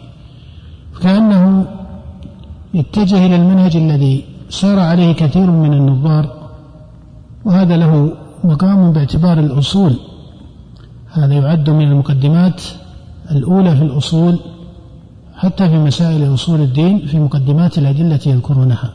كأنه 1.02 1.66
يتجه 2.74 3.26
إلى 3.26 3.36
المنهج 3.36 3.76
الذي 3.78 4.26
سار 4.50 4.80
عليه 4.80 5.14
كثير 5.14 5.52
من 5.52 5.74
النظار 5.74 6.26
وهذا 7.46 7.78
له 7.78 8.12
مقام 8.44 8.92
باعتبار 8.92 9.40
الأصول. 9.40 10.00
هذا 11.12 11.34
يعد 11.34 11.70
من 11.70 11.88
المقدمات 11.92 12.62
الأولى 13.32 13.76
في 13.76 13.84
الأصول 13.84 14.40
حتى 15.36 15.70
في 15.70 15.78
مسائل 15.78 16.34
أصول 16.34 16.62
الدين 16.62 17.06
في 17.06 17.20
مقدمات 17.20 17.78
الأدلة 17.78 18.20
يذكرونها. 18.26 18.94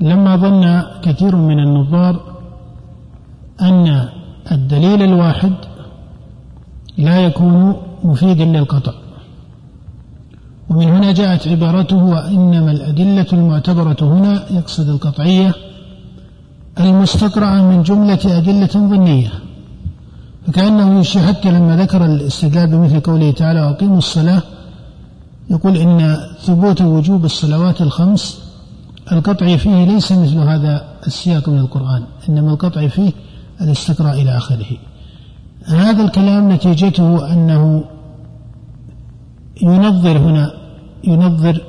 لما 0.00 0.36
ظن 0.36 0.82
كثير 1.02 1.36
من 1.36 1.58
النظار 1.58 2.35
أن 3.62 4.08
الدليل 4.52 5.02
الواحد 5.02 5.52
لا 6.98 7.20
يكون 7.20 7.76
مفيدا 8.04 8.44
للقطع. 8.44 8.92
ومن 10.70 10.88
هنا 10.88 11.12
جاءت 11.12 11.48
عبارته 11.48 12.04
وإنما 12.04 12.70
الأدلة 12.70 13.26
المعتبرة 13.32 13.96
هنا 14.00 14.52
يقصد 14.52 14.88
القطعية 14.88 15.54
المستقرعة 16.80 17.62
من 17.62 17.82
جملة 17.82 18.38
أدلة 18.38 18.66
ظنية. 18.66 19.32
فكأنه 20.46 21.02
حتى 21.02 21.50
لما 21.50 21.76
ذكر 21.76 22.04
الاستدلال 22.04 22.66
بمثل 22.66 23.00
قوله 23.00 23.30
تعالى 23.30 23.60
وأقيموا 23.60 23.98
الصلاة 23.98 24.42
يقول 25.50 25.76
إن 25.76 26.16
ثبوت 26.40 26.82
وجوب 26.82 27.24
الصلوات 27.24 27.80
الخمس 27.80 28.42
القطع 29.12 29.56
فيه 29.56 29.84
ليس 29.84 30.12
مثل 30.12 30.38
هذا 30.38 30.84
السياق 31.06 31.48
من 31.48 31.58
القرآن 31.58 32.02
إنما 32.28 32.52
القطع 32.52 32.86
فيه 32.86 33.12
الاستقراء 33.60 34.14
إلى 34.22 34.36
آخره. 34.36 34.66
هذا 35.64 36.04
الكلام 36.04 36.52
نتيجته 36.52 37.32
أنه 37.32 37.84
ينظر 39.62 40.18
هنا 40.18 40.52
ينظر 41.04 41.62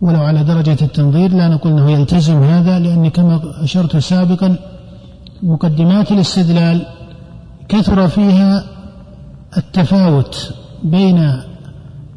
ولو 0.00 0.20
على 0.20 0.44
درجة 0.44 0.76
التنظير 0.82 1.32
لا 1.32 1.48
نقول 1.48 1.72
أنه 1.72 1.90
يلتزم 1.90 2.42
هذا 2.42 2.78
لأن 2.78 3.08
كما 3.08 3.40
أشرت 3.62 3.96
سابقا 3.96 4.56
مقدمات 5.42 6.12
الاستدلال 6.12 6.86
كثر 7.68 8.08
فيها 8.08 8.64
التفاوت 9.56 10.54
بين 10.84 11.18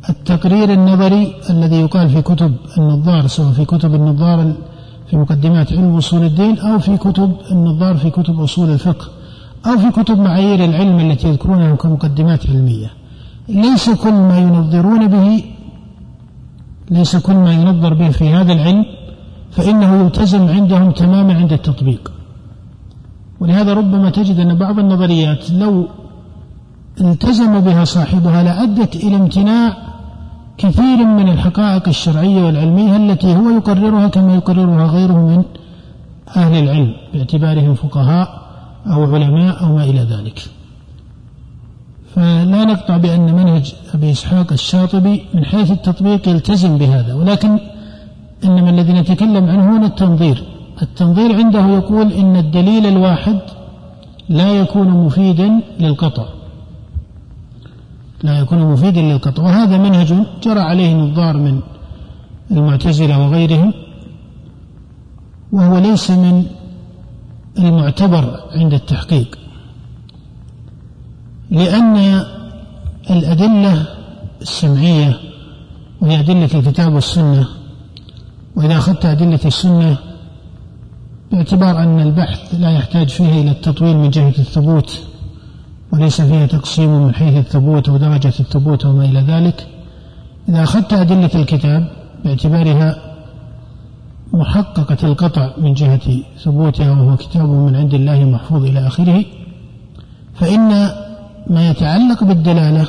التقرير 0.09 0.73
النظري 0.73 1.35
الذي 1.49 1.81
يقال 1.81 2.09
في 2.09 2.21
كتب 2.21 2.55
النظار 2.77 3.27
سواء 3.27 3.51
في 3.51 3.65
كتب 3.65 3.95
النظار 3.95 4.53
في 5.09 5.17
مقدمات 5.17 5.73
علم 5.73 5.95
أصول 5.95 6.23
الدين 6.23 6.59
أو 6.59 6.79
في 6.79 6.97
كتب 6.97 7.31
النظار 7.51 7.97
في 7.97 8.09
كتب 8.09 8.39
أصول 8.39 8.69
الفقه 8.69 9.07
أو 9.65 9.77
في 9.77 9.91
كتب 9.91 10.19
معايير 10.19 10.65
العلم 10.65 10.99
التي 10.99 11.27
يذكرونها 11.27 11.75
كمقدمات 11.75 12.49
علمية. 12.49 12.91
ليس 13.49 13.89
كل 13.89 14.13
ما 14.13 14.37
ينظرون 14.39 15.07
به 15.07 15.43
ليس 16.91 17.15
كل 17.15 17.33
ما 17.33 17.53
ينظر 17.53 17.93
به 17.93 18.09
في 18.09 18.29
هذا 18.29 18.53
العلم 18.53 18.85
فإنه 19.51 20.03
يلتزم 20.03 20.47
عندهم 20.47 20.91
تماما 20.91 21.33
عند 21.33 21.53
التطبيق. 21.53 22.11
ولهذا 23.39 23.73
ربما 23.73 24.09
تجد 24.09 24.39
أن 24.39 24.55
بعض 24.55 24.79
النظريات 24.79 25.51
لو 25.51 25.87
التزم 27.01 27.59
بها 27.59 27.83
صاحبها 27.83 28.43
لأدت 28.43 28.95
إلى 28.95 29.15
امتناع 29.15 29.77
كثير 30.57 31.05
من 31.05 31.29
الحقائق 31.29 31.87
الشرعية 31.87 32.43
والعلمية 32.43 32.95
التي 32.97 33.35
هو 33.35 33.49
يقررها 33.49 34.07
كما 34.07 34.35
يقررها 34.35 34.87
غيره 34.87 35.17
من 35.27 35.43
أهل 36.35 36.63
العلم 36.63 36.93
باعتبارهم 37.13 37.73
فقهاء 37.73 38.41
أو 38.87 39.15
علماء 39.15 39.63
أو 39.63 39.75
ما 39.75 39.83
إلى 39.83 39.99
ذلك. 39.99 40.45
فلا 42.15 42.65
نقطع 42.65 42.97
بأن 42.97 43.35
منهج 43.35 43.75
أبي 43.93 44.11
إسحاق 44.11 44.51
الشاطبي 44.51 45.23
من 45.33 45.45
حيث 45.45 45.71
التطبيق 45.71 46.29
يلتزم 46.29 46.77
بهذا 46.77 47.13
ولكن 47.13 47.59
إنما 48.43 48.69
الذي 48.69 48.93
نتكلم 48.93 49.49
عنه 49.49 49.77
هنا 49.77 49.85
التنظير. 49.85 50.43
التنظير 50.81 51.35
عنده 51.35 51.67
يقول 51.67 52.13
إن 52.13 52.35
الدليل 52.35 52.85
الواحد 52.85 53.39
لا 54.29 54.51
يكون 54.51 54.87
مفيدا 54.87 55.61
للقطع. 55.79 56.25
لا 58.23 58.39
يكون 58.39 58.59
مفيدا 58.71 59.01
للقطع. 59.01 59.43
وهذا 59.43 59.77
منهج 59.77 60.13
جرى 60.43 60.59
عليه 60.59 60.93
نظار 60.93 61.37
من 61.37 61.59
المعتزلة 62.51 63.19
وغيرهم 63.19 63.73
وهو 65.51 65.77
ليس 65.77 66.11
من 66.11 66.45
المعتبر 67.59 68.39
عند 68.51 68.73
التحقيق 68.73 69.37
لأن 71.51 72.23
الأدلة 73.09 73.87
السمعية 74.41 75.19
وهي 76.01 76.19
أدلة 76.19 76.49
الكتاب 76.53 76.93
والسنة 76.93 77.47
وإذا 78.55 78.77
أخذت 78.77 79.05
أدلة 79.05 79.39
السنة 79.45 79.97
باعتبار 81.31 81.79
أن 81.79 81.99
البحث 81.99 82.55
لا 82.59 82.71
يحتاج 82.71 83.09
فيه 83.09 83.41
إلى 83.41 83.51
التطويل 83.51 83.97
من 83.97 84.09
جهة 84.09 84.33
الثبوت. 84.39 85.01
وليس 85.93 86.21
فيها 86.21 86.45
تقسيم 86.45 87.03
من 87.03 87.13
حيث 87.15 87.37
الثبوت 87.37 87.89
ودرجة 87.89 88.33
الثبوت 88.39 88.85
وما 88.85 89.05
إلى 89.05 89.19
ذلك. 89.19 89.67
إذا 90.49 90.63
أخذت 90.63 90.93
أدلة 90.93 91.29
الكتاب 91.35 91.91
باعتبارها 92.23 92.95
محققة 94.33 94.97
القطع 95.03 95.49
من 95.57 95.73
جهة 95.73 96.21
ثبوتها 96.43 96.91
وهو 96.91 97.17
كتاب 97.17 97.49
من 97.49 97.75
عند 97.75 97.93
الله 97.93 98.23
محفوظ 98.25 98.65
إلى 98.65 98.87
آخره 98.87 99.25
فإن 100.35 100.69
ما 101.47 101.69
يتعلق 101.69 102.23
بالدلالة 102.23 102.87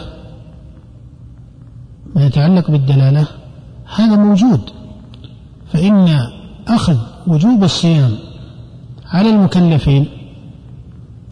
ما 2.16 2.26
يتعلق 2.26 2.70
بالدلالة 2.70 3.26
هذا 3.96 4.16
موجود. 4.16 4.60
فإن 5.72 6.18
أخذ 6.68 6.96
وجوب 7.26 7.64
الصيام 7.64 8.10
على 9.06 9.30
المكلفين 9.30 10.06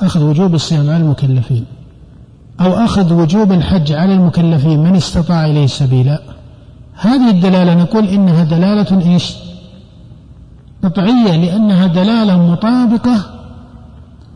أخذ 0.01 0.23
وجوب 0.23 0.55
الصيام 0.55 0.91
على 0.91 0.97
المكلفين 0.97 1.65
أو 2.61 2.73
أخذ 2.73 3.13
وجوب 3.13 3.53
الحج 3.53 3.93
على 3.93 4.15
المكلفين 4.15 4.83
من 4.83 4.97
استطاع 4.97 5.47
إليه 5.47 5.67
سبيلا. 5.67 6.23
هذه 6.95 7.31
الدلالة 7.31 7.75
نقول 7.75 8.09
إنها 8.09 8.45
دلالة 8.45 9.13
إيش؟ 9.13 9.35
قطعية 10.85 11.37
لأنها 11.37 11.87
دلالة 11.87 12.51
مطابقة 12.53 13.17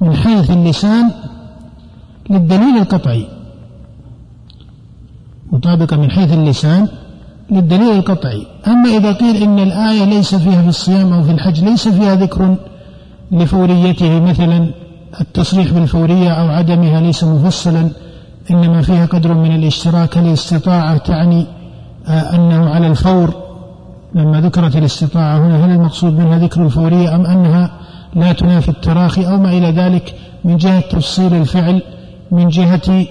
من 0.01 0.17
حيث 0.17 0.51
اللسان 0.51 1.11
للدليل 2.31 2.77
القطعي. 2.77 3.29
مطابقة 5.53 5.97
من 5.97 6.11
حيث 6.11 6.33
اللسان 6.33 6.89
للدليل 7.51 7.97
القطعي. 7.97 8.47
أما 8.67 8.89
إذا 8.89 9.13
قيل 9.13 9.43
إن 9.43 9.59
الآية 9.59 10.05
ليس 10.05 10.35
فيها 10.35 10.63
في 10.63 10.69
الصيام 10.69 11.13
أو 11.13 11.23
في 11.23 11.31
الحج 11.31 11.65
ليس 11.65 11.89
فيها 11.89 12.15
ذكر 12.15 12.57
لفوريته 13.33 14.21
مثلا 14.21 14.71
التصريح 15.21 15.73
بالفورية 15.73 16.31
أو 16.31 16.49
عدمها 16.49 17.01
ليس 17.01 17.25
مفصلا 17.25 17.91
إنما 18.51 18.83
فيها 18.83 19.07
قدر 19.07 19.35
من 19.35 19.55
الاشتراك 19.55 20.19
الاستطاعة 20.19 20.97
تعني 20.97 21.47
آه، 22.09 22.35
أنه 22.35 22.71
على 22.71 22.87
الفور 22.87 23.35
لما 24.15 24.41
ذكرت 24.41 24.77
الاستطاعة 24.77 25.39
هنا. 25.39 25.65
هل 25.67 25.71
المقصود 25.71 26.19
منها 26.19 26.39
ذكر 26.39 26.63
الفورية 26.63 27.17
أم 27.17 27.27
أنها 27.27 27.71
لا 28.15 28.33
تنافي 28.33 28.69
التراخي 28.69 29.27
أو 29.27 29.39
ما 29.39 29.53
إلى 29.53 29.71
ذلك 29.71 30.15
من 30.45 30.57
جهة 30.57 30.81
تفصيل 30.81 31.35
الفعل 31.35 31.83
من 32.31 32.49
جهة 32.49 33.07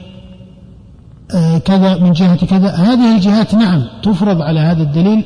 آه، 1.36 1.58
كذا 1.58 1.98
من 1.98 2.12
جهة 2.12 2.46
كذا؟ 2.46 2.70
هذه 2.70 3.16
الجهات 3.16 3.56
نعم 3.56 3.84
تفرض 4.04 4.42
على 4.42 4.60
هذا 4.60 4.84
الدليل 4.84 5.24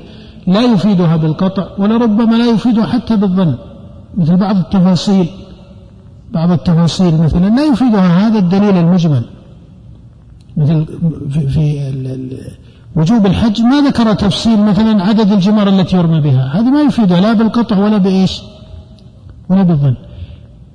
لا 0.47 0.61
يفيدها 0.61 1.15
بالقطع 1.15 1.67
ولربما 1.77 2.35
لا 2.35 2.45
يفيدها 2.45 2.85
حتى 2.85 3.15
بالظن 3.15 3.55
مثل 4.17 4.37
بعض 4.37 4.57
التفاصيل. 4.57 5.27
بعض 6.34 6.51
التفاصيل 6.51 7.22
مثلا. 7.22 7.55
لا 7.55 7.64
يفيدها 7.65 8.27
هذا 8.27 8.39
الدليل 8.39 8.77
المجمل. 8.77 9.26
مثل 10.57 10.85
في, 11.30 11.91
وجوب 12.95 13.26
الحج 13.26 13.61
ما 13.61 13.81
ذكر 13.81 14.14
تفصيل 14.14 14.60
مثلا 14.60 15.03
عدد 15.03 15.31
الجمار 15.31 15.68
التي 15.69 15.97
يرمى 15.97 16.22
بها. 16.22 16.51
هذا 16.53 16.69
ما 16.69 16.81
يفيدها 16.81 17.22
لا 17.22 17.34
بالقطع 17.34 17.77
ولا 17.77 17.97
بإيش؟ 17.97 18.41
ولا 19.49 19.64
بالظن. 19.64 19.95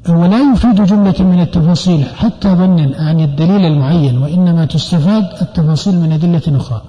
ولا 0.08 0.38
يفيد 0.52 0.84
جملة 0.84 1.14
من 1.20 1.40
التفاصيل 1.40 2.04
حتى 2.04 2.48
ظنا 2.48 2.90
عن 2.98 3.20
الدليل 3.20 3.64
المعين 3.64 4.18
وإنما 4.18 4.64
تستفاد 4.64 5.24
التفاصيل 5.42 6.00
من 6.00 6.12
أدلة 6.12 6.56
أخرى. 6.56 6.82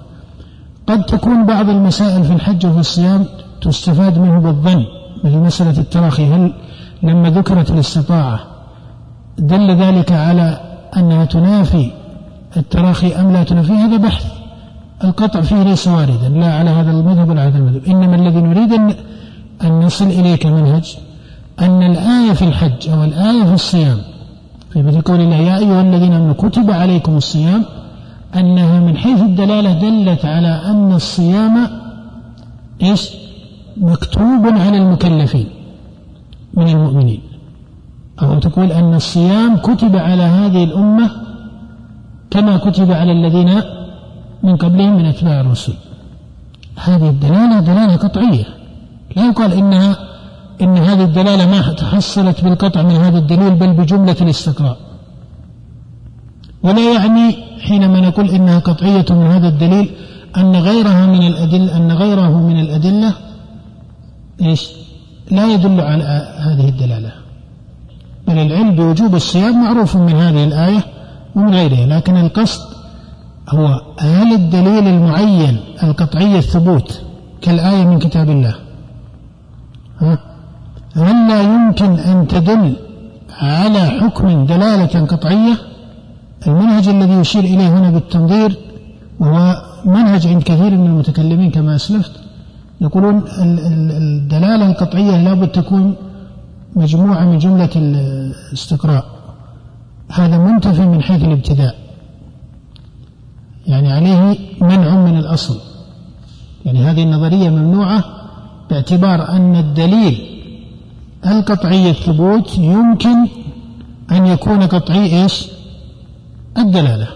قد 0.86 1.04
تكون 1.04 1.46
بعض 1.46 1.68
المسائل 1.68 2.24
في 2.24 2.32
الحج 2.32 2.66
وفي 2.66 2.80
الصيام 2.80 3.24
تستفاد 3.62 4.18
منه 4.18 4.38
بالظن 4.38 4.84
مثل 5.24 5.36
مسألة 5.36 5.78
التراخي. 5.80 6.26
هل 6.26 6.52
لما 7.02 7.30
ذكرت 7.30 7.70
الاستطاعة 7.70 8.49
دل 9.38 9.70
ذلك 9.76 10.12
على 10.12 10.60
أنها 10.96 11.24
تنافي 11.24 11.90
التراخي 12.56 13.12
أم 13.12 13.32
لا 13.32 13.44
تنافي؟ 13.44 13.72
هذا 13.72 13.96
بحث. 13.96 14.24
القطع 15.04 15.40
فيه 15.40 15.62
ليس 15.62 15.88
واردا 15.88 16.28
لا 16.28 16.54
على 16.54 16.70
هذا 16.70 16.90
المذهب 16.90 17.28
ولا 17.28 17.40
على 17.40 17.50
هذا 17.50 17.58
المذهب. 17.58 17.84
إنما 17.88 18.16
الذي 18.16 18.40
نريد 18.40 18.72
أن 19.64 19.80
نصل 19.80 20.06
إليه 20.06 20.36
كمنهج 20.36 20.96
أن 21.60 21.82
الآية 21.82 22.32
في 22.32 22.44
الحج 22.44 22.88
أو 22.88 23.04
الآية 23.04 23.44
في 23.44 23.54
الصيام 23.54 23.98
في 24.72 24.82
مثل 24.82 25.00
قول 25.00 25.20
الله 25.20 25.36
يا 25.36 25.58
أيها 25.58 25.80
الذين 25.80 26.12
آمنوا 26.12 26.34
كتب 26.34 26.70
عليكم 26.70 27.16
الصيام 27.16 27.64
أنها 28.36 28.80
من 28.80 28.96
حيث 28.96 29.20
الدلالة 29.20 29.72
دلت 29.72 30.24
على 30.24 30.62
أن 30.70 30.92
الصيام 30.92 31.68
إيش؟ 32.82 33.10
مكتوب 33.76 34.46
على 34.46 34.78
المكلفين 34.78 35.46
من 36.54 36.68
المؤمنين. 36.68 37.20
أو 38.22 38.38
تقول 38.38 38.72
أن 38.72 38.94
الصيام 38.94 39.56
كتب 39.56 39.96
على 39.96 40.22
هذه 40.22 40.64
الأمة 40.64 41.10
كما 42.30 42.56
كتب 42.56 42.92
على 42.92 43.12
الذين 43.12 43.62
من 44.42 44.56
قبلهم 44.56 44.96
من 44.96 45.04
أتباع 45.04 45.40
الرسل. 45.40 45.74
هذه 46.76 47.08
الدلالة 47.08 47.60
دلالة 47.60 47.96
قطعية. 47.96 48.44
لا 49.16 49.26
يقال 49.26 49.52
إنها 49.52 49.96
إن 50.62 50.76
هذه 50.76 51.04
الدلالة 51.04 51.50
ما 51.50 51.72
تحصلت 51.72 52.44
بالقطع 52.44 52.82
من 52.82 52.96
هذا 52.96 53.18
الدليل 53.18 53.54
بل 53.54 53.72
بجملة 53.72 54.16
الاستقراء. 54.20 54.76
ولا 56.62 56.92
يعني 56.92 57.36
حينما 57.60 58.00
نقول 58.00 58.30
إنها 58.30 58.58
قطعية 58.58 59.04
من 59.10 59.26
هذا 59.26 59.48
الدليل 59.48 59.90
أن 60.36 60.56
غيرها 60.56 61.06
من 61.06 61.26
الأدلة 61.26 61.76
أن 61.76 61.92
غيره 61.92 62.40
من 62.40 62.60
الأدلة 62.60 63.14
إيش؟ 64.42 64.68
لا 65.30 65.54
يدل 65.54 65.80
على 65.80 66.04
هذه 66.38 66.68
الدلالة. 66.68 67.12
بل 68.30 68.38
العلم 68.38 68.70
بوجوب 68.76 69.14
الصيام 69.14 69.54
معروف 69.64 69.96
من 69.96 70.16
هذه 70.24 70.44
الآية 70.44 70.82
ومن 71.34 71.54
غيرها 71.54 71.86
لكن 71.86 72.16
القصد 72.16 72.60
هو 73.48 73.66
هل 74.00 74.32
الدليل 74.40 74.86
المعين 74.94 75.56
القطعي 75.82 76.38
الثبوت 76.38 77.02
كالآية 77.42 77.84
من 77.84 77.98
كتاب 77.98 78.30
الله. 78.30 78.54
ها؟ 80.00 80.18
هل 80.96 81.28
لا 81.28 81.40
يمكن 81.42 81.92
أن 82.10 82.26
تدل 82.28 82.76
على 83.40 83.82
حكم 83.98 84.46
دلالة 84.46 85.06
قطعية؟ 85.06 85.54
المنهج 86.46 86.88
الذي 86.88 87.12
يشير 87.12 87.44
إليه 87.44 87.68
هنا 87.68 87.90
بالتنظير 87.90 88.58
وهو 89.20 89.62
منهج 89.84 90.26
عند 90.26 90.42
كثير 90.42 90.70
من 90.70 90.86
المتكلمين 90.86 91.50
كما 91.50 91.76
أسلفت 91.76 92.12
يقولون 92.80 93.24
الدلالة 93.38 94.66
القطعية 94.70 95.24
لابد 95.24 95.48
تكون 95.48 95.94
مجموعة 96.76 97.24
من 97.24 97.38
جملة 97.38 97.70
الاستقراء. 97.76 99.04
هذا 100.12 100.38
منتفي 100.38 100.86
من 100.86 101.02
حيث 101.02 101.24
الابتداء. 101.24 101.74
يعني 103.66 103.92
عليه 103.92 104.38
منع 104.60 104.94
من 104.94 105.18
الأصل. 105.18 105.60
يعني 106.64 106.84
هذه 106.84 107.02
النظرية 107.02 107.48
ممنوعة 107.48 108.04
باعتبار 108.70 109.28
أن 109.28 109.56
الدليل 109.56 110.26
القطعي 111.26 111.90
الثبوت 111.90 112.58
يمكن 112.58 113.28
أن 114.12 114.26
يكون 114.26 114.62
قطعي 114.62 115.22
إيش؟ 115.22 115.48
الدلالة. 116.58 117.08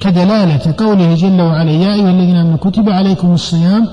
كدلالة 0.00 0.74
قوله 0.78 1.14
جل 1.14 1.40
وعلا 1.40 1.70
يا 1.70 1.94
أيها 1.94 2.10
الذين 2.10 2.36
آمنوا 2.36 2.56
كتب 2.56 2.90
عليكم 2.90 3.34
الصيام 3.34 3.88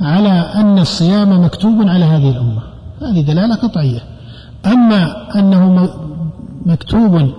على 0.00 0.30
أن 0.30 0.78
الصيام 0.78 1.44
مكتوب 1.44 1.88
على 1.88 2.04
هذه 2.04 2.30
الأمة. 2.30 2.75
هذه 3.02 3.20
دلالة 3.20 3.54
قطعية 3.54 4.00
أما 4.66 5.26
أنه 5.38 5.90
مكتوب 6.66 7.32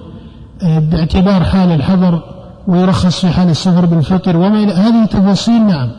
آه، 0.63 0.79
باعتبار 0.79 1.43
حال 1.43 1.71
الحظر 1.71 2.23
ويرخص 2.67 3.19
في 3.19 3.29
حال 3.29 3.49
السفر 3.49 3.85
بالفطر 3.85 4.37
وما 4.37 4.63
إلى 4.63 4.73
هذه 4.73 5.05
تفاصيل 5.05 5.67
نعم. 5.67 5.89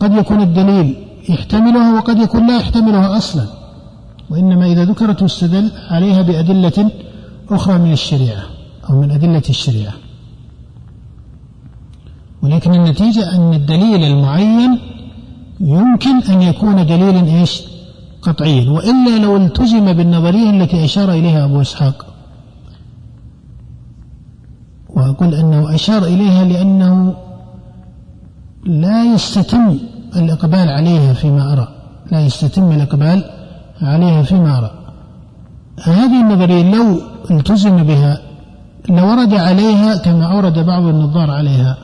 قد 0.00 0.14
يكون 0.14 0.40
الدليل 0.40 0.96
يحتملها 1.28 1.94
وقد 1.96 2.18
يكون 2.18 2.46
لا 2.46 2.56
يحتملها 2.56 3.16
أصلا. 3.16 3.44
وإنما 4.30 4.66
إذا 4.66 4.84
ذكرت 4.84 5.22
واستدل 5.22 5.70
عليها 5.90 6.22
بأدلة 6.22 6.90
أخرى 7.50 7.78
من 7.78 7.92
الشريعة 7.92 8.42
أو 8.90 9.00
من 9.00 9.10
أدلة 9.10 9.42
الشريعة. 9.50 9.92
ولكن 12.42 12.74
النتيجة 12.74 13.36
أن 13.36 13.54
الدليل 13.54 14.04
المعين 14.04 14.78
يمكن 15.60 16.22
أن 16.30 16.42
يكون 16.42 16.86
دليلا 16.86 17.40
إيش؟ 17.40 17.71
قطعيا 18.22 18.70
وإلا 18.70 19.18
لو 19.18 19.36
التزم 19.36 19.92
بالنظرية 19.92 20.50
التي 20.50 20.84
أشار 20.84 21.10
إليها 21.10 21.44
أبو 21.44 21.60
إسحاق. 21.60 22.06
وأقول 24.90 25.34
أنه 25.34 25.74
أشار 25.74 26.04
إليها 26.04 26.44
لأنه 26.44 27.14
لا 28.64 29.14
يستتم 29.14 29.78
الإقبال 30.16 30.68
عليها 30.68 31.12
فيما 31.12 31.52
أرى. 31.52 31.68
لا 32.12 32.20
يستتم 32.26 32.72
الإقبال 32.72 33.24
عليها 33.82 34.22
فيما 34.22 34.58
أرى. 34.58 34.70
هذه 35.82 36.20
النظرية 36.20 36.74
لو 36.74 37.00
التزم 37.30 37.82
بها 37.82 38.18
لورد 38.88 39.34
عليها 39.34 39.96
كما 39.96 40.32
أورد 40.32 40.58
بعض 40.58 40.82
النظار 40.82 41.30
عليها 41.30 41.76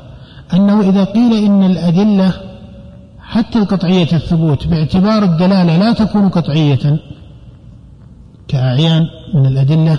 أنه 0.54 0.80
إذا 0.80 1.04
قيل 1.04 1.44
إن 1.44 1.62
الأدلة 1.62 2.32
حتى 3.28 3.58
القطعية 3.58 4.12
الثبوت 4.12 4.66
باعتبار 4.66 5.22
الدلالة 5.22 5.76
لا 5.76 5.92
تكون 5.92 6.28
قطعية. 6.28 6.98
كأعيان 8.48 9.06
من 9.34 9.46
الأدلة. 9.46 9.98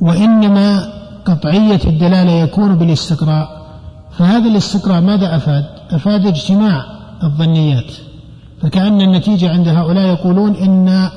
وإنما 0.00 0.92
قطعية 1.24 1.80
الدلالة 1.84 2.32
يكون 2.32 2.74
بالاستقراء. 2.74 3.66
فهذا 4.10 4.48
الاستقراء 4.48 5.00
ماذا 5.00 5.36
أفاد؟ 5.36 5.64
أفاد 5.90 6.26
اجتماع 6.26 6.84
الظنيات. 7.22 7.92
فكأن 8.62 9.00
النتيجة 9.00 9.50
عند 9.50 9.68
هؤلاء 9.68 10.06
يقولون 10.06 10.54
إن 10.54 11.10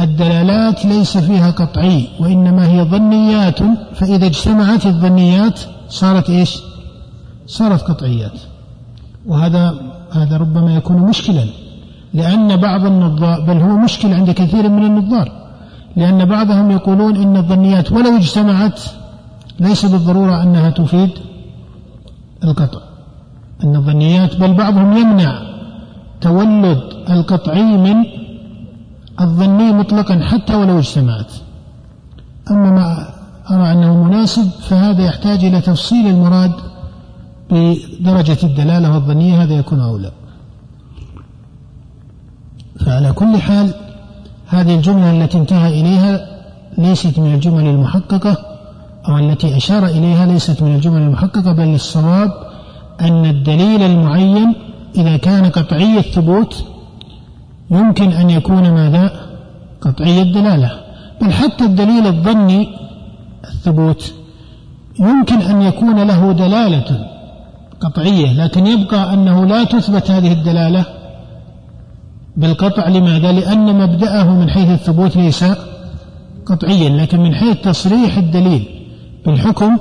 الدلالات 0.00 0.84
ليس 0.86 1.18
فيها 1.18 1.50
قطعي 1.50 2.08
وإنما 2.20 2.68
هي 2.68 2.82
ظنيات. 2.82 3.58
فإذا 3.94 4.26
اجتمعت 4.26 4.86
الظنيات 4.86 5.60
صارت 5.88 6.30
إيش؟ 6.30 6.58
صارت 7.46 7.82
قطعيات. 7.82 8.49
وهذا 9.30 9.64
هذا 10.12 10.36
ربما 10.36 10.74
يكون 10.74 10.96
مشكلا 10.96 11.44
لأن 12.14 12.56
بعض 12.56 12.86
النظار 12.86 13.40
بل 13.40 13.58
هو 13.66 13.76
مشكل 13.86 14.14
عند 14.14 14.30
كثير 14.30 14.68
من 14.68 14.84
النظار 14.84 15.28
لأن 15.96 16.24
بعضهم 16.24 16.70
يقولون 16.70 17.16
إن 17.16 17.36
الظنيات 17.36 17.92
ولو 17.92 18.16
اجتمعت 18.16 18.80
ليس 19.60 19.86
بالضرورة 19.86 20.42
أنها 20.42 20.70
تفيد 20.70 21.10
القطع. 22.44 22.80
أن 23.64 23.76
الظنيات 23.76 24.36
بل 24.36 24.52
بعضهم 24.54 24.96
يمنع 24.96 25.42
تولد 26.20 26.80
القطعي 27.10 27.62
من 27.62 27.96
الظني 29.20 29.72
مطلقا 29.72 30.20
حتى 30.20 30.54
ولو 30.54 30.78
اجتمعت. 30.78 31.32
أما 32.50 32.70
ما 32.70 33.06
أرى 33.50 33.72
أنه 33.72 34.04
مناسب 34.04 34.50
فهذا 34.68 35.02
يحتاج 35.04 35.44
إلى 35.44 35.60
تفصيل 35.60 36.06
المراد 36.06 36.52
بدرجة 37.50 38.38
الدلالة 38.42 38.94
والظنية 38.94 39.42
هذا 39.42 39.54
يكون 39.54 39.80
أولى 39.80 40.12
فعلى 42.86 43.12
كل 43.12 43.36
حال 43.36 43.74
هذه 44.46 44.74
الجملة 44.74 45.10
التي 45.10 45.38
انتهى 45.38 45.80
إليها 45.80 46.26
ليست 46.78 47.18
من 47.18 47.34
الجمل 47.34 47.66
المحققة 47.66 48.36
أو 49.08 49.18
التي 49.18 49.56
أشار 49.56 49.86
إليها 49.86 50.26
ليست 50.26 50.62
من 50.62 50.74
الجمل 50.74 51.02
المحققة 51.02 51.52
بل 51.52 51.74
الصواب 51.74 52.32
أن 53.00 53.24
الدليل 53.26 53.82
المعين 53.82 54.54
إذا 54.96 55.16
كان 55.16 55.46
قطعي 55.46 55.98
الثبوت 55.98 56.64
يمكن 57.70 58.12
أن 58.12 58.30
يكون 58.30 58.70
ماذا؟ 58.70 59.12
قطعي 59.80 60.22
الدلالة. 60.22 60.70
بل 61.20 61.32
حتى 61.32 61.64
الدليل 61.64 62.06
الظني 62.06 62.68
الثبوت 63.44 64.14
يمكن 64.98 65.40
أن 65.40 65.62
يكون 65.62 66.02
له 66.02 66.32
دلالة. 66.32 67.19
قطعية 67.80 68.44
لكن 68.44 68.66
يبقى 68.66 69.14
أنه 69.14 69.46
لا 69.46 69.64
تثبت 69.64 70.10
هذه 70.10 70.32
الدلالة 70.32 70.86
بالقطع 72.36 72.88
لماذا؟ 72.88 73.32
لأن 73.32 73.78
مبدأه 73.78 74.24
من 74.34 74.50
حيث 74.50 74.70
الثبوت 74.70 75.16
ليس 75.16 75.44
قطعيا 76.46 76.88
لكن 76.88 77.20
من 77.20 77.34
حيث 77.34 77.56
تصريح 77.60 78.16
الدليل 78.16 78.68
بالحكم 79.26 79.78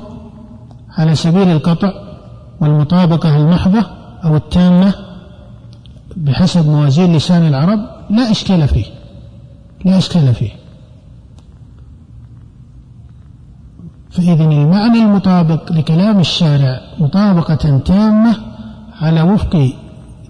على 0.97 1.15
سبيل 1.15 1.49
القطع 1.49 1.93
والمطابقة 2.61 3.37
المحضة 3.37 3.85
أو 4.23 4.35
التامة 4.35 4.93
بحسب 6.17 6.67
موازين 6.67 7.15
لسان 7.15 7.47
العرب 7.47 7.79
لا 8.09 8.31
إشكال 8.31 8.67
فيه 8.67 8.85
لا 9.85 9.97
إشكال 9.97 10.33
فيه 10.33 10.49
فإذا 14.19 14.43
المعنى 14.43 15.03
المطابق 15.03 15.71
لكلام 15.71 16.19
الشارع 16.19 16.81
مطابقة 16.99 17.77
تامة 17.85 18.37
على 19.01 19.21
وفق 19.21 19.73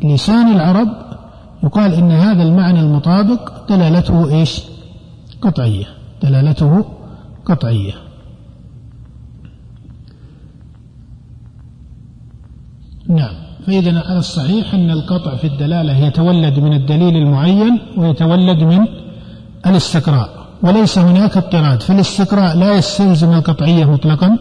لسان 0.03 0.47
العرب 0.51 0.87
يقال 1.63 1.93
إن 1.93 2.11
هذا 2.11 2.43
المعنى 2.43 2.79
المطابق 2.79 3.67
دلالته 3.69 4.29
إيش؟ 4.29 4.61
قطعية. 5.41 5.85
دلالته 6.23 6.85
قطعية. 7.45 7.93
نعم. 13.07 13.35
فإذا 13.67 14.03
على 14.09 14.19
الصحيح 14.19 14.73
أن 14.73 14.91
القطع 14.91 15.35
في 15.35 15.47
الدلالة 15.47 15.97
يتولد 15.97 16.59
من 16.59 16.73
الدليل 16.73 17.15
المعين 17.15 17.79
ويتولد 17.97 18.63
من 18.63 18.85
الاستقراء. 19.65 20.38
وليس 20.63 20.97
هناك 20.97 21.37
اضطراد 21.37 21.81
فالاستقراء 21.81 22.57
لا 22.57 22.73
يستلزم 22.73 23.33
القطعية 23.33 23.85
مطلقا 23.91 24.37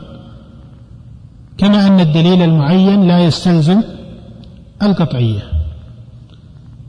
كما 1.59 1.87
أن 1.87 2.01
الدليل 2.01 2.43
المعين 2.43 3.09
لا 3.09 3.19
يستلزم 3.19 3.83
القطعية. 4.83 5.41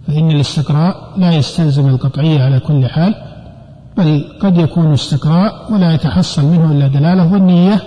فإن 0.07 0.31
الاستقراء 0.31 1.14
لا 1.18 1.31
يستلزم 1.31 1.88
القطعية 1.88 2.43
على 2.43 2.60
كل 2.60 2.88
حال 2.88 3.15
بل 3.97 4.26
قد 4.41 4.57
يكون 4.57 4.93
استقراء 4.93 5.73
ولا 5.73 5.93
يتحصل 5.93 6.45
منه 6.45 6.72
إلا 6.72 6.88
دلالة 6.88 7.23
ظنية 7.27 7.81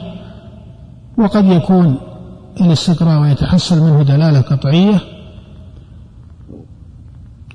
وقد 1.19 1.47
يكون 1.47 1.97
الاستقراء 2.61 3.21
ويتحصل 3.21 3.81
منه 3.81 4.03
دلالة 4.03 4.41
قطعية 4.41 5.01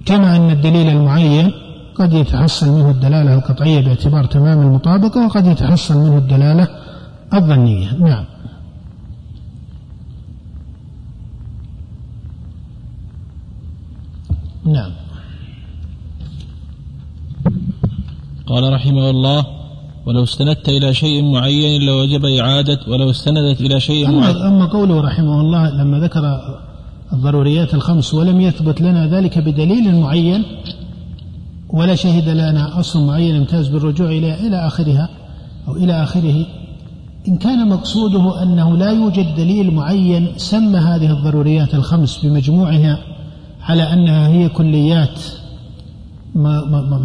كما 0.05 0.35
أن 0.35 0.51
الدليل 0.51 0.89
المعين 0.89 1.51
قد 1.99 2.13
يتحصل 2.13 2.69
منه 2.69 2.91
الدلالة 2.91 3.33
القطعية 3.33 3.81
باعتبار 3.81 4.25
تمام 4.25 4.61
المطابقة 4.61 5.25
وقد 5.25 5.45
يتحصل 5.45 5.97
منه 5.97 6.17
الدلالة 6.17 6.67
الظنية. 7.33 7.93
نعم. 7.93 8.25
نعم. 14.65 14.91
قال 18.47 18.73
رحمه 18.73 19.09
الله 19.09 19.45
ولو 20.05 20.23
استندت 20.23 20.69
إلى 20.69 20.93
شيء 20.93 21.23
معين 21.33 21.81
لوجب 21.81 22.25
إعادة 22.25 22.79
ولو 22.87 23.09
استندت 23.09 23.61
إلى 23.61 23.79
شيء 23.79 24.09
أما, 24.09 24.19
معين 24.19 24.35
أما 24.35 24.65
قوله 24.65 25.01
رحمه 25.01 25.41
الله 25.41 25.69
لما 25.69 25.99
ذكر 25.99 26.21
الضروريات 27.13 27.73
الخمس 27.73 28.13
ولم 28.13 28.41
يثبت 28.41 28.81
لنا 28.81 29.07
ذلك 29.07 29.37
بدليل 29.37 29.95
معين 29.95 30.43
ولا 31.69 31.95
شهد 31.95 32.29
لنا 32.29 32.79
أصل 32.79 33.05
معين 33.05 33.35
يمتاز 33.35 33.67
بالرجوع 33.67 34.07
إلى 34.07 34.47
إلى 34.47 34.67
آخرها 34.67 35.09
أو 35.67 35.75
إلى 35.75 36.03
آخره. 36.03 36.45
إن 37.27 37.37
كان 37.37 37.69
مقصوده 37.69 38.43
أنه 38.43 38.77
لا 38.77 38.91
يوجد 38.91 39.35
دليل 39.35 39.73
معين 39.73 40.27
سمى 40.37 40.77
هذه 40.77 41.11
الضروريات 41.11 41.75
الخمس 41.75 42.25
بمجموعها 42.25 42.99
على 43.61 43.93
أنها 43.93 44.27
هي 44.27 44.49
كليات 44.49 45.19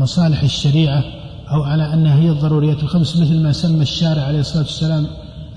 مصالح 0.00 0.42
الشريعة 0.42 1.04
أو 1.50 1.62
على 1.62 1.94
أنها 1.94 2.18
هي 2.18 2.30
الضروريات 2.30 2.82
الخمس 2.82 3.16
مثل 3.16 3.42
ما 3.42 3.52
سمى 3.52 3.82
الشارع 3.82 4.22
عليه 4.22 4.40
الصلاة 4.40 4.62
والسلام 4.62 5.06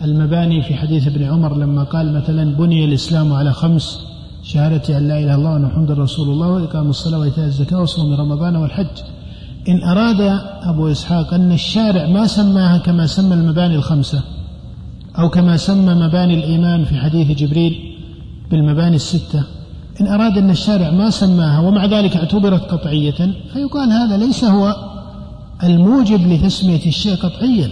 المباني 0.03 0.61
في 0.61 0.75
حديث 0.75 1.07
ابن 1.07 1.23
عمر 1.23 1.57
لما 1.57 1.83
قال 1.83 2.13
مثلا 2.13 2.55
بني 2.55 2.85
الإسلام 2.85 3.33
على 3.33 3.53
خمس 3.53 3.99
شهادة 4.45 4.97
أن 4.97 5.07
لا 5.07 5.19
إله 5.19 5.23
إلا 5.25 5.35
الله 5.35 5.53
وأن 5.53 5.61
محمد 5.61 5.91
رسول 5.91 6.29
الله 6.29 6.47
وإقام 6.47 6.89
الصلاة 6.89 7.19
وإيتاء 7.19 7.45
الزكاة 7.45 7.81
وصوم 7.81 8.13
رمضان 8.13 8.55
والحج. 8.55 8.97
إن 9.67 9.83
أراد 9.83 10.21
أبو 10.63 10.87
إسحاق 10.87 11.33
أن 11.33 11.51
الشارع 11.51 12.07
ما 12.07 12.27
سماها 12.27 12.77
كما 12.77 13.07
سمى 13.07 13.33
المباني 13.33 13.75
الخمسة 13.75 14.23
أو 15.19 15.29
كما 15.29 15.57
سمى 15.57 15.93
مباني 15.93 16.33
الإيمان 16.33 16.85
في 16.85 16.95
حديث 16.95 17.37
جبريل 17.37 17.97
بالمباني 18.51 18.95
الستة. 18.95 19.43
إن 20.01 20.07
أراد 20.07 20.37
أن 20.37 20.49
الشارع 20.49 20.91
ما 20.91 21.09
سماها 21.09 21.59
ومع 21.59 21.85
ذلك 21.85 22.17
اعتبرت 22.17 22.61
قطعية 22.61 23.33
فيقال 23.53 23.91
هذا 23.91 24.17
ليس 24.17 24.43
هو 24.43 24.75
الموجب 25.63 26.27
لتسمية 26.27 26.85
الشيء 26.85 27.15
قطعيا. 27.15 27.71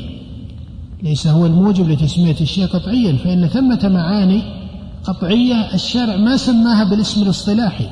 ليس 1.04 1.28
هو 1.28 1.46
الموجب 1.46 1.90
لتسمية 1.90 2.36
الشيء 2.42 2.66
قطعيا. 2.66 3.18
فإن 3.18 3.48
ثمة 3.48 3.90
معاني 3.90 4.63
قطعية 5.04 5.74
الشارع 5.74 6.16
ما 6.18 6.38
سماها 6.38 6.84
بالاسم 6.84 7.22
الاصطلاحي 7.22 7.88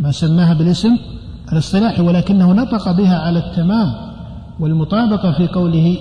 ما 0.00 0.12
سماها 0.12 0.54
بالاسم 0.54 0.98
الاصطلاحي 1.52 2.02
ولكنه 2.02 2.52
نطق 2.52 2.92
بها 2.92 3.18
على 3.18 3.38
التمام 3.38 3.92
والمطابقة 4.60 5.32
في 5.32 5.48
قوله 5.48 5.96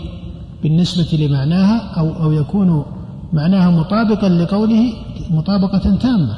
بالنسبة 0.63 1.17
لمعناها 1.26 1.99
أو 1.99 2.23
أو 2.23 2.31
يكون 2.31 2.85
معناها 3.34 3.69
مطابقا 3.69 4.30
لقوله 4.30 4.93
مطابقة 5.30 5.95
تامة 5.95 6.38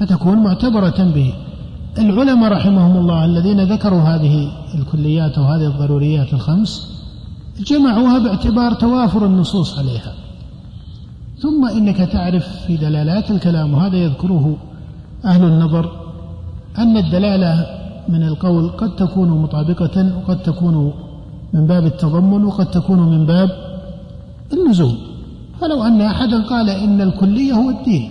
فتكون 0.00 0.38
معتبرة 0.38 1.12
به. 1.14 1.34
العلماء 1.98 2.52
رحمهم 2.52 2.96
الله 2.96 3.24
الذين 3.24 3.60
ذكروا 3.72 4.00
هذه 4.00 4.52
الكليات 4.74 5.38
أو 5.38 5.44
هذه 5.44 5.66
الضروريات 5.66 6.32
الخمس 6.32 6.90
جمعوها 7.66 8.18
باعتبار 8.18 8.74
توافر 8.74 9.26
النصوص 9.26 9.78
عليها. 9.78 10.14
ثم 11.42 11.68
إنك 11.68 11.96
تعرف 11.96 12.46
في 12.66 12.76
دلالات 12.76 13.30
الكلام 13.30 13.74
وهذا 13.74 13.96
يذكره 13.96 14.56
أهل 15.24 15.44
النظر 15.44 15.92
أن 16.78 16.96
الدلالة 16.96 17.66
من 18.08 18.22
القول 18.22 18.68
قد 18.68 18.96
تكون 18.96 19.28
مطابقة 19.28 20.16
وقد 20.16 20.42
تكون 20.42 20.92
من 21.52 21.66
باب 21.66 21.86
التضمن 21.86 22.44
وقد 22.44 22.70
تكون 22.70 22.98
من 22.98 23.26
باب 23.26 23.50
اللزوم 24.52 24.98
فلو 25.60 25.82
أن 25.82 26.00
أحدا 26.00 26.42
قال 26.42 26.70
إن 26.70 27.00
الكلية 27.00 27.52
هو 27.52 27.70
الدين 27.70 28.10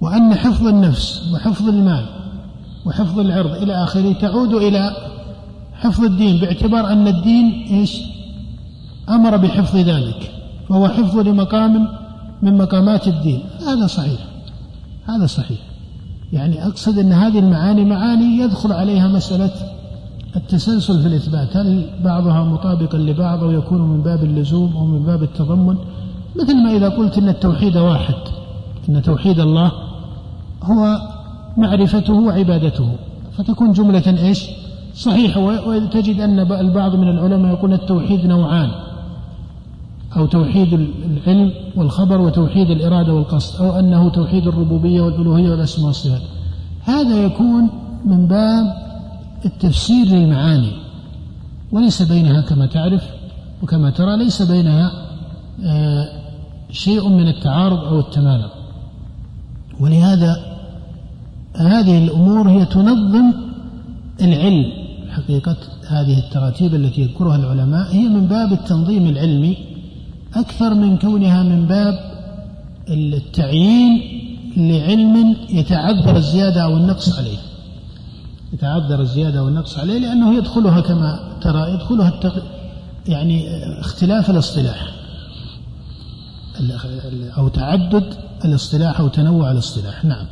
وأن 0.00 0.34
حفظ 0.34 0.66
النفس 0.66 1.32
وحفظ 1.34 1.68
المال 1.68 2.06
وحفظ 2.86 3.18
العرض 3.18 3.50
إلى 3.50 3.84
آخره 3.84 4.12
تعود 4.12 4.54
إلى 4.54 4.96
حفظ 5.74 6.04
الدين 6.04 6.40
باعتبار 6.40 6.92
أن 6.92 7.08
الدين 7.08 7.66
إيش؟ 7.70 8.00
أمر 9.08 9.36
بحفظ 9.36 9.76
ذلك. 9.76 10.39
وهو 10.70 10.88
حفظ 10.88 11.18
لمقام 11.18 11.88
من 12.42 12.58
مقامات 12.58 13.08
الدين. 13.08 13.40
هذا 13.66 13.86
صحيح. 13.86 14.20
هذا 15.04 15.26
صحيح. 15.26 15.58
يعني 16.32 16.66
أقصد 16.66 16.98
أن 16.98 17.12
هذه 17.12 17.38
المعاني 17.38 17.84
معاني 17.84 18.38
يدخل 18.38 18.72
عليها 18.72 19.08
مسألة 19.08 19.50
التسلسل 20.36 21.02
في 21.02 21.08
الإثبات. 21.08 21.56
هل 21.56 21.86
بعضها 22.04 22.44
مطابقا 22.44 22.98
لبعض 22.98 23.42
أو 23.42 23.50
يكون 23.50 23.82
من 23.82 24.02
باب 24.02 24.24
اللزوم 24.24 24.76
أو 24.76 24.84
من 24.86 25.02
باب 25.02 25.22
التضمن؟ 25.22 25.76
مثل 26.36 26.56
ما 26.56 26.76
إذا 26.76 26.88
قلت 26.88 27.18
أن 27.18 27.28
التوحيد 27.28 27.76
واحد. 27.76 28.14
أن 28.88 29.02
توحيد 29.02 29.40
الله 29.40 29.72
هو 30.62 30.98
معرفته 31.56 32.12
وعبادته. 32.12 32.92
فتكون 33.38 33.72
جملة 33.72 34.26
إيش؟ 34.26 34.44
صحيحة. 34.94 35.40
وتجد 35.40 36.20
أن 36.20 36.38
البعض 36.38 36.96
من 36.96 37.08
العلماء 37.08 37.52
يقول 37.52 37.72
التوحيد 37.72 38.26
نوعان. 38.26 38.70
أو 40.16 40.26
توحيد 40.26 40.72
العلم 40.72 41.52
والخبر 41.76 42.20
وتوحيد 42.20 42.70
الإرادة 42.70 43.14
والقصد 43.14 43.60
أو 43.62 43.78
أنه 43.78 44.08
توحيد 44.08 44.46
الربوبية 44.46 45.00
والألوهية 45.00 45.50
والأسماء 45.50 45.86
والصفات. 45.86 46.22
هذا 46.84 47.24
يكون 47.24 47.70
من 48.04 48.26
باب 48.26 48.74
التفسير 49.44 50.06
للمعاني 50.06 50.72
وليس 51.72 52.02
بينها 52.02 52.40
كما 52.40 52.66
تعرف 52.66 53.04
وكما 53.62 53.90
ترى 53.90 54.16
ليس 54.16 54.42
بينها 54.42 54.92
آه، 55.64 56.08
شيء 56.70 57.08
من 57.08 57.28
التعارض 57.28 57.78
أو 57.78 58.00
التمانع 58.00 58.50
ولهذا 59.80 60.36
هذه 61.56 62.04
الأمور 62.04 62.48
هي 62.48 62.64
تنظم 62.64 63.32
العلم. 64.20 64.80
حقيقة 65.10 65.56
هذه 65.88 66.18
التراتيب 66.18 66.74
التي 66.74 67.00
يذكرها 67.00 67.36
العلماء 67.36 67.92
هي 67.92 68.08
من 68.08 68.26
باب 68.26 68.52
التنظيم 68.52 69.06
العلمي 69.06 69.69
أكثر 70.34 70.74
من 70.74 70.98
كونها 70.98 71.42
من 71.42 71.66
باب 71.66 72.10
التعيين 72.88 74.02
لعلم 74.56 75.36
يتعذر 75.50 76.16
الزيادة 76.16 76.64
أو 76.64 76.76
النقص 76.76 77.18
عليه. 77.18 77.38
يتعذر 78.52 79.00
الزيادة 79.00 79.38
أو 79.38 79.48
النقص 79.48 79.78
عليه 79.78 79.98
لأنه 79.98 80.34
يدخلها 80.34 80.80
كما 80.80 81.38
ترى 81.42 81.74
يدخلها 81.74 82.08
التغ... 82.08 82.38
يعني 83.06 83.48
اختلاف 83.80 84.30
الاصطلاح. 84.30 84.94
أو 87.38 87.48
تعدد 87.48 88.14
الاصطلاح 88.44 89.00
أو 89.00 89.08
تنوع 89.08 89.50
الاصطلاح. 89.50 90.04
نعم. 90.04 90.26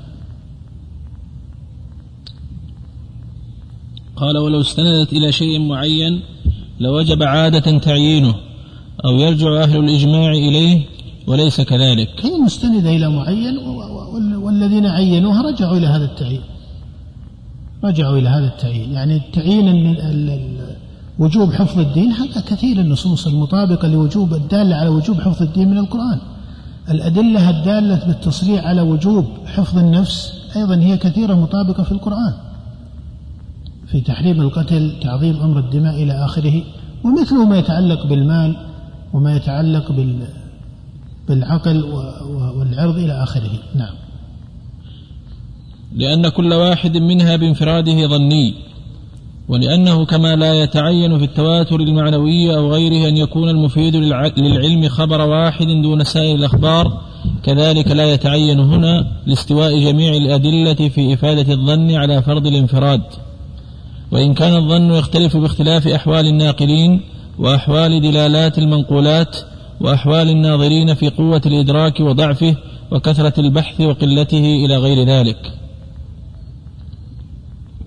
قال 4.16 4.38
ولو 4.38 4.60
استندت 4.60 5.12
إلى 5.12 5.32
شيء 5.32 5.68
معين 5.68 6.22
لوجب 6.80 7.22
عادة 7.22 7.78
تعيينه. 7.78 8.47
أو 9.04 9.18
يرجع 9.18 9.62
أهل 9.62 9.76
الإجماع 9.76 10.30
إليه 10.30 10.84
وليس 11.26 11.60
كذلك. 11.60 12.08
هي 12.22 12.38
مستندة 12.38 12.90
إلى 12.90 13.08
معين 13.08 13.58
والذين 14.36 14.86
عينوها 14.86 15.42
رجعوا 15.42 15.76
إلى 15.76 15.86
هذا 15.86 16.04
التعيين. 16.04 16.40
رجعوا 17.84 18.18
إلى 18.18 18.28
هذا 18.28 18.46
التعيين. 18.46 18.92
يعني 18.92 19.16
التعيين 19.16 19.96
وجوب 21.18 21.52
حفظ 21.52 21.78
الدين 21.78 22.12
هذا 22.12 22.40
كثير 22.40 22.80
النصوص 22.80 23.26
المطابقة 23.26 23.88
لوجوب 23.88 24.34
الدالة 24.34 24.76
على 24.76 24.88
وجوب 24.88 25.20
حفظ 25.20 25.42
الدين 25.42 25.70
من 25.70 25.78
القرآن. 25.78 26.18
الأدلة 26.90 27.50
الدالة 27.50 28.06
بالتصريح 28.06 28.64
على 28.64 28.80
وجوب 28.80 29.24
حفظ 29.46 29.78
النفس 29.78 30.32
أيضا 30.56 30.76
هي 30.76 30.96
كثيرة 30.96 31.34
مطابقة 31.34 31.82
في 31.82 31.92
القرآن. 31.92 32.34
في 33.86 34.00
تحريم 34.00 34.40
القتل 34.40 34.92
تعظيم 35.02 35.36
أمر 35.36 35.58
الدماء 35.58 36.02
إلى 36.02 36.24
آخره 36.24 36.62
ومثله 37.04 37.44
ما 37.46 37.58
يتعلق 37.58 38.06
بالمال 38.06 38.56
وما 39.12 39.36
يتعلق 39.36 39.92
بالعقل 41.28 41.84
والعرض 42.56 42.96
إلى 42.96 43.22
آخره. 43.22 43.50
نعم. 43.74 43.94
لأن 45.96 46.28
كل 46.28 46.52
واحد 46.54 46.96
منها 46.96 47.36
بانفراده 47.36 48.06
ظني 48.06 48.54
ولأنه 49.48 50.04
كما 50.04 50.36
لا 50.36 50.62
يتعين 50.62 51.18
في 51.18 51.24
التواتر 51.24 51.80
المعنوي 51.80 52.56
أو 52.56 52.72
غيره 52.72 53.08
أن 53.08 53.16
يكون 53.16 53.48
المفيد 53.48 53.96
للعلم 54.38 54.88
خبر 54.88 55.20
واحد 55.20 55.66
دون 55.66 56.04
سائر 56.04 56.34
الأخبار 56.34 57.00
كذلك 57.42 57.88
لا 57.90 58.12
يتعين 58.12 58.60
هنا 58.60 59.06
لاستواء 59.26 59.80
جميع 59.80 60.12
الأدلة 60.16 60.88
في 60.88 61.14
إفادة 61.14 61.52
الظن 61.52 61.90
على 61.94 62.22
فرض 62.22 62.46
الانفراد. 62.46 63.02
وإن 64.12 64.34
كان 64.34 64.56
الظن 64.56 64.92
يختلف 64.92 65.36
باختلاف 65.36 65.88
أحوال 65.88 66.26
الناقلين 66.26 67.00
وأحوال 67.38 68.00
دلالات 68.00 68.58
المنقولات 68.58 69.36
وأحوال 69.80 70.28
الناظرين 70.28 70.94
في 70.94 71.08
قوة 71.08 71.42
الإدراك 71.46 72.00
وضعفه 72.00 72.56
وكثرة 72.90 73.40
البحث 73.40 73.80
وقلته 73.80 74.64
إلى 74.64 74.76
غير 74.76 75.08
ذلك. 75.08 75.52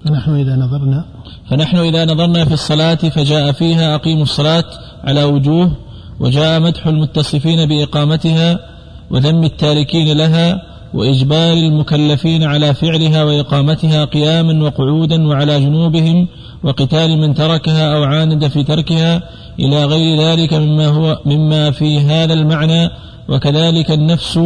فنحن 0.06 0.32
إذا 0.32 0.56
نظرنا 0.56 1.06
فنحن 1.50 1.78
إذا 1.78 2.06
نظرنا 2.06 2.46
في 2.46 2.54
الصلاة 2.54 2.96
فجاء 2.96 3.52
فيها 3.52 3.96
أقيموا 3.96 4.24
الصلاة 4.24 4.64
على 5.04 5.24
وجوه 5.24 5.72
وجاء 6.20 6.60
مدح 6.60 6.88
المتصفين 6.88 7.66
بإقامتها 7.70 8.60
وذم 9.12 9.44
التاركين 9.44 10.18
لها 10.18 10.71
وإجبار 10.94 11.54
المكلفين 11.54 12.44
على 12.44 12.74
فعلها 12.74 13.24
وإقامتها 13.24 14.06
قياما 14.06 14.64
وقعودا 14.64 15.28
وعلى 15.28 15.60
جنوبهم 15.60 16.28
وقتال 16.64 17.18
من 17.18 17.34
تركها 17.34 17.96
أو 17.96 18.04
عاند 18.04 18.48
في 18.48 18.64
تركها 18.64 19.24
إلى 19.60 19.86
غير 19.86 20.22
ذلك 20.22 20.54
مما 20.54 20.88
هو 20.88 21.20
مما 21.26 21.72
في 21.72 22.00
هذا 22.00 22.34
المعنى 22.34 22.90
وكذلك 23.30 23.92
النفس 23.92 24.40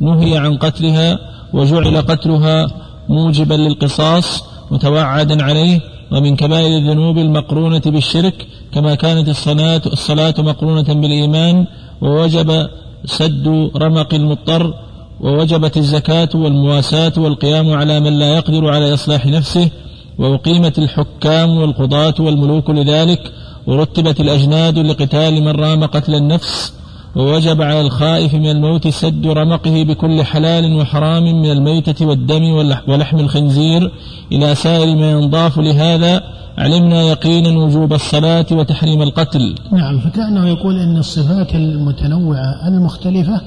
نهي 0.00 0.38
عن 0.38 0.56
قتلها 0.56 1.18
وجعل 1.52 1.96
قتلها 1.96 2.66
موجبا 3.08 3.54
للقصاص 3.54 4.44
متوعدا 4.70 5.42
عليه 5.44 5.80
ومن 6.12 6.36
كبائر 6.36 6.78
الذنوب 6.78 7.18
المقرونة 7.18 7.82
بالشرك 7.86 8.46
كما 8.74 8.94
كانت 8.94 9.28
الصلاة 9.28 9.82
الصلاة 9.86 10.34
مقرونة 10.38 10.94
بالإيمان 10.94 11.66
ووجب 12.00 12.68
سد 13.04 13.70
رمق 13.76 14.14
المضطر 14.14 14.74
ووجبت 15.20 15.76
الزكاة 15.76 16.28
والمواساة 16.34 17.12
والقيام 17.16 17.70
على 17.70 18.00
من 18.00 18.18
لا 18.18 18.34
يقدر 18.34 18.68
على 18.68 18.94
إصلاح 18.94 19.26
نفسه 19.26 19.70
وأقيمت 20.18 20.78
الحكام 20.78 21.50
والقضاة 21.50 22.14
والملوك 22.20 22.70
لذلك 22.70 23.32
ورتبت 23.66 24.20
الأجناد 24.20 24.78
لقتال 24.78 25.42
من 25.42 25.48
رام 25.48 25.84
قتل 25.84 26.14
النفس 26.14 26.72
ووجب 27.16 27.62
على 27.62 27.80
الخائف 27.80 28.34
من 28.34 28.50
الموت 28.50 28.88
سد 28.88 29.26
رمقه 29.26 29.84
بكل 29.84 30.22
حلال 30.22 30.74
وحرام 30.74 31.24
من 31.42 31.50
الميتة 31.50 32.06
والدم 32.06 32.44
ولحم 32.88 33.18
الخنزير. 33.20 33.92
إلى 34.32 34.54
سائر 34.54 34.96
ما 34.96 35.10
ينضاف 35.10 35.58
لهذا 35.58 36.22
علمنا 36.58 37.02
يقينا 37.02 37.58
وجوب 37.58 37.92
الصلاة 37.92 38.46
وتحريم 38.52 39.02
القتل. 39.02 39.54
نعم 39.72 40.00
فكأنه 40.00 40.48
يقول 40.48 40.78
أن 40.78 40.96
الصفات 40.96 41.54
المتنوعة 41.54 42.68
المختلفة 42.68 43.40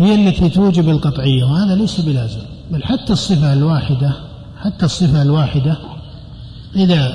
هي 0.00 0.14
التي 0.14 0.48
توجب 0.48 0.88
القطعية 0.88 1.44
وهذا 1.44 1.74
ليس 1.74 2.00
بلازم 2.00 2.40
بل 2.70 2.82
حتى 2.82 3.12
الصفة 3.12 3.52
الواحدة 3.52 4.12
حتى 4.60 4.84
الصفة 4.84 5.22
الواحدة 5.22 5.76
إذا 6.76 7.12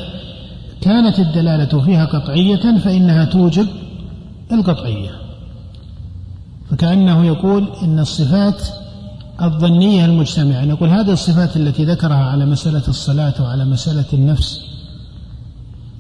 كانت 0.82 1.20
الدلالة 1.20 1.82
فيها 1.82 2.06
قطعية 2.06 2.78
فإنها 2.78 3.26
توجب 3.26 3.68
القطعية. 4.52 5.10
فكأنه 6.72 7.26
يقول 7.26 7.68
إن 7.84 8.00
الصفات 8.00 8.62
الظنية 9.42 10.06
المجتمعة 10.06 10.66
نقول 10.66 10.90
هذه 10.90 11.12
الصفات 11.12 11.58
التي 11.58 11.86
ذكرها 11.86 12.24
على 12.24 12.46
مسألة 12.46 12.84
الصلاة 12.88 13.34
وعلى 13.40 13.66
مسألة 13.66 14.06
النفس 14.14 14.62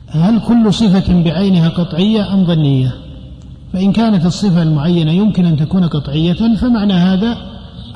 هل 0.07 0.39
كل 0.39 0.73
صفة 0.73 1.23
بعينها 1.23 1.69
قطعية 1.69 2.33
أم 2.33 2.45
ظنية؟ 2.45 3.04
فإن 3.75 3.91
كانت 3.91 4.25
الصفة 4.25 4.63
المعينة 4.63 5.11
يمكن 5.11 5.45
أن 5.45 5.57
تكون 5.57 5.87
قطعية 5.87 6.55
فمعنى 6.55 6.93
هذا 6.93 7.37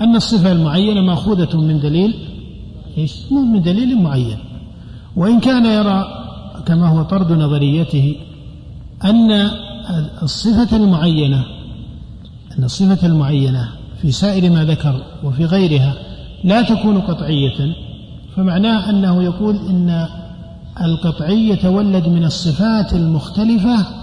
أن 0.01 0.15
الصفة 0.15 0.51
المعينة 0.51 1.01
مأخوذة 1.01 1.57
من 1.57 1.79
دليل 1.79 2.15
إيش؟ 2.97 3.31
من 3.31 3.61
دليل 3.61 4.01
معين 4.01 4.37
وإن 5.15 5.39
كان 5.39 5.65
يرى 5.65 6.05
كما 6.65 6.87
هو 6.87 7.03
طرد 7.03 7.31
نظريته 7.31 8.15
أن 9.03 9.49
الصفة 10.23 10.77
المعينة 10.77 11.45
أن 12.57 12.63
الصفة 12.63 13.07
المعينة 13.07 13.69
في 14.01 14.11
سائر 14.11 14.51
ما 14.51 14.65
ذكر 14.65 15.03
وفي 15.23 15.45
غيرها 15.45 15.93
لا 16.43 16.61
تكون 16.61 17.01
قطعية 17.01 17.75
فمعناه 18.35 18.89
أنه 18.89 19.23
يقول 19.23 19.55
إن 19.55 20.07
القطعية 20.81 21.53
يتولد 21.53 22.07
من 22.07 22.25
الصفات 22.25 22.93
المختلفة 22.93 23.98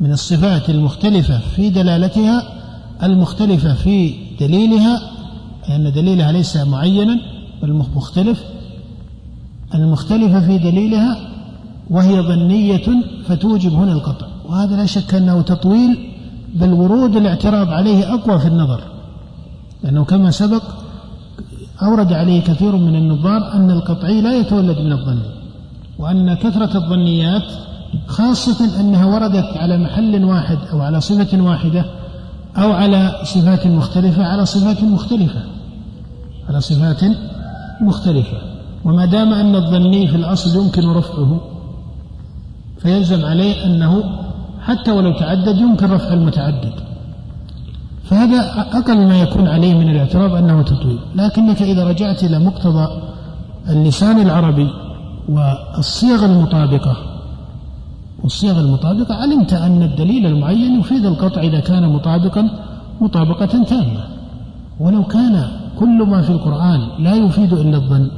من 0.00 0.12
الصفات 0.12 0.70
المختلفة 0.70 1.38
في 1.38 1.70
دلالتها 1.70 2.42
المختلفة 3.02 3.74
في 3.74 4.14
دليلها 4.40 5.00
لأن 5.68 5.92
دليلها 5.92 6.32
ليس 6.32 6.56
معينا 6.56 7.20
بل 7.62 7.72
مختلف. 7.72 8.44
المختلفة 9.74 10.40
في 10.46 10.58
دليلها 10.58 11.18
وهي 11.90 12.20
ظنية 12.20 12.86
فتوجب 13.28 13.72
هنا 13.72 13.92
القطع. 13.92 14.26
وهذا 14.48 14.76
لا 14.76 14.86
شك 14.86 15.14
أنه 15.14 15.42
تطويل 15.42 15.98
بل 16.54 16.72
ورود 16.72 17.16
الاعتراض 17.16 17.68
عليه 17.68 18.14
أقوى 18.14 18.38
في 18.38 18.48
النظر. 18.48 18.82
لأنه 19.82 20.04
كما 20.04 20.30
سبق 20.30 20.62
أورد 21.82 22.12
عليه 22.12 22.42
كثير 22.42 22.76
من 22.76 22.96
النظار 22.96 23.52
أن 23.54 23.70
القطعي 23.70 24.20
لا 24.20 24.34
يتولد 24.34 24.78
من 24.78 24.92
الظن 24.92 25.22
وأن 25.98 26.34
كثرة 26.34 26.76
الظنيات 26.76 27.52
خاصة 28.06 28.80
أنها 28.80 29.06
وردت 29.06 29.56
على 29.56 29.78
محل 29.78 30.24
واحد 30.24 30.58
أو 30.72 30.80
على 30.80 31.00
صفة 31.00 31.42
واحدة 31.42 31.84
أو 32.56 32.72
على 32.72 33.12
صفات 33.24 33.66
مختلفة 33.66 34.24
على 34.24 34.46
صفات 34.46 34.82
مختلفة. 34.82 35.42
على 36.48 36.60
صفات 36.60 37.04
مختلفة. 37.80 38.38
وما 38.84 39.04
دام 39.04 39.32
أن 39.32 39.54
الظني 39.56 40.08
في 40.08 40.16
الأصل 40.16 40.60
يمكن 40.60 40.88
رفعه 40.88 41.40
فيلزم 42.78 43.24
عليه 43.24 43.66
أنه 43.66 44.04
حتى 44.60 44.90
ولو 44.90 45.18
تعدد 45.18 45.58
يمكن 45.58 45.90
رفع 45.90 46.12
المتعدد. 46.12 46.72
فهذا 48.04 48.40
أقل 48.78 49.06
ما 49.06 49.20
يكون 49.20 49.48
عليه 49.48 49.74
من 49.74 49.90
الاعتراض 49.90 50.34
أنه 50.34 50.62
تطويل. 50.62 50.98
لكنك 51.14 51.62
إذا 51.62 51.84
رجعت 51.84 52.24
إلى 52.24 52.38
مقتضى 52.38 52.88
اللسان 53.68 54.20
العربي 54.20 54.70
والصيغ 55.28 56.24
المطابقة 56.24 57.15
والصيغ 58.26 58.60
المطابقة 58.60 59.14
علمت 59.14 59.52
أن 59.52 59.82
الدليل 59.82 60.26
المعين 60.26 60.80
يفيد 60.80 61.04
القطع 61.04 61.40
إذا 61.40 61.60
كان 61.60 61.88
مطابقا 61.88 62.50
مطابقة 63.00 63.64
تامة. 63.64 64.04
ولو 64.80 65.04
كان 65.04 65.48
كل 65.78 66.02
ما 66.02 66.22
في 66.22 66.30
القرآن 66.30 66.88
لا 66.98 67.14
يفيد 67.14 67.52
إلا 67.52 67.76
الظن 67.76 68.10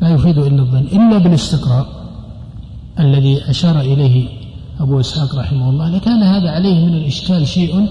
لا 0.00 0.08
يفيد 0.08 0.38
إلا 0.38 0.62
الظن 0.62 0.86
إلا 0.92 1.18
بالاستقراء 1.18 1.86
الذي 3.00 3.50
أشار 3.50 3.80
إليه 3.80 4.28
أبو 4.80 5.00
إسحاق 5.00 5.38
رحمه 5.38 5.70
الله. 5.70 5.88
لكان 5.90 6.22
هذا 6.22 6.50
عليه 6.50 6.86
من 6.86 6.94
الإشكال 6.94 7.48
شيء 7.48 7.88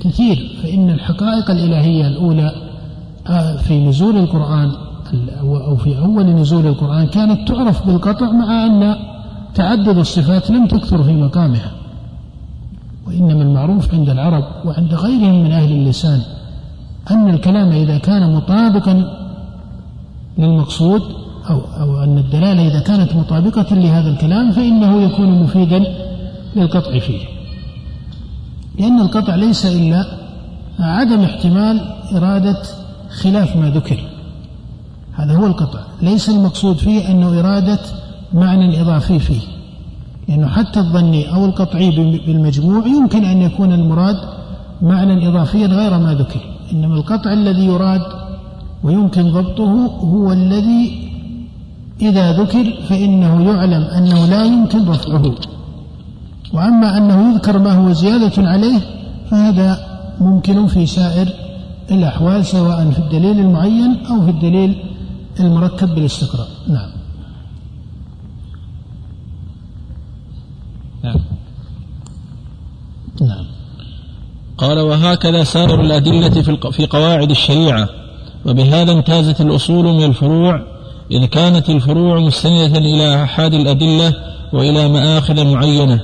كثير 0.00 0.56
فإن 0.62 0.90
الحقائق 0.90 1.50
الإلهية 1.50 2.06
الأولى 2.06 2.52
آه، 3.26 3.56
في 3.56 3.86
نزول 3.86 4.16
القرآن 4.16 4.72
أو 5.40 5.76
في 5.76 5.98
أول 5.98 6.26
نزول 6.26 6.66
القرآن 6.66 7.06
كانت 7.06 7.48
تعرف 7.48 7.86
بالقطع 7.86 8.30
مع 8.30 8.66
أن 8.66 9.13
تعدد 9.54 9.98
الصفات 9.98 10.50
لم 10.50 10.66
تكثر 10.66 11.02
في 11.02 11.12
مقامها 11.12 11.72
وإنما 13.06 13.42
المعروف 13.42 13.94
عند 13.94 14.10
العرب 14.10 14.44
وعند 14.64 14.94
غيرهم 14.94 15.44
من 15.44 15.52
أهل 15.52 15.72
اللسان 15.72 16.20
أن 17.10 17.30
الكلام 17.30 17.72
إذا 17.72 17.98
كان 17.98 18.34
مطابقا 18.34 19.24
للمقصود 20.38 21.02
أو, 21.50 21.60
أو 21.80 22.04
أن 22.04 22.18
الدلالة 22.18 22.68
إذا 22.68 22.80
كانت 22.80 23.16
مطابقة 23.16 23.74
لهذا 23.74 24.10
الكلام 24.10 24.52
فإنه 24.52 25.02
يكون 25.02 25.42
مفيدا 25.42 25.84
للقطع 26.56 26.98
فيه. 26.98 27.20
لأن 28.78 29.00
القطع 29.00 29.34
ليس 29.34 29.66
إلا 29.66 30.06
عدم 30.80 31.20
احتمال 31.20 31.80
إرادة 32.12 32.62
خلاف 33.22 33.56
ما 33.56 33.70
ذكر. 33.70 33.98
هذا 35.12 35.36
هو 35.36 35.46
القطع. 35.46 35.80
ليس 36.02 36.28
المقصود 36.28 36.76
فيه 36.76 37.10
أنه 37.10 37.40
إرادة 37.40 37.78
معنى 38.34 38.80
إضافي 38.80 39.18
فيه. 39.18 39.40
لأنه 40.28 40.48
حتى 40.48 40.80
الظني 40.80 41.34
أو 41.34 41.44
القطعي 41.44 41.90
بالمجموع 42.26 42.86
يمكن 42.86 43.24
أن 43.24 43.42
يكون 43.42 43.72
المراد 43.72 44.16
معنى 44.82 45.28
إضافيا 45.28 45.66
غير 45.66 45.98
ما 45.98 46.14
ذكر. 46.14 46.40
إنما 46.72 46.94
القطع 46.94 47.32
الذي 47.32 47.64
يراد 47.66 48.02
ويمكن 48.82 49.32
ضبطه 49.32 49.72
هو 49.86 50.32
الذي 50.32 51.10
إذا 52.00 52.32
ذكر 52.32 52.64
فإنه 52.88 53.44
يعلم 53.50 53.82
أنه 53.82 54.26
لا 54.26 54.44
يمكن 54.44 54.88
رفعه. 54.88 55.34
وأما 56.52 56.98
أنه 56.98 57.32
يذكر 57.32 57.58
ما 57.58 57.72
هو 57.72 57.92
زيادة 57.92 58.48
عليه 58.48 58.80
فهذا 59.30 59.78
ممكن 60.20 60.66
في 60.66 60.86
سائر 60.86 61.28
الأحوال 61.90 62.46
سواء 62.46 62.90
في 62.90 62.98
الدليل 62.98 63.40
المعين 63.40 64.06
أو 64.06 64.24
في 64.24 64.30
الدليل 64.30 64.84
المركب 65.40 65.94
بالاستقراء 65.94 66.48
نعم 66.68 66.90
نعم 73.20 73.44
قال 74.64 74.78
وهكذا 74.80 75.44
سائر 75.44 75.80
الأدلة 75.80 76.42
في 76.70 76.86
قواعد 76.86 77.30
الشريعة. 77.30 77.88
وبهذا 78.46 78.92
امتازت 78.92 79.40
الأصول 79.40 79.84
من 79.84 80.04
الفروع 80.04 80.62
إذ 81.10 81.24
كانت 81.24 81.70
الفروع 81.70 82.20
مستندة 82.20 82.78
إلى 82.78 83.22
أحد 83.22 83.54
الأدلة 83.54 84.14
وإلى 84.52 84.88
مآخذ 84.88 85.44
معينة 85.44 86.00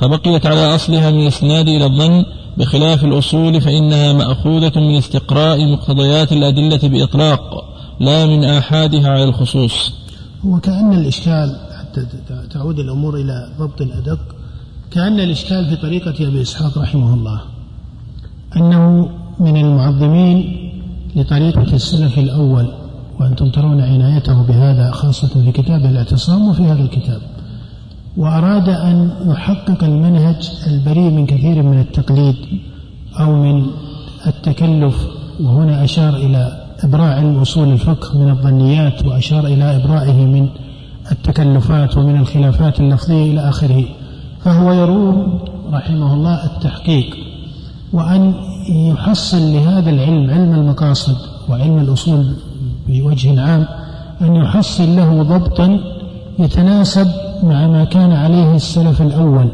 فبقيت 0.00 0.46
على 0.46 0.74
أصلها 0.74 1.10
من 1.10 1.22
الإسناد 1.22 1.68
إلى 1.68 1.84
الظن 1.84 2.24
بخلاف 2.56 3.04
الأصول 3.04 3.60
فإنها 3.60 4.12
مأخوذة 4.12 4.72
من 4.80 4.96
استقراء 4.96 5.72
مقتضيات 5.72 6.32
الأدلة 6.32 6.88
بإطلاق 6.88 7.40
لا 8.00 8.26
من 8.26 8.44
آحادها 8.44 9.08
على 9.08 9.24
الخصوص. 9.24 9.92
هو 10.46 10.60
كأن 10.60 10.92
الإشكال 10.92 11.56
حتى 11.78 12.06
تعود 12.50 12.78
الأمور 12.78 13.14
إلى 13.16 13.52
ضبط 13.58 13.82
أدق 13.82 14.20
كأن 14.90 15.20
الإشكال 15.20 15.68
في 15.70 15.76
طريقة 15.76 16.28
أبي 16.28 16.42
إسحاق 16.42 16.78
رحمه 16.78 17.14
الله. 17.14 17.40
أنه 18.56 19.08
من 19.40 19.56
المعظمين 19.56 20.70
لطريقة 21.16 21.62
السلف 21.62 22.18
الأول 22.18 22.72
وأنتم 23.20 23.50
ترون 23.50 23.80
عنايته 23.80 24.42
بهذا 24.42 24.90
خاصة 24.90 25.28
في 25.28 25.52
كتاب 25.52 25.84
الاعتصام 25.84 26.48
وفي 26.48 26.62
هذا 26.62 26.82
الكتاب. 26.82 27.20
وأراد 28.16 28.68
أن 28.68 29.10
يحقق 29.26 29.84
المنهج 29.84 30.50
البريء 30.66 31.10
من 31.10 31.26
كثير 31.26 31.62
من 31.62 31.80
التقليد 31.80 32.36
أو 33.20 33.42
من 33.42 33.66
التكلف 34.26 35.06
وهنا 35.40 35.84
أشار 35.84 36.16
إلى 36.16 36.66
إبراع 36.84 37.14
علم 37.14 37.38
أصول 37.38 37.72
الفقه 37.72 38.18
من 38.18 38.30
الظنيات 38.30 39.06
وأشار 39.06 39.46
إلى 39.46 39.76
إبراعه 39.76 40.24
من 40.24 40.48
التكلفات 41.12 41.96
ومن 41.96 42.16
الخلافات 42.16 42.80
اللفظية 42.80 43.32
إلى 43.32 43.48
آخره. 43.48 43.84
فهو 44.44 44.72
يروم 44.72 45.38
رحمه 45.72 46.14
الله 46.14 46.44
التحقيق. 46.44 47.29
وأن 47.92 48.34
يحصل 48.68 49.52
لهذا 49.52 49.90
العلم 49.90 50.30
علم 50.30 50.54
المقاصد 50.54 51.16
وعلم 51.48 51.78
الأصول 51.78 52.36
بوجه 52.88 53.40
عام 53.40 53.66
أن 54.20 54.36
يحصل 54.36 54.96
له 54.96 55.22
ضبطا 55.22 55.80
يتناسب 56.38 57.06
مع 57.42 57.66
ما 57.66 57.84
كان 57.84 58.12
عليه 58.12 58.54
السلف 58.54 59.02
الأول 59.02 59.48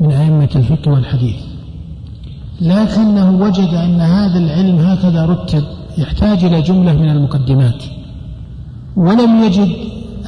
من 0.00 0.10
أئمة 0.10 0.48
الفقه 0.56 0.90
والحديث. 0.92 1.36
لكنه 2.60 3.30
وجد 3.42 3.74
أن 3.74 4.00
هذا 4.00 4.38
العلم 4.38 4.78
هكذا 4.78 5.26
رتب 5.26 5.64
يحتاج 5.98 6.44
إلى 6.44 6.62
جملة 6.62 6.92
من 6.92 7.10
المقدمات. 7.10 7.82
ولم 8.96 9.44
يجد 9.44 9.68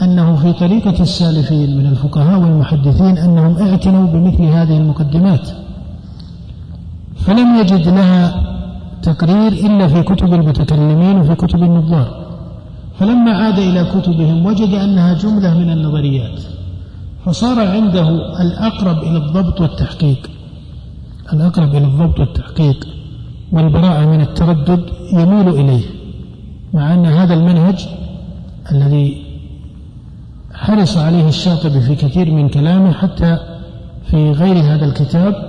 أنه 0.02 0.36
في 0.36 0.52
طريقة 0.52 1.02
السالفين 1.02 1.78
من 1.78 1.86
الفقهاء 1.86 2.40
والمحدثين 2.40 3.18
أنهم 3.18 3.58
اعتنوا 3.58 4.06
بمثل 4.06 4.42
هذه 4.42 4.76
المقدمات. 4.76 5.48
فلم 7.24 7.56
يجد 7.60 7.88
لها 7.88 8.42
تقرير 9.02 9.52
إلا 9.52 9.88
في 9.88 10.02
كتب 10.02 10.34
المتكلمين 10.34 11.18
وفي 11.18 11.34
كتب 11.34 11.62
النظار. 11.62 12.28
فلما 12.98 13.32
عاد 13.32 13.58
إلى 13.58 13.84
كتبهم 13.84 14.46
وجد 14.46 14.74
أنها 14.74 15.14
جملة 15.14 15.58
من 15.58 15.70
النظريات 15.70 16.40
فصار 17.24 17.68
عنده 17.68 18.08
الأقرب 18.40 18.98
إلى 19.02 19.18
الضبط 19.18 19.60
والتحقيق. 19.60 20.30
الأقرب 21.32 21.74
إلى 21.74 21.86
الضبط 21.86 22.20
والتحقيق 22.20 22.88
والبراءة 23.52 24.06
من 24.06 24.20
التردد 24.20 24.82
يميل 25.12 25.48
إليه 25.48 25.84
مع 26.74 26.94
أن 26.94 27.06
هذا 27.06 27.34
المنهج 27.34 27.88
الذي 28.72 29.22
حرص 30.54 30.96
عليه 30.96 31.28
الشاطبي 31.28 31.80
في 31.80 31.94
كثير 31.94 32.30
من 32.30 32.48
كلامه 32.48 32.92
حتى 32.92 33.38
في 34.10 34.30
غير 34.32 34.56
هذا 34.56 34.84
الكتاب 34.84 35.47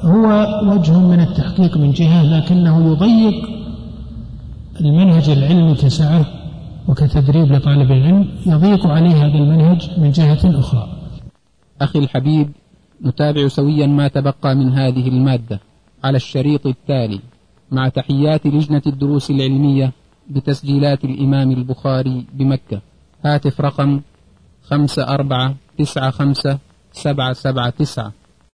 هو 0.00 0.46
وجه 0.72 0.98
من 0.98 1.20
التحقيق 1.20 1.76
من 1.76 1.90
جهة 1.92 2.22
لكنه 2.22 2.92
يضيق 2.92 3.48
المنهج 4.80 5.30
العلمي 5.30 5.74
كسعة 5.74 6.26
وكتدريب 6.88 7.52
لطالب 7.52 7.92
العلم 7.92 8.28
يضيق 8.46 8.86
عليه 8.86 9.26
هذا 9.26 9.34
المنهج 9.34 10.00
من 10.00 10.10
جهة 10.10 10.58
أخرى. 10.60 10.88
أخي 11.80 11.98
الحبيب 11.98 12.52
نتابع 13.04 13.48
سويا 13.48 13.86
ما 13.86 14.08
تبقى 14.08 14.54
من 14.54 14.72
هذه 14.72 15.08
المادة 15.08 15.60
على 16.04 16.16
الشريط 16.16 16.66
التالي 16.66 17.20
مع 17.70 17.88
تحيات 17.88 18.46
لجنة 18.46 18.82
الدروس 18.86 19.30
العلمية 19.30 19.92
بتسجيلات 20.30 21.04
الإمام 21.04 21.50
البخاري 21.50 22.26
بمكة. 22.34 22.80
هاتف 23.24 23.60
رقم 23.60 24.00
خمسة 24.62 25.02
أربعة 25.08 25.54
تسعة 25.78 26.10
خمسة 26.10 26.58
سبعة 26.92 27.32
سبعة 27.32 27.70
تسعة. 27.70 28.12